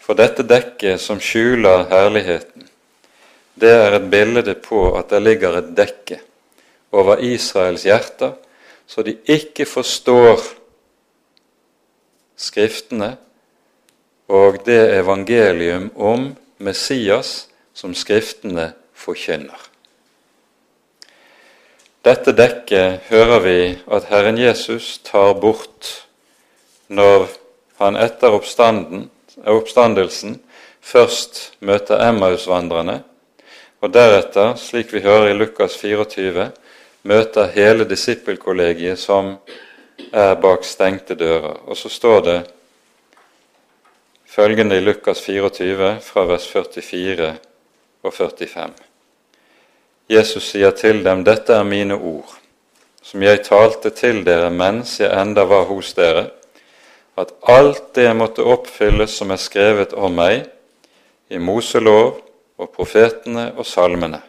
For 0.00 0.18
dette 0.18 0.42
dekket 0.42 1.00
som 1.00 1.20
skjuler 1.22 1.86
herligheten, 1.90 2.66
det 3.60 3.70
er 3.70 3.94
et 3.94 4.10
bilde 4.10 4.54
på 4.58 4.88
at 4.98 5.12
det 5.12 5.20
ligger 5.22 5.58
et 5.58 5.72
dekke 5.76 6.20
over 6.96 7.20
Israels 7.22 7.84
hjerter, 7.86 8.32
så 8.86 9.04
de 9.06 9.18
ikke 9.28 9.68
forstår 9.68 10.40
Skriftene 12.40 13.18
og 14.32 14.62
det 14.64 14.80
evangelium 14.96 15.90
om 15.92 16.30
Messias 16.56 17.50
som 17.76 17.92
Skriftene 17.92 18.70
forkynner. 18.96 19.58
Dette 22.00 22.32
dekket 22.32 23.10
hører 23.10 23.42
vi 23.44 23.58
at 23.92 24.08
Herren 24.08 24.40
Jesus 24.40 24.96
tar 25.04 25.34
bort 25.36 25.90
når 26.88 27.28
han 27.80 27.96
etter 27.96 28.32
oppstandelsen 28.36 30.40
først 30.80 31.52
møter 31.60 32.08
Emmausvandrerne, 32.08 33.02
og 33.80 33.92
deretter, 33.92 34.56
slik 34.60 34.92
vi 34.92 35.00
hører 35.04 35.30
i 35.30 35.36
Lukas 35.36 35.76
24, 35.80 36.50
møter 37.08 37.52
hele 37.54 37.86
disippelkollegiet 37.88 38.98
som 39.00 39.38
er 40.12 40.34
bak 40.40 40.64
stengte 40.68 41.14
dører. 41.16 41.56
Og 41.64 41.76
så 41.76 41.88
står 41.88 42.20
det 42.26 42.38
følgende 44.28 44.76
i 44.76 44.84
Lukas 44.84 45.20
24 45.24 45.96
fra 46.04 46.24
vers 46.28 46.46
44 46.48 47.34
og 48.02 48.12
45. 48.12 48.70
Jesus 50.10 50.50
sier 50.50 50.70
til 50.70 51.04
dem, 51.04 51.24
'Dette 51.24 51.54
er 51.54 51.62
mine 51.62 51.94
ord, 51.94 52.36
som 53.02 53.22
jeg 53.22 53.44
talte 53.46 53.90
til 53.90 54.24
dere 54.26 54.50
mens 54.50 55.00
jeg 55.00 55.22
enda 55.22 55.44
var 55.44 55.64
hos 55.64 55.94
dere', 55.94 56.30
at 57.20 57.34
alt 57.42 57.94
det 57.94 58.08
måtte 58.16 58.46
oppfylles 58.46 59.12
som 59.20 59.32
er 59.34 59.40
skrevet 59.40 59.92
om 59.92 60.14
meg 60.16 60.46
i 61.28 61.38
Moselov 61.38 62.20
og 62.60 62.72
profetene 62.74 63.50
og 63.56 63.66
salmene. 63.68 64.22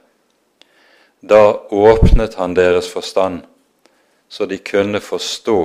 Da 1.22 1.54
åpnet 1.72 2.36
han 2.40 2.56
deres 2.58 2.90
forstand, 2.92 3.44
så 4.30 4.46
de 4.46 4.58
kunne 4.58 5.00
forstå 5.04 5.62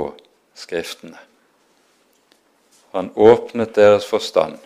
Skriftene. 0.56 1.18
Han 2.96 3.10
åpnet 3.12 3.74
deres 3.76 4.06
forstand, 4.08 4.56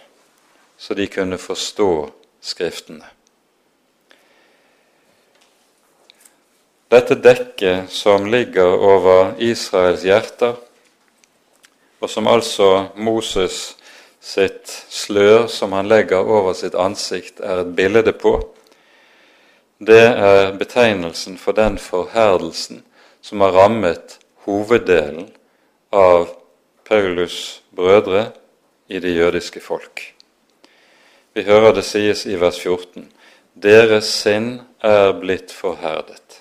så 0.79 0.95
de 0.95 1.09
kunne 1.11 1.39
forstå 1.39 2.11
Skriftene. 2.41 3.09
Dette 6.91 7.15
dekket 7.19 7.91
som 7.91 8.31
ligger 8.31 8.71
over 8.79 9.35
Israels 9.43 10.07
hjerter, 10.07 10.55
og 12.01 12.11
som 12.11 12.29
altså 12.29 12.89
Moses 12.97 13.77
sitt 14.21 14.69
slør 14.93 15.47
som 15.49 15.73
han 15.73 15.89
legger 15.89 16.25
over 16.25 16.55
sitt 16.57 16.75
ansikt, 16.77 17.41
er 17.41 17.63
et 17.63 17.75
bilde 17.77 18.13
på, 18.13 18.35
det 19.81 20.03
er 20.13 20.53
betegnelsen 20.61 21.39
for 21.41 21.57
den 21.57 21.79
forherdelsen 21.81 22.83
som 23.25 23.41
har 23.41 23.57
rammet 23.57 24.19
hoveddelen 24.45 25.31
av 25.93 26.29
Paulus' 26.89 27.61
brødre 27.77 28.31
i 28.89 29.01
det 29.01 29.15
jødiske 29.17 29.61
folk. 29.61 30.03
Vi 31.33 31.47
hører 31.47 31.73
det 31.73 31.85
sies 31.87 32.27
i 32.27 32.37
vers 32.41 32.59
14.: 32.61 33.09
Deres 33.55 34.05
sinn 34.05 34.61
er 34.83 35.13
blitt 35.21 35.53
forherdet. 35.53 36.41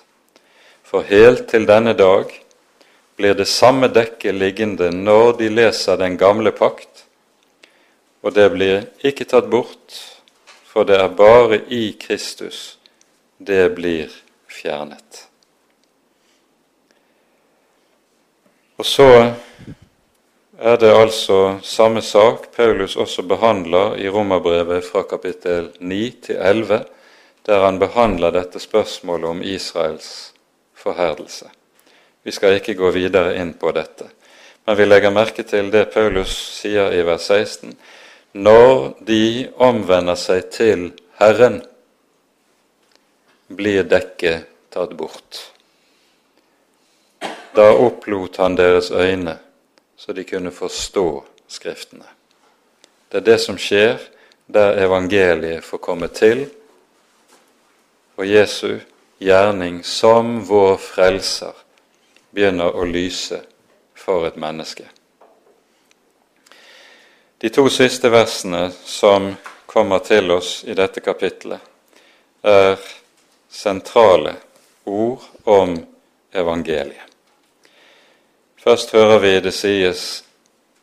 For 0.82 1.06
helt 1.06 1.46
til 1.48 1.68
denne 1.68 1.94
dag 1.94 2.32
blir 3.20 3.34
det 3.34 3.44
samme 3.44 3.88
dekket 3.92 4.32
liggende 4.34 4.86
når 4.96 5.34
de 5.36 5.48
leser 5.52 5.98
den 6.00 6.14
gamle 6.16 6.54
pakt, 6.56 7.02
og 8.24 8.32
det 8.32 8.46
blir 8.54 8.86
ikke 9.04 9.26
tatt 9.28 9.50
bort, 9.52 9.98
for 10.64 10.88
det 10.88 10.96
er 10.96 11.12
bare 11.18 11.58
i 11.68 11.90
Kristus 12.00 12.78
det 13.36 13.74
blir 13.76 14.08
fjernet. 14.48 15.26
Og 18.80 18.88
så 18.88 19.10
er 20.56 20.80
det 20.80 20.96
altså 20.96 21.58
samme 21.60 22.00
sak 22.00 22.48
Paulus 22.56 22.96
også 22.96 23.28
behandler 23.28 24.00
i 24.00 24.08
Romerbrevet 24.08 24.88
fra 24.88 25.04
kapittel 25.04 25.74
9 25.76 26.02
til 26.24 26.40
11, 26.40 26.82
der 27.44 27.68
han 27.68 27.84
behandler 27.84 28.32
dette 28.32 28.64
spørsmålet 28.64 29.28
om 29.36 29.42
Israels 29.44 30.12
forherdelse. 30.72 31.59
Vi 32.22 32.32
skal 32.32 32.58
ikke 32.58 32.76
gå 32.76 32.90
videre 32.92 33.36
inn 33.40 33.54
på 33.56 33.72
dette, 33.72 34.10
men 34.66 34.76
vi 34.76 34.86
legger 34.86 35.14
merke 35.14 35.44
til 35.48 35.70
det 35.72 35.86
Paulus 35.94 36.32
sier 36.60 36.92
i 36.92 37.00
vers 37.06 37.30
16. 37.30 37.72
når 38.32 38.92
de 39.06 39.48
omvender 39.56 40.14
seg 40.14 40.50
til 40.52 40.90
Herren, 41.18 41.62
blir 43.48 43.82
dekket 43.82 44.46
tatt 44.70 44.92
bort. 44.94 45.40
Da 47.56 47.72
opplot 47.74 48.36
han 48.38 48.54
deres 48.54 48.90
øyne, 48.90 49.34
så 49.96 50.12
de 50.12 50.24
kunne 50.24 50.52
forstå 50.54 51.08
Skriftene. 51.50 52.06
Det 53.10 53.18
er 53.18 53.24
det 53.26 53.40
som 53.42 53.56
skjer 53.58 53.96
der 54.46 54.78
evangeliet 54.84 55.64
får 55.66 55.80
komme 55.82 56.06
til, 56.14 56.44
og 58.14 58.28
Jesu 58.28 58.78
gjerning 59.18 59.80
som 59.82 60.44
vår 60.46 60.76
frelser 60.78 61.59
begynner 62.30 62.76
å 62.76 62.86
lyse 62.86 63.42
for 63.94 64.26
et 64.28 64.36
menneske. 64.40 64.86
De 67.40 67.48
to 67.48 67.66
siste 67.72 68.10
versene 68.12 68.68
som 68.84 69.32
kommer 69.66 70.02
til 70.04 70.30
oss 70.34 70.64
i 70.68 70.74
dette 70.76 71.00
kapitlet, 71.00 71.60
er 72.42 72.80
sentrale 73.48 74.34
ord 74.84 75.24
om 75.44 75.76
evangeliet. 76.32 77.06
Først 78.60 78.92
hører 78.92 79.18
vi 79.22 79.32
det 79.40 79.54
sies 79.56 80.22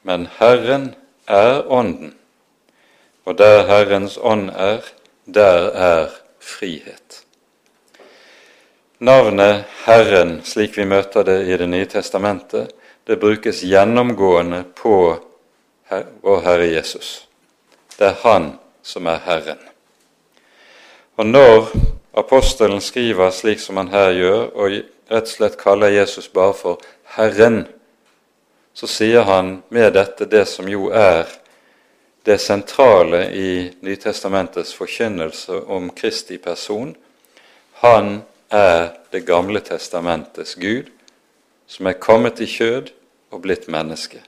men 0.08 0.28
Herren 0.40 0.96
er 1.28 1.66
Ånden, 1.68 2.14
og 3.26 3.38
der 3.38 3.66
Herrens 3.68 4.18
ånd 4.18 4.50
er, 4.50 4.86
der 5.26 5.68
er 5.76 6.14
frihet. 6.40 7.27
Navnet 9.00 9.66
Herren, 9.86 10.40
slik 10.44 10.78
vi 10.78 10.86
møter 10.90 11.24
det 11.24 11.44
i 11.46 11.58
Det 11.58 11.68
nye 11.70 11.86
testamentet, 11.86 12.72
det 13.06 13.20
brukes 13.22 13.62
gjennomgående 13.62 14.64
på 14.76 15.18
vår 16.22 16.40
Herre 16.42 16.66
Jesus. 16.66 17.28
Det 17.98 18.08
er 18.08 18.16
Han 18.24 18.48
som 18.82 19.06
er 19.06 19.20
Herren. 19.26 19.60
Og 21.16 21.26
når 21.26 21.70
apostelen 22.18 22.82
skriver 22.82 23.30
slik 23.32 23.60
som 23.62 23.78
han 23.78 23.92
her 23.94 24.12
gjør, 24.12 24.42
og 24.56 24.78
rett 25.12 25.30
og 25.30 25.30
slett 25.30 25.58
kaller 25.62 25.94
Jesus 25.94 26.30
bare 26.34 26.56
for 26.58 26.82
Herren, 27.18 27.68
så 28.74 28.90
sier 28.90 29.30
han 29.30 29.60
med 29.70 29.94
dette 29.94 30.26
det 30.26 30.48
som 30.50 30.70
jo 30.70 30.90
er 30.90 31.30
det 32.26 32.40
sentrale 32.42 33.28
i 33.30 33.52
Nytestamentets 33.82 34.74
forkynnelse 34.74 35.62
om 35.70 35.90
Kristi 35.94 36.38
person. 36.38 36.96
Han 37.86 38.22
er 38.50 38.94
Det 39.12 39.26
gamle 39.26 39.60
testamentets 39.60 40.56
Gud, 40.56 40.90
som 41.68 41.88
er 41.88 41.94
kommet 42.00 42.40
i 42.40 42.46
kjød 42.46 42.92
og 43.32 43.42
blitt 43.42 43.68
menneske. 43.68 44.20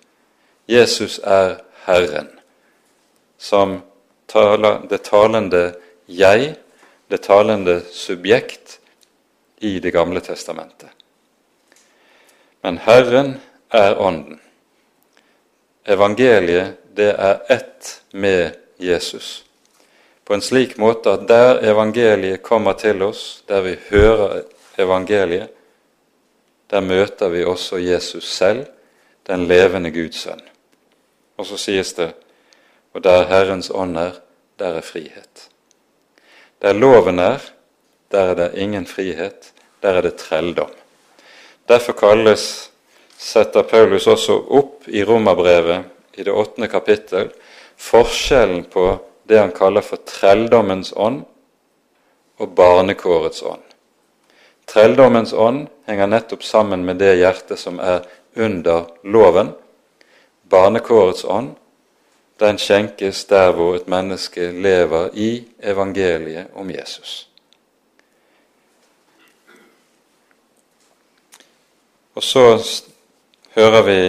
Jesus 0.68 1.20
er 1.24 1.60
Herren, 1.86 2.30
som 3.38 3.82
taler, 4.28 4.86
det 4.90 5.02
talende 5.02 5.74
jeg, 6.08 6.56
det 7.10 7.22
talende 7.22 7.82
subjekt 7.92 8.80
i 9.58 9.80
Det 9.80 9.92
gamle 9.94 10.22
testamentet. 10.22 10.90
Men 12.64 12.78
Herren 12.78 13.40
er 13.72 13.96
Ånden. 14.00 14.40
Evangeliet, 15.86 16.78
det 16.96 17.16
er 17.18 17.40
ett 17.50 18.02
med 18.12 18.52
Jesus. 18.80 19.46
På 20.30 20.38
en 20.38 20.46
slik 20.46 20.76
måte 20.78 21.16
at 21.18 21.26
der 21.28 21.64
evangeliet 21.66 22.44
kommer 22.46 22.78
til 22.78 23.02
oss, 23.02 23.42
der 23.50 23.64
vi 23.66 23.74
hører 23.90 24.44
evangeliet, 24.78 25.50
der 26.70 26.86
møter 26.86 27.34
vi 27.34 27.42
også 27.44 27.82
Jesus 27.82 28.30
selv, 28.30 28.68
den 29.26 29.48
levende 29.50 29.90
Guds 29.92 30.22
sønn. 30.22 30.42
Og 31.38 31.50
så 31.50 31.58
sies 31.58 31.96
det 31.98 32.12
og 32.94 33.04
der 33.04 33.26
Herrens 33.30 33.72
ånd 33.74 33.98
er, 33.98 34.12
der 34.60 34.80
er 34.80 34.86
frihet. 34.86 35.50
Der 36.62 36.74
loven 36.74 37.20
er, 37.20 37.40
der 38.12 38.32
er 38.32 38.34
det 38.34 38.52
ingen 38.58 38.86
frihet, 38.88 39.54
der 39.82 39.90
er 39.90 40.02
det 40.02 40.16
trelldom. 40.16 40.72
Derfor 41.70 41.94
kalles, 41.94 42.72
setter 43.18 43.62
Paulus 43.62 44.08
også 44.08 44.36
opp 44.50 44.88
i 44.88 45.04
Romerbrevet 45.04 45.86
i 46.18 46.24
det 46.24 46.34
åttende 46.34 46.68
kapittel 46.68 47.30
forskjellen 47.78 48.66
på 48.72 48.98
det 49.30 49.40
han 49.40 49.54
kaller 49.56 49.86
for 49.86 50.02
trelldommens 50.10 50.92
ånd 50.98 51.24
og 52.40 52.54
barnekårets 52.58 53.44
ånd. 53.46 53.64
Trelldommens 54.70 55.34
ånd 55.34 55.68
henger 55.90 56.10
nettopp 56.10 56.44
sammen 56.46 56.86
med 56.86 56.98
det 57.02 57.16
hjertet 57.22 57.62
som 57.62 57.80
er 57.80 58.06
under 58.38 58.90
loven, 59.04 59.54
Barnekårets 60.50 61.26
ånd, 61.30 61.52
den 62.42 62.58
skjenkes 62.58 63.26
der 63.30 63.52
hvor 63.54 63.76
et 63.78 63.90
menneske 63.92 64.48
lever 64.50 65.12
i 65.14 65.44
evangeliet 65.62 66.50
om 66.58 66.72
Jesus. 66.74 67.28
Og 72.18 72.24
så 72.26 72.46
hører 73.54 73.86
vi 73.86 74.00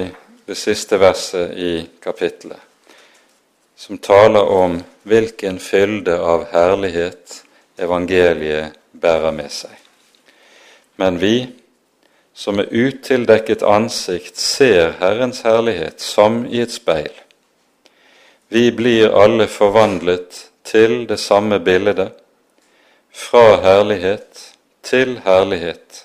det 0.47 0.57
siste 0.57 0.97
verset 1.01 1.53
i 1.59 1.73
kapittelet, 2.03 2.70
som 3.81 3.99
taler 3.99 4.45
om 4.45 4.83
hvilken 5.09 5.59
fylde 5.59 6.19
av 6.21 6.43
herlighet 6.53 7.39
evangeliet 7.81 8.77
bærer 8.93 9.33
med 9.33 9.49
seg. 9.49 9.73
Men 11.01 11.17
vi 11.23 11.49
som 12.37 12.59
med 12.61 12.69
utildekket 12.77 13.65
ansikt 13.65 14.37
ser 14.37 14.93
Herrens 15.01 15.41
herlighet 15.49 16.05
som 16.05 16.43
i 16.45 16.61
et 16.61 16.77
speil. 16.77 17.17
Vi 18.53 18.67
blir 18.77 19.17
alle 19.17 19.49
forvandlet 19.49 20.45
til 20.69 21.07
det 21.09 21.17
samme 21.25 21.63
bildet, 21.65 22.13
fra 23.11 23.63
herlighet 23.65 24.45
til 24.85 25.23
herlighet, 25.25 26.05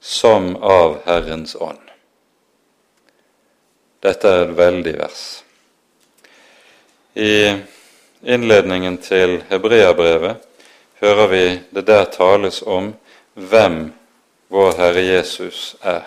som 0.00 0.52
av 0.62 1.00
Herrens 1.10 1.58
ånd. 1.58 1.82
Dette 4.00 4.28
er 4.30 4.46
et 4.46 4.58
veldig 4.66 4.98
vers. 5.02 5.22
I 7.14 7.56
innledningen 8.22 8.98
til 9.02 9.40
Hebreabrevet 9.50 10.36
hører 11.00 11.26
vi 11.26 11.44
det 11.74 11.86
der 11.86 12.04
tales 12.04 12.62
om 12.62 12.92
hvem 13.34 13.92
vår 14.50 14.76
Herre 14.78 15.02
Jesus 15.02 15.76
er. 15.82 16.06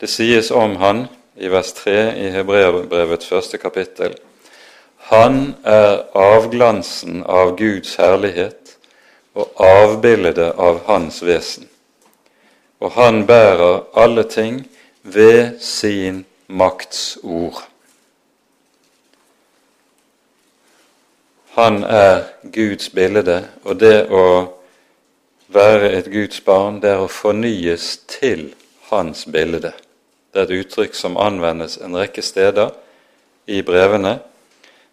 Det 0.00 0.10
sies 0.10 0.50
om 0.50 0.76
han 0.76 1.06
i 1.36 1.48
vers 1.48 1.72
3 1.72 1.96
i 2.18 2.28
hebreabrevets 2.34 3.28
første 3.28 3.58
kapittel. 3.58 4.16
Han 5.12 5.54
er 5.64 6.02
avglansen 6.18 7.22
av 7.24 7.56
Guds 7.56 7.96
herlighet 7.96 8.76
og 9.34 9.48
avbildet 9.62 10.52
av 10.58 10.82
Hans 10.86 11.22
vesen. 11.24 11.68
Og 12.82 12.92
han 12.98 13.24
bærer 13.26 13.84
alle 13.94 14.26
ting 14.28 14.64
ved 15.02 15.60
sin 15.60 16.24
makts 16.48 17.18
ord. 17.22 17.71
Han 21.54 21.84
er 21.84 22.22
Guds 22.42 22.88
bilde, 22.92 23.38
og 23.64 23.76
det 23.80 24.06
å 24.08 24.24
være 25.52 25.90
et 25.98 26.08
Guds 26.12 26.40
barn, 26.44 26.80
det 26.80 26.94
er 26.94 27.02
å 27.04 27.10
fornyes 27.12 27.98
til 28.08 28.54
Hans 28.88 29.26
bilde. 29.28 29.74
Det 30.32 30.40
er 30.40 30.46
et 30.48 30.62
uttrykk 30.62 30.96
som 30.96 31.18
anvendes 31.20 31.76
en 31.76 31.96
rekke 31.96 32.24
steder 32.24 32.72
i 33.46 33.60
brevene 33.66 34.18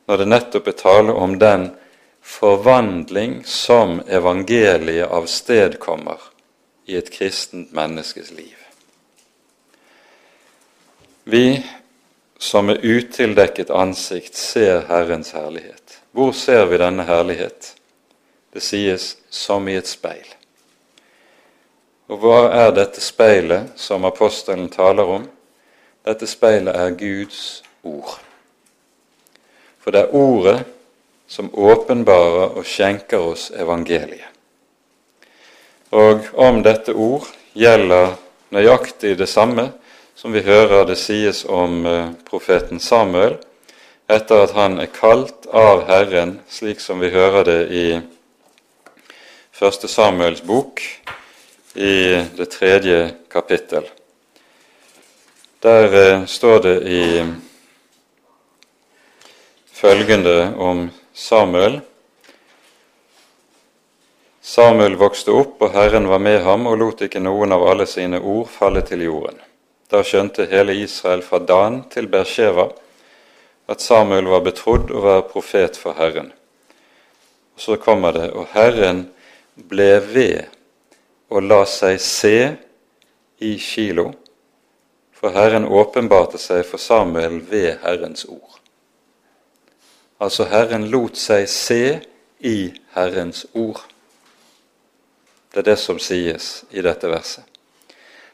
når 0.10 0.20
det 0.20 0.28
nettopp 0.28 0.68
er 0.68 0.76
tale 0.80 1.14
om 1.14 1.38
den 1.40 1.70
forvandling 2.26 3.44
som 3.48 4.00
evangeliet 4.08 5.08
avstedkommer 5.08 6.20
i 6.90 6.98
et 7.00 7.12
kristent 7.14 7.72
menneskes 7.76 8.32
liv. 8.36 8.58
Vi 11.30 11.62
som 12.40 12.66
med 12.66 12.84
utildekket 12.84 13.70
ansikt 13.70 14.36
ser 14.36 14.88
Herrens 14.90 15.32
herlighet. 15.38 15.89
Hvor 16.12 16.32
ser 16.32 16.66
vi 16.66 16.78
denne 16.82 17.06
herlighet? 17.06 17.76
Det 18.54 18.64
sies 18.66 19.16
som 19.30 19.68
i 19.70 19.76
et 19.78 19.88
speil. 19.88 20.26
Og 22.10 22.24
hva 22.24 22.40
er 22.64 22.72
dette 22.74 23.02
speilet 23.04 23.76
som 23.78 24.08
apostelen 24.10 24.72
taler 24.74 25.12
om? 25.20 25.28
Dette 26.06 26.26
speilet 26.26 26.74
er 26.74 26.96
Guds 26.98 27.62
ord. 27.86 28.16
For 29.78 29.94
det 29.94 30.08
er 30.08 30.16
Ordet 30.18 30.58
som 31.30 31.52
åpenbarer 31.54 32.58
og 32.58 32.66
skjenker 32.66 33.22
oss 33.30 33.52
evangeliet. 33.54 34.26
Og 35.94 36.26
om 36.38 36.64
dette 36.66 36.94
ord 36.94 37.28
gjelder 37.58 38.16
nøyaktig 38.54 39.16
det 39.18 39.30
samme 39.30 39.70
som 40.18 40.34
vi 40.34 40.42
hører 40.46 40.86
det 40.90 40.98
sies 41.02 41.44
om 41.46 41.86
eh, 41.86 42.12
profeten 42.30 42.82
Samuel 42.82 43.38
etter 44.10 44.44
at 44.44 44.56
han 44.58 44.80
er 44.82 44.90
kalt 44.90 45.46
av 45.54 45.84
Herren, 45.90 46.40
slik 46.50 46.82
som 46.82 47.02
vi 47.04 47.12
hører 47.14 47.46
det 47.46 47.60
i 47.70 47.86
første 49.54 49.88
Samuels 49.92 50.42
bok, 50.42 50.82
i 51.78 52.18
det 52.38 52.48
tredje 52.50 53.12
kapittel. 53.30 53.86
Der 55.62 55.94
eh, 55.94 56.26
står 56.26 56.60
det 56.66 56.76
i 56.90 57.04
følgende 59.80 60.56
om 60.58 60.88
Samuel. 61.14 61.80
Samuel 64.42 64.98
vokste 64.98 65.36
opp, 65.36 65.62
og 65.62 65.76
Herren 65.78 66.10
var 66.10 66.24
med 66.24 66.42
ham 66.48 66.66
og 66.72 66.80
lot 66.82 67.06
ikke 67.06 67.22
noen 67.22 67.54
av 67.54 67.68
alle 67.70 67.86
sine 67.86 68.18
ord 68.18 68.50
falle 68.50 68.82
til 68.88 69.06
jorden. 69.06 69.38
Da 69.92 70.02
skjønte 70.02 70.50
hele 70.50 70.74
Israel 70.82 71.22
fra 71.22 71.38
Dan 71.44 71.84
til 71.94 72.10
Bersheva 72.10 72.72
at 73.70 73.82
Samuel 73.82 74.26
var 74.32 74.42
betrodd 74.42 74.90
å 74.90 75.04
være 75.04 75.28
profet 75.30 75.78
for 75.78 75.94
Herren. 76.00 76.32
Og 77.54 77.62
Så 77.62 77.78
kommer 77.78 78.16
det, 78.16 78.32
og 78.34 78.48
Herren 78.56 79.06
ble 79.70 80.00
ved 80.00 80.56
og 81.30 81.46
la 81.46 81.62
seg 81.70 82.00
se 82.02 82.38
i 83.46 83.52
Kilo, 83.62 84.10
for 85.14 85.36
Herren 85.36 85.68
åpenbarte 85.68 86.40
seg 86.42 86.64
for 86.66 86.82
Samuel 86.82 87.42
ved 87.46 87.84
Herrens 87.84 88.26
ord. 88.26 88.58
Altså 90.20 90.48
Herren 90.50 90.90
lot 90.90 91.20
seg 91.20 91.46
se 91.52 91.84
i 92.40 92.58
Herrens 92.96 93.46
ord. 93.54 93.84
Det 95.54 95.62
er 95.62 95.70
det 95.72 95.80
som 95.80 96.00
sies 96.02 96.64
i 96.72 96.82
dette 96.82 97.08
verset. 97.12 97.46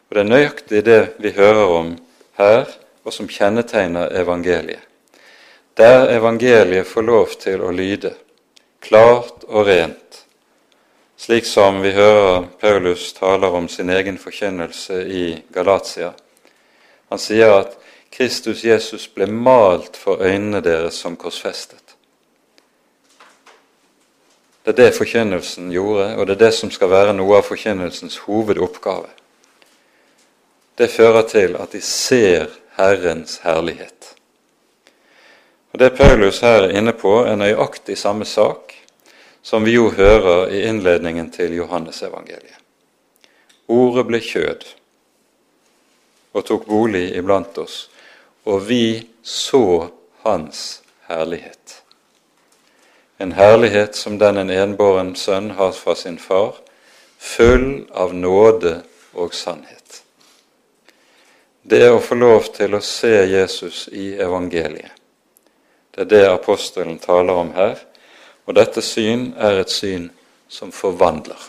Og 0.07 0.15
Det 0.15 0.23
er 0.23 0.31
nøyaktig 0.31 0.85
det 0.85 1.01
vi 1.19 1.35
hører 1.35 1.75
om 1.75 1.95
her, 2.39 2.69
og 3.03 3.13
som 3.13 3.27
kjennetegner 3.27 4.13
evangeliet. 4.15 4.94
Der 5.77 6.07
evangeliet 6.09 6.87
får 6.87 7.03
lov 7.03 7.33
til 7.39 7.59
å 7.59 7.71
lyde 7.75 8.13
klart 8.79 9.43
og 9.49 9.65
rent, 9.67 10.21
slik 11.19 11.43
som 11.49 11.81
vi 11.83 11.91
hører 11.91 12.45
Paulus 12.61 13.09
taler 13.17 13.51
om 13.57 13.67
sin 13.67 13.91
egen 13.91 14.15
forkynnelse 14.21 15.01
i 15.03 15.25
Galatia. 15.51 16.13
Han 17.11 17.19
sier 17.19 17.57
at 17.57 17.75
Kristus 18.07 18.63
Jesus 18.63 19.09
ble 19.11 19.27
malt 19.27 19.99
for 19.99 20.23
øynene 20.23 20.63
deres 20.63 20.95
som 20.95 21.19
korsfestet. 21.19 21.83
Det 24.63 24.71
er 24.71 24.79
det 24.79 24.95
forkynnelsen 24.95 25.73
gjorde, 25.75 26.13
og 26.15 26.25
det 26.25 26.37
er 26.37 26.45
det 26.47 26.53
som 26.55 26.71
skal 26.71 26.89
være 26.89 27.19
noe 27.19 27.41
av 27.41 27.49
forkynnelsens 27.51 28.21
hovedoppgave. 28.23 29.11
Det 30.79 30.87
fører 30.91 31.27
til 31.27 31.59
at 31.59 31.75
de 31.75 31.83
ser 31.83 32.47
Herrens 32.79 33.41
herlighet. 33.43 34.14
Og 35.75 35.79
Det 35.79 35.91
Paulus 35.97 36.39
her 36.39 36.69
er 36.69 36.77
inne 36.79 36.95
på, 36.95 37.25
er 37.27 37.35
nøyaktig 37.35 37.97
samme 37.99 38.23
sak 38.25 38.71
som 39.43 39.67
vi 39.67 39.75
jo 39.75 39.89
hører 39.91 40.47
i 40.55 40.63
innledningen 40.69 41.27
til 41.35 41.51
Johannesevangeliet. 41.59 42.61
Ordet 43.67 44.05
ble 44.07 44.21
kjød 44.23 44.63
og 46.31 46.45
tok 46.47 46.63
bolig 46.69 47.09
iblant 47.17 47.57
oss, 47.59 47.89
og 48.47 48.63
vi 48.69 49.03
så 49.21 49.91
Hans 50.23 50.81
herlighet 51.09 51.81
en 53.17 53.31
herlighet 53.31 53.95
som 53.95 54.17
den 54.17 54.37
en 54.37 54.49
enbåren 54.49 55.15
sønn 55.15 55.51
har 55.51 55.71
fra 55.71 55.95
sin 55.95 56.17
far, 56.19 56.55
full 57.19 57.85
av 57.91 58.13
nåde 58.13 58.81
og 59.13 59.33
sannhet. 59.33 60.01
Det 61.61 61.87
å 61.89 62.01
få 62.03 62.17
lov 62.19 62.51
til 62.53 62.75
å 62.75 62.83
se 62.83 63.15
Jesus 63.31 63.87
i 63.91 64.13
evangeliet. 64.21 64.94
Det 65.95 66.01
er 66.01 66.11
det 66.11 66.25
apostelen 66.27 66.97
taler 66.99 67.33
om 67.33 67.53
her, 67.55 67.79
og 68.45 68.57
dette 68.57 68.81
syn 68.83 69.29
er 69.39 69.61
et 69.61 69.71
syn 69.71 70.09
som 70.51 70.73
forvandler. 70.75 71.39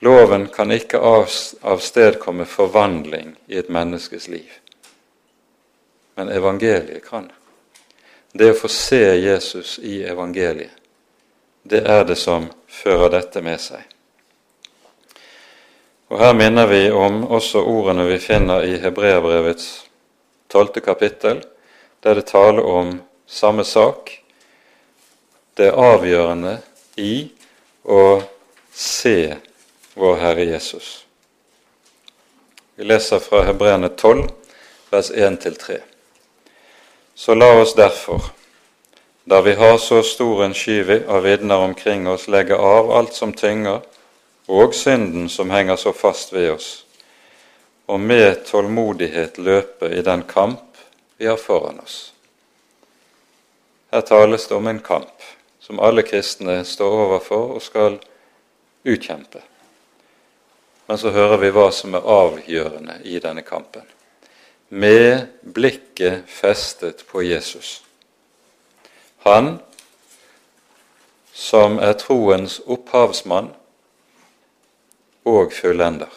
Loven 0.00 0.46
kan 0.48 0.72
ikke 0.72 1.00
avstedkomme 1.00 2.46
forvandling 2.48 3.34
i 3.46 3.58
et 3.60 3.68
menneskes 3.68 4.28
liv, 4.32 4.48
men 6.16 6.32
evangeliet 6.32 7.04
kan. 7.04 7.28
Det 8.32 8.48
å 8.52 8.56
få 8.56 8.68
se 8.72 9.02
Jesus 9.20 9.76
i 9.78 9.98
evangeliet, 10.08 10.72
det 11.62 11.82
er 11.84 12.04
det 12.08 12.16
som 12.16 12.48
fører 12.68 13.12
dette 13.12 13.42
med 13.44 13.60
seg. 13.60 13.82
Og 16.08 16.20
Her 16.20 16.32
minner 16.38 16.68
vi 16.70 16.86
om 16.94 17.24
også 17.34 17.60
ordene 17.66 18.06
vi 18.06 18.18
finner 18.22 18.64
i 18.64 18.76
Hebreabrevets 18.80 19.68
tolvte 20.48 20.80
kapittel, 20.80 21.40
der 22.00 22.14
det 22.14 22.26
taler 22.26 22.62
om 22.62 23.00
samme 23.26 23.64
sak. 23.64 24.12
Det 25.56 25.70
er 25.70 25.80
avgjørende 25.80 26.58
i 26.96 27.28
å 27.84 28.22
se 28.72 29.36
vår 29.96 30.16
Herre 30.20 30.44
Jesus. 30.44 31.06
Vi 32.76 32.84
leser 32.84 33.22
fra 33.24 33.40
Hebreane 33.46 33.88
12, 33.88 34.26
vers 34.90 35.10
1-3. 35.10 35.78
Så 37.14 37.34
la 37.34 37.48
oss 37.60 37.72
derfor, 37.74 38.20
da 39.24 39.40
vi 39.40 39.54
har 39.56 39.78
så 39.78 40.02
stor 40.02 40.44
en 40.44 40.54
sky 40.54 40.82
av 41.08 41.22
vitner 41.24 41.64
omkring 41.64 42.08
oss, 42.08 42.28
legge 42.28 42.56
av 42.56 42.90
alt 42.92 43.14
som 43.16 43.32
tynger, 43.32 43.80
og 44.46 44.74
synden 44.74 45.30
som 45.32 45.50
henger 45.50 45.80
så 45.80 45.92
fast 45.96 46.34
ved 46.36 46.50
oss, 46.52 46.68
og 47.86 48.00
med 48.00 48.44
tålmodighet 48.46 49.38
løpe 49.38 49.88
i 49.96 50.04
den 50.04 50.22
kamp 50.28 50.65
vi 51.16 51.26
har 51.26 51.36
foran 51.36 51.80
oss. 51.80 52.12
Her 53.90 54.00
tales 54.00 54.46
det 54.48 54.54
om 54.54 54.66
en 54.66 54.80
kamp 54.80 55.22
som 55.60 55.80
alle 55.80 56.02
kristne 56.02 56.64
står 56.64 56.98
overfor 57.06 57.56
og 57.56 57.62
skal 57.62 57.98
utkjempe. 58.84 59.42
Men 60.86 60.98
så 60.98 61.10
hører 61.10 61.40
vi 61.42 61.50
hva 61.50 61.70
som 61.74 61.94
er 61.94 62.06
avgjørende 62.06 63.00
i 63.04 63.18
denne 63.22 63.42
kampen 63.42 63.86
med 64.68 65.26
blikket 65.42 66.26
festet 66.30 67.06
på 67.06 67.22
Jesus. 67.22 67.82
Han 69.26 69.58
som 71.32 71.78
er 71.78 71.92
troens 71.98 72.60
opphavsmann 72.66 73.50
og 75.26 75.52
fullender. 75.52 76.10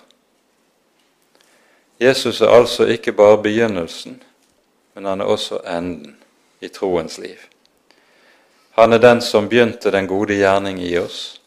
Jesus 2.00 2.42
er 2.42 2.54
altså 2.54 2.86
ikke 2.86 3.12
bare 3.12 3.42
begynnelsen, 3.44 4.22
men 4.94 5.06
han 5.06 5.22
er 5.22 5.32
også 5.32 5.62
enden 5.66 6.18
i 6.60 6.70
troens 6.70 7.18
liv. 7.18 7.40
Han 8.80 8.94
er 8.94 9.02
den 9.04 9.22
som 9.22 9.50
begynte 9.50 9.92
den 9.92 10.08
gode 10.08 10.38
gjerning 10.40 10.80
i 10.82 10.98
oss, 10.98 11.40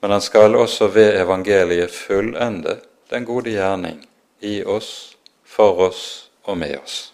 men 0.00 0.10
han 0.10 0.22
skal 0.22 0.56
også 0.56 0.88
ved 0.94 1.20
evangeliet 1.20 1.90
fullende 1.90 2.78
den 3.10 3.24
gode 3.24 3.50
gjerning 3.50 4.04
i 4.40 4.62
oss 4.64 5.16
for 5.44 5.80
oss 5.88 6.02
og 6.44 6.58
med 6.58 6.76
oss. 6.78 7.12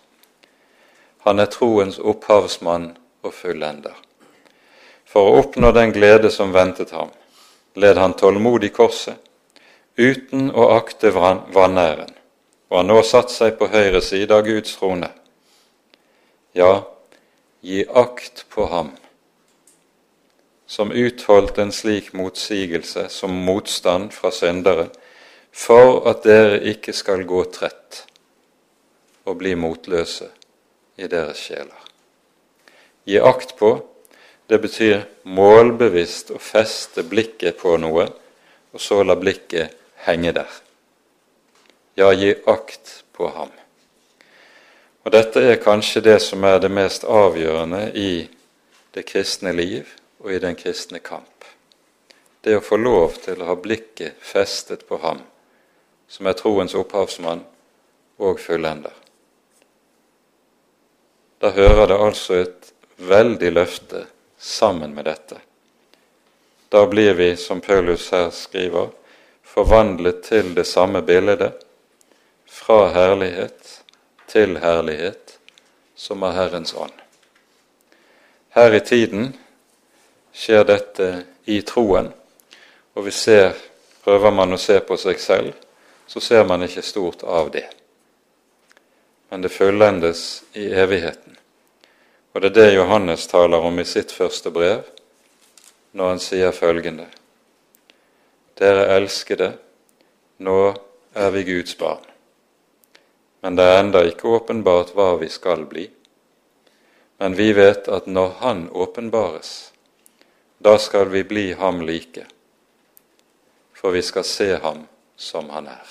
Han 1.24 1.40
er 1.40 1.48
troens 1.48 1.98
opphavsmann 1.98 2.90
og 3.24 3.32
fullender. 3.32 3.94
For 5.08 5.30
å 5.30 5.38
oppnå 5.40 5.70
den 5.72 5.94
glede 5.94 6.30
som 6.30 6.52
ventet 6.52 6.92
ham, 6.92 7.08
led 7.74 7.96
han 7.96 8.12
tålmodig 8.18 8.74
korset, 8.76 9.16
uten 9.96 10.50
å 10.50 10.68
akte 10.74 11.14
vanæren, 11.14 12.10
og 12.74 12.80
han 12.80 12.88
nå 12.90 13.02
satt 13.06 13.30
seg 13.30 13.52
på 13.54 13.68
høyre 13.70 14.00
side 14.02 14.34
av 14.34 14.40
Guds 14.42 14.72
trone. 14.74 15.06
Ja, 16.58 16.88
gi 17.62 17.84
akt 17.86 18.48
på 18.50 18.66
ham, 18.66 18.88
som 20.66 20.90
utholdt 20.90 21.60
en 21.62 21.70
slik 21.70 22.10
motsigelse 22.18 23.04
som 23.14 23.36
motstand 23.46 24.10
fra 24.10 24.32
syndere, 24.34 24.88
for 25.54 26.02
at 26.10 26.26
dere 26.26 26.58
ikke 26.72 26.96
skal 26.98 27.22
gå 27.30 27.44
trett 27.54 28.00
og 29.22 29.38
bli 29.38 29.54
motløse 29.54 30.32
i 30.98 31.06
deres 31.06 31.46
sjeler. 31.46 31.78
Gi 33.06 33.22
akt 33.22 33.54
på 33.62 33.76
det 34.50 34.58
betyr 34.66 35.06
målbevisst 35.30 36.34
å 36.34 36.42
feste 36.42 37.06
blikket 37.06 37.62
på 37.62 37.78
noe, 37.78 38.10
og 38.74 38.82
så 38.82 39.04
la 39.06 39.14
blikket 39.14 39.78
henge 40.10 40.34
der. 40.34 40.63
Ja, 41.94 42.12
gi 42.12 42.34
akt 42.46 43.04
på 43.12 43.28
ham. 43.28 43.52
Og 45.04 45.12
Dette 45.12 45.42
er 45.44 45.60
kanskje 45.62 46.02
det 46.02 46.16
som 46.24 46.44
er 46.48 46.58
det 46.62 46.72
mest 46.72 47.04
avgjørende 47.04 47.90
i 47.94 48.26
det 48.96 49.04
kristne 49.06 49.52
liv 49.52 49.90
og 50.24 50.32
i 50.32 50.40
den 50.42 50.56
kristne 50.58 50.98
kamp. 51.04 51.44
Det 52.40 52.56
å 52.56 52.64
få 52.64 52.80
lov 52.80 53.20
til 53.24 53.40
å 53.40 53.52
ha 53.52 53.56
blikket 53.56 54.18
festet 54.20 54.88
på 54.88 54.98
ham, 55.04 55.22
som 56.08 56.26
er 56.26 56.36
troens 56.40 56.76
opphavsmann 56.76 57.44
og 58.18 58.40
fullender 58.40 59.04
da 61.44 61.50
hører 61.50 61.86
det 61.86 61.96
altså 62.00 62.36
et 62.40 62.70
veldig 62.96 63.50
løfte 63.52 64.06
sammen 64.40 64.94
med 64.96 65.04
dette. 65.04 65.36
Da 66.72 66.86
blir 66.88 67.12
vi, 67.18 67.34
som 67.36 67.60
Paulus 67.60 68.06
her 68.14 68.30
skriver, 68.32 68.88
forvandlet 69.44 70.22
til 70.24 70.54
det 70.56 70.64
samme 70.64 71.02
bildet, 71.04 71.60
fra 72.54 72.88
herlighet 72.94 73.82
til 74.30 74.58
herlighet, 74.62 75.38
som 75.94 76.22
er 76.22 76.36
Herrens 76.38 76.74
ånd. 76.74 76.94
Her 78.54 78.74
i 78.74 78.80
tiden 78.80 79.32
skjer 80.34 80.62
dette 80.68 81.08
i 81.50 81.58
troen, 81.66 82.12
og 82.94 83.08
vi 83.08 83.14
ser, 83.14 83.56
prøver 84.06 84.30
man 84.30 84.54
å 84.54 84.60
se 84.60 84.78
på 84.86 84.98
seg 85.00 85.18
selv, 85.18 85.50
så 86.06 86.22
ser 86.22 86.46
man 86.46 86.62
ikke 86.62 86.86
stort 86.86 87.26
av 87.26 87.50
det. 87.50 87.66
Men 89.28 89.42
det 89.42 89.50
fullendes 89.50 90.44
i 90.54 90.68
evigheten 90.68 91.32
Og 92.34 92.42
det 92.42 92.48
er 92.50 92.54
det 92.54 92.74
Johannes 92.74 93.26
taler 93.30 93.62
om 93.62 93.78
i 93.78 93.84
sitt 93.86 94.10
første 94.12 94.50
brev, 94.50 94.82
når 95.92 96.08
han 96.08 96.22
sier 96.22 96.50
følgende.: 96.50 97.06
Dere 98.58 98.88
elskede, 98.96 99.52
nå 100.38 100.74
er 101.14 101.30
vi 101.30 101.44
Guds 101.46 101.78
barn. 101.78 102.13
Men 103.44 103.58
det 103.60 103.64
er 103.68 103.82
enda 103.82 104.00
ikke 104.08 104.30
åpenbart 104.38 104.94
hva 104.96 105.18
vi 105.20 105.26
skal 105.28 105.66
bli. 105.68 105.82
Men 107.20 107.34
vi 107.36 107.50
vet 107.52 107.90
at 107.92 108.06
når 108.08 108.30
Han 108.40 108.62
åpenbares, 108.72 109.50
da 110.64 110.78
skal 110.80 111.10
vi 111.12 111.20
bli 111.28 111.52
ham 111.52 111.82
like, 111.84 112.24
for 113.76 113.92
vi 113.92 114.00
skal 114.02 114.24
se 114.24 114.46
ham 114.62 114.86
som 115.16 115.50
han 115.52 115.68
er. 115.68 115.90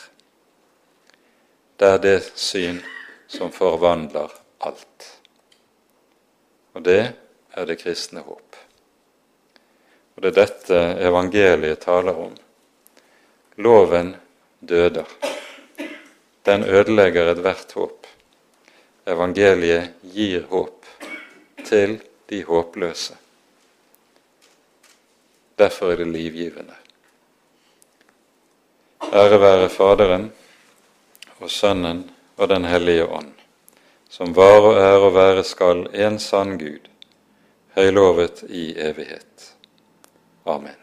Det 1.77 1.91
er 1.91 2.01
det 2.01 2.31
syn 2.33 2.79
som 3.27 3.53
forvandler 3.53 4.33
alt. 4.65 5.05
Og 6.73 6.81
det 6.89 7.03
er 7.53 7.69
det 7.69 7.77
kristne 7.83 8.25
håp. 8.25 8.57
Og 10.15 10.25
det 10.25 10.33
er 10.33 10.39
dette 10.41 10.81
evangeliet 11.05 11.85
taler 11.85 12.17
om. 12.17 12.33
Loven 13.61 14.15
døder. 14.59 15.05
Den 16.45 16.63
ødelegger 16.63 17.31
ethvert 17.31 17.71
håp. 17.71 18.07
Evangeliet 19.07 19.93
gir 20.13 20.43
håp 20.49 20.85
til 21.63 22.01
de 22.29 22.43
håpløse. 22.43 23.15
Derfor 25.59 25.91
er 25.91 26.01
det 26.01 26.07
livgivende. 26.07 26.75
Ære 29.13 29.39
være 29.39 29.69
Faderen 29.69 30.31
og 31.39 31.51
Sønnen 31.51 32.03
og 32.37 32.49
Den 32.49 32.65
hellige 32.65 33.05
ånd, 33.05 33.33
som 34.09 34.35
var 34.35 34.59
og 34.59 34.79
er 34.81 35.07
og 35.07 35.13
være 35.15 35.43
skal 35.43 35.87
en 35.93 36.19
sann 36.19 36.57
Gud, 36.59 36.87
høylovet 37.75 38.43
i 38.49 38.73
evighet. 38.77 39.53
Amen. 40.45 40.82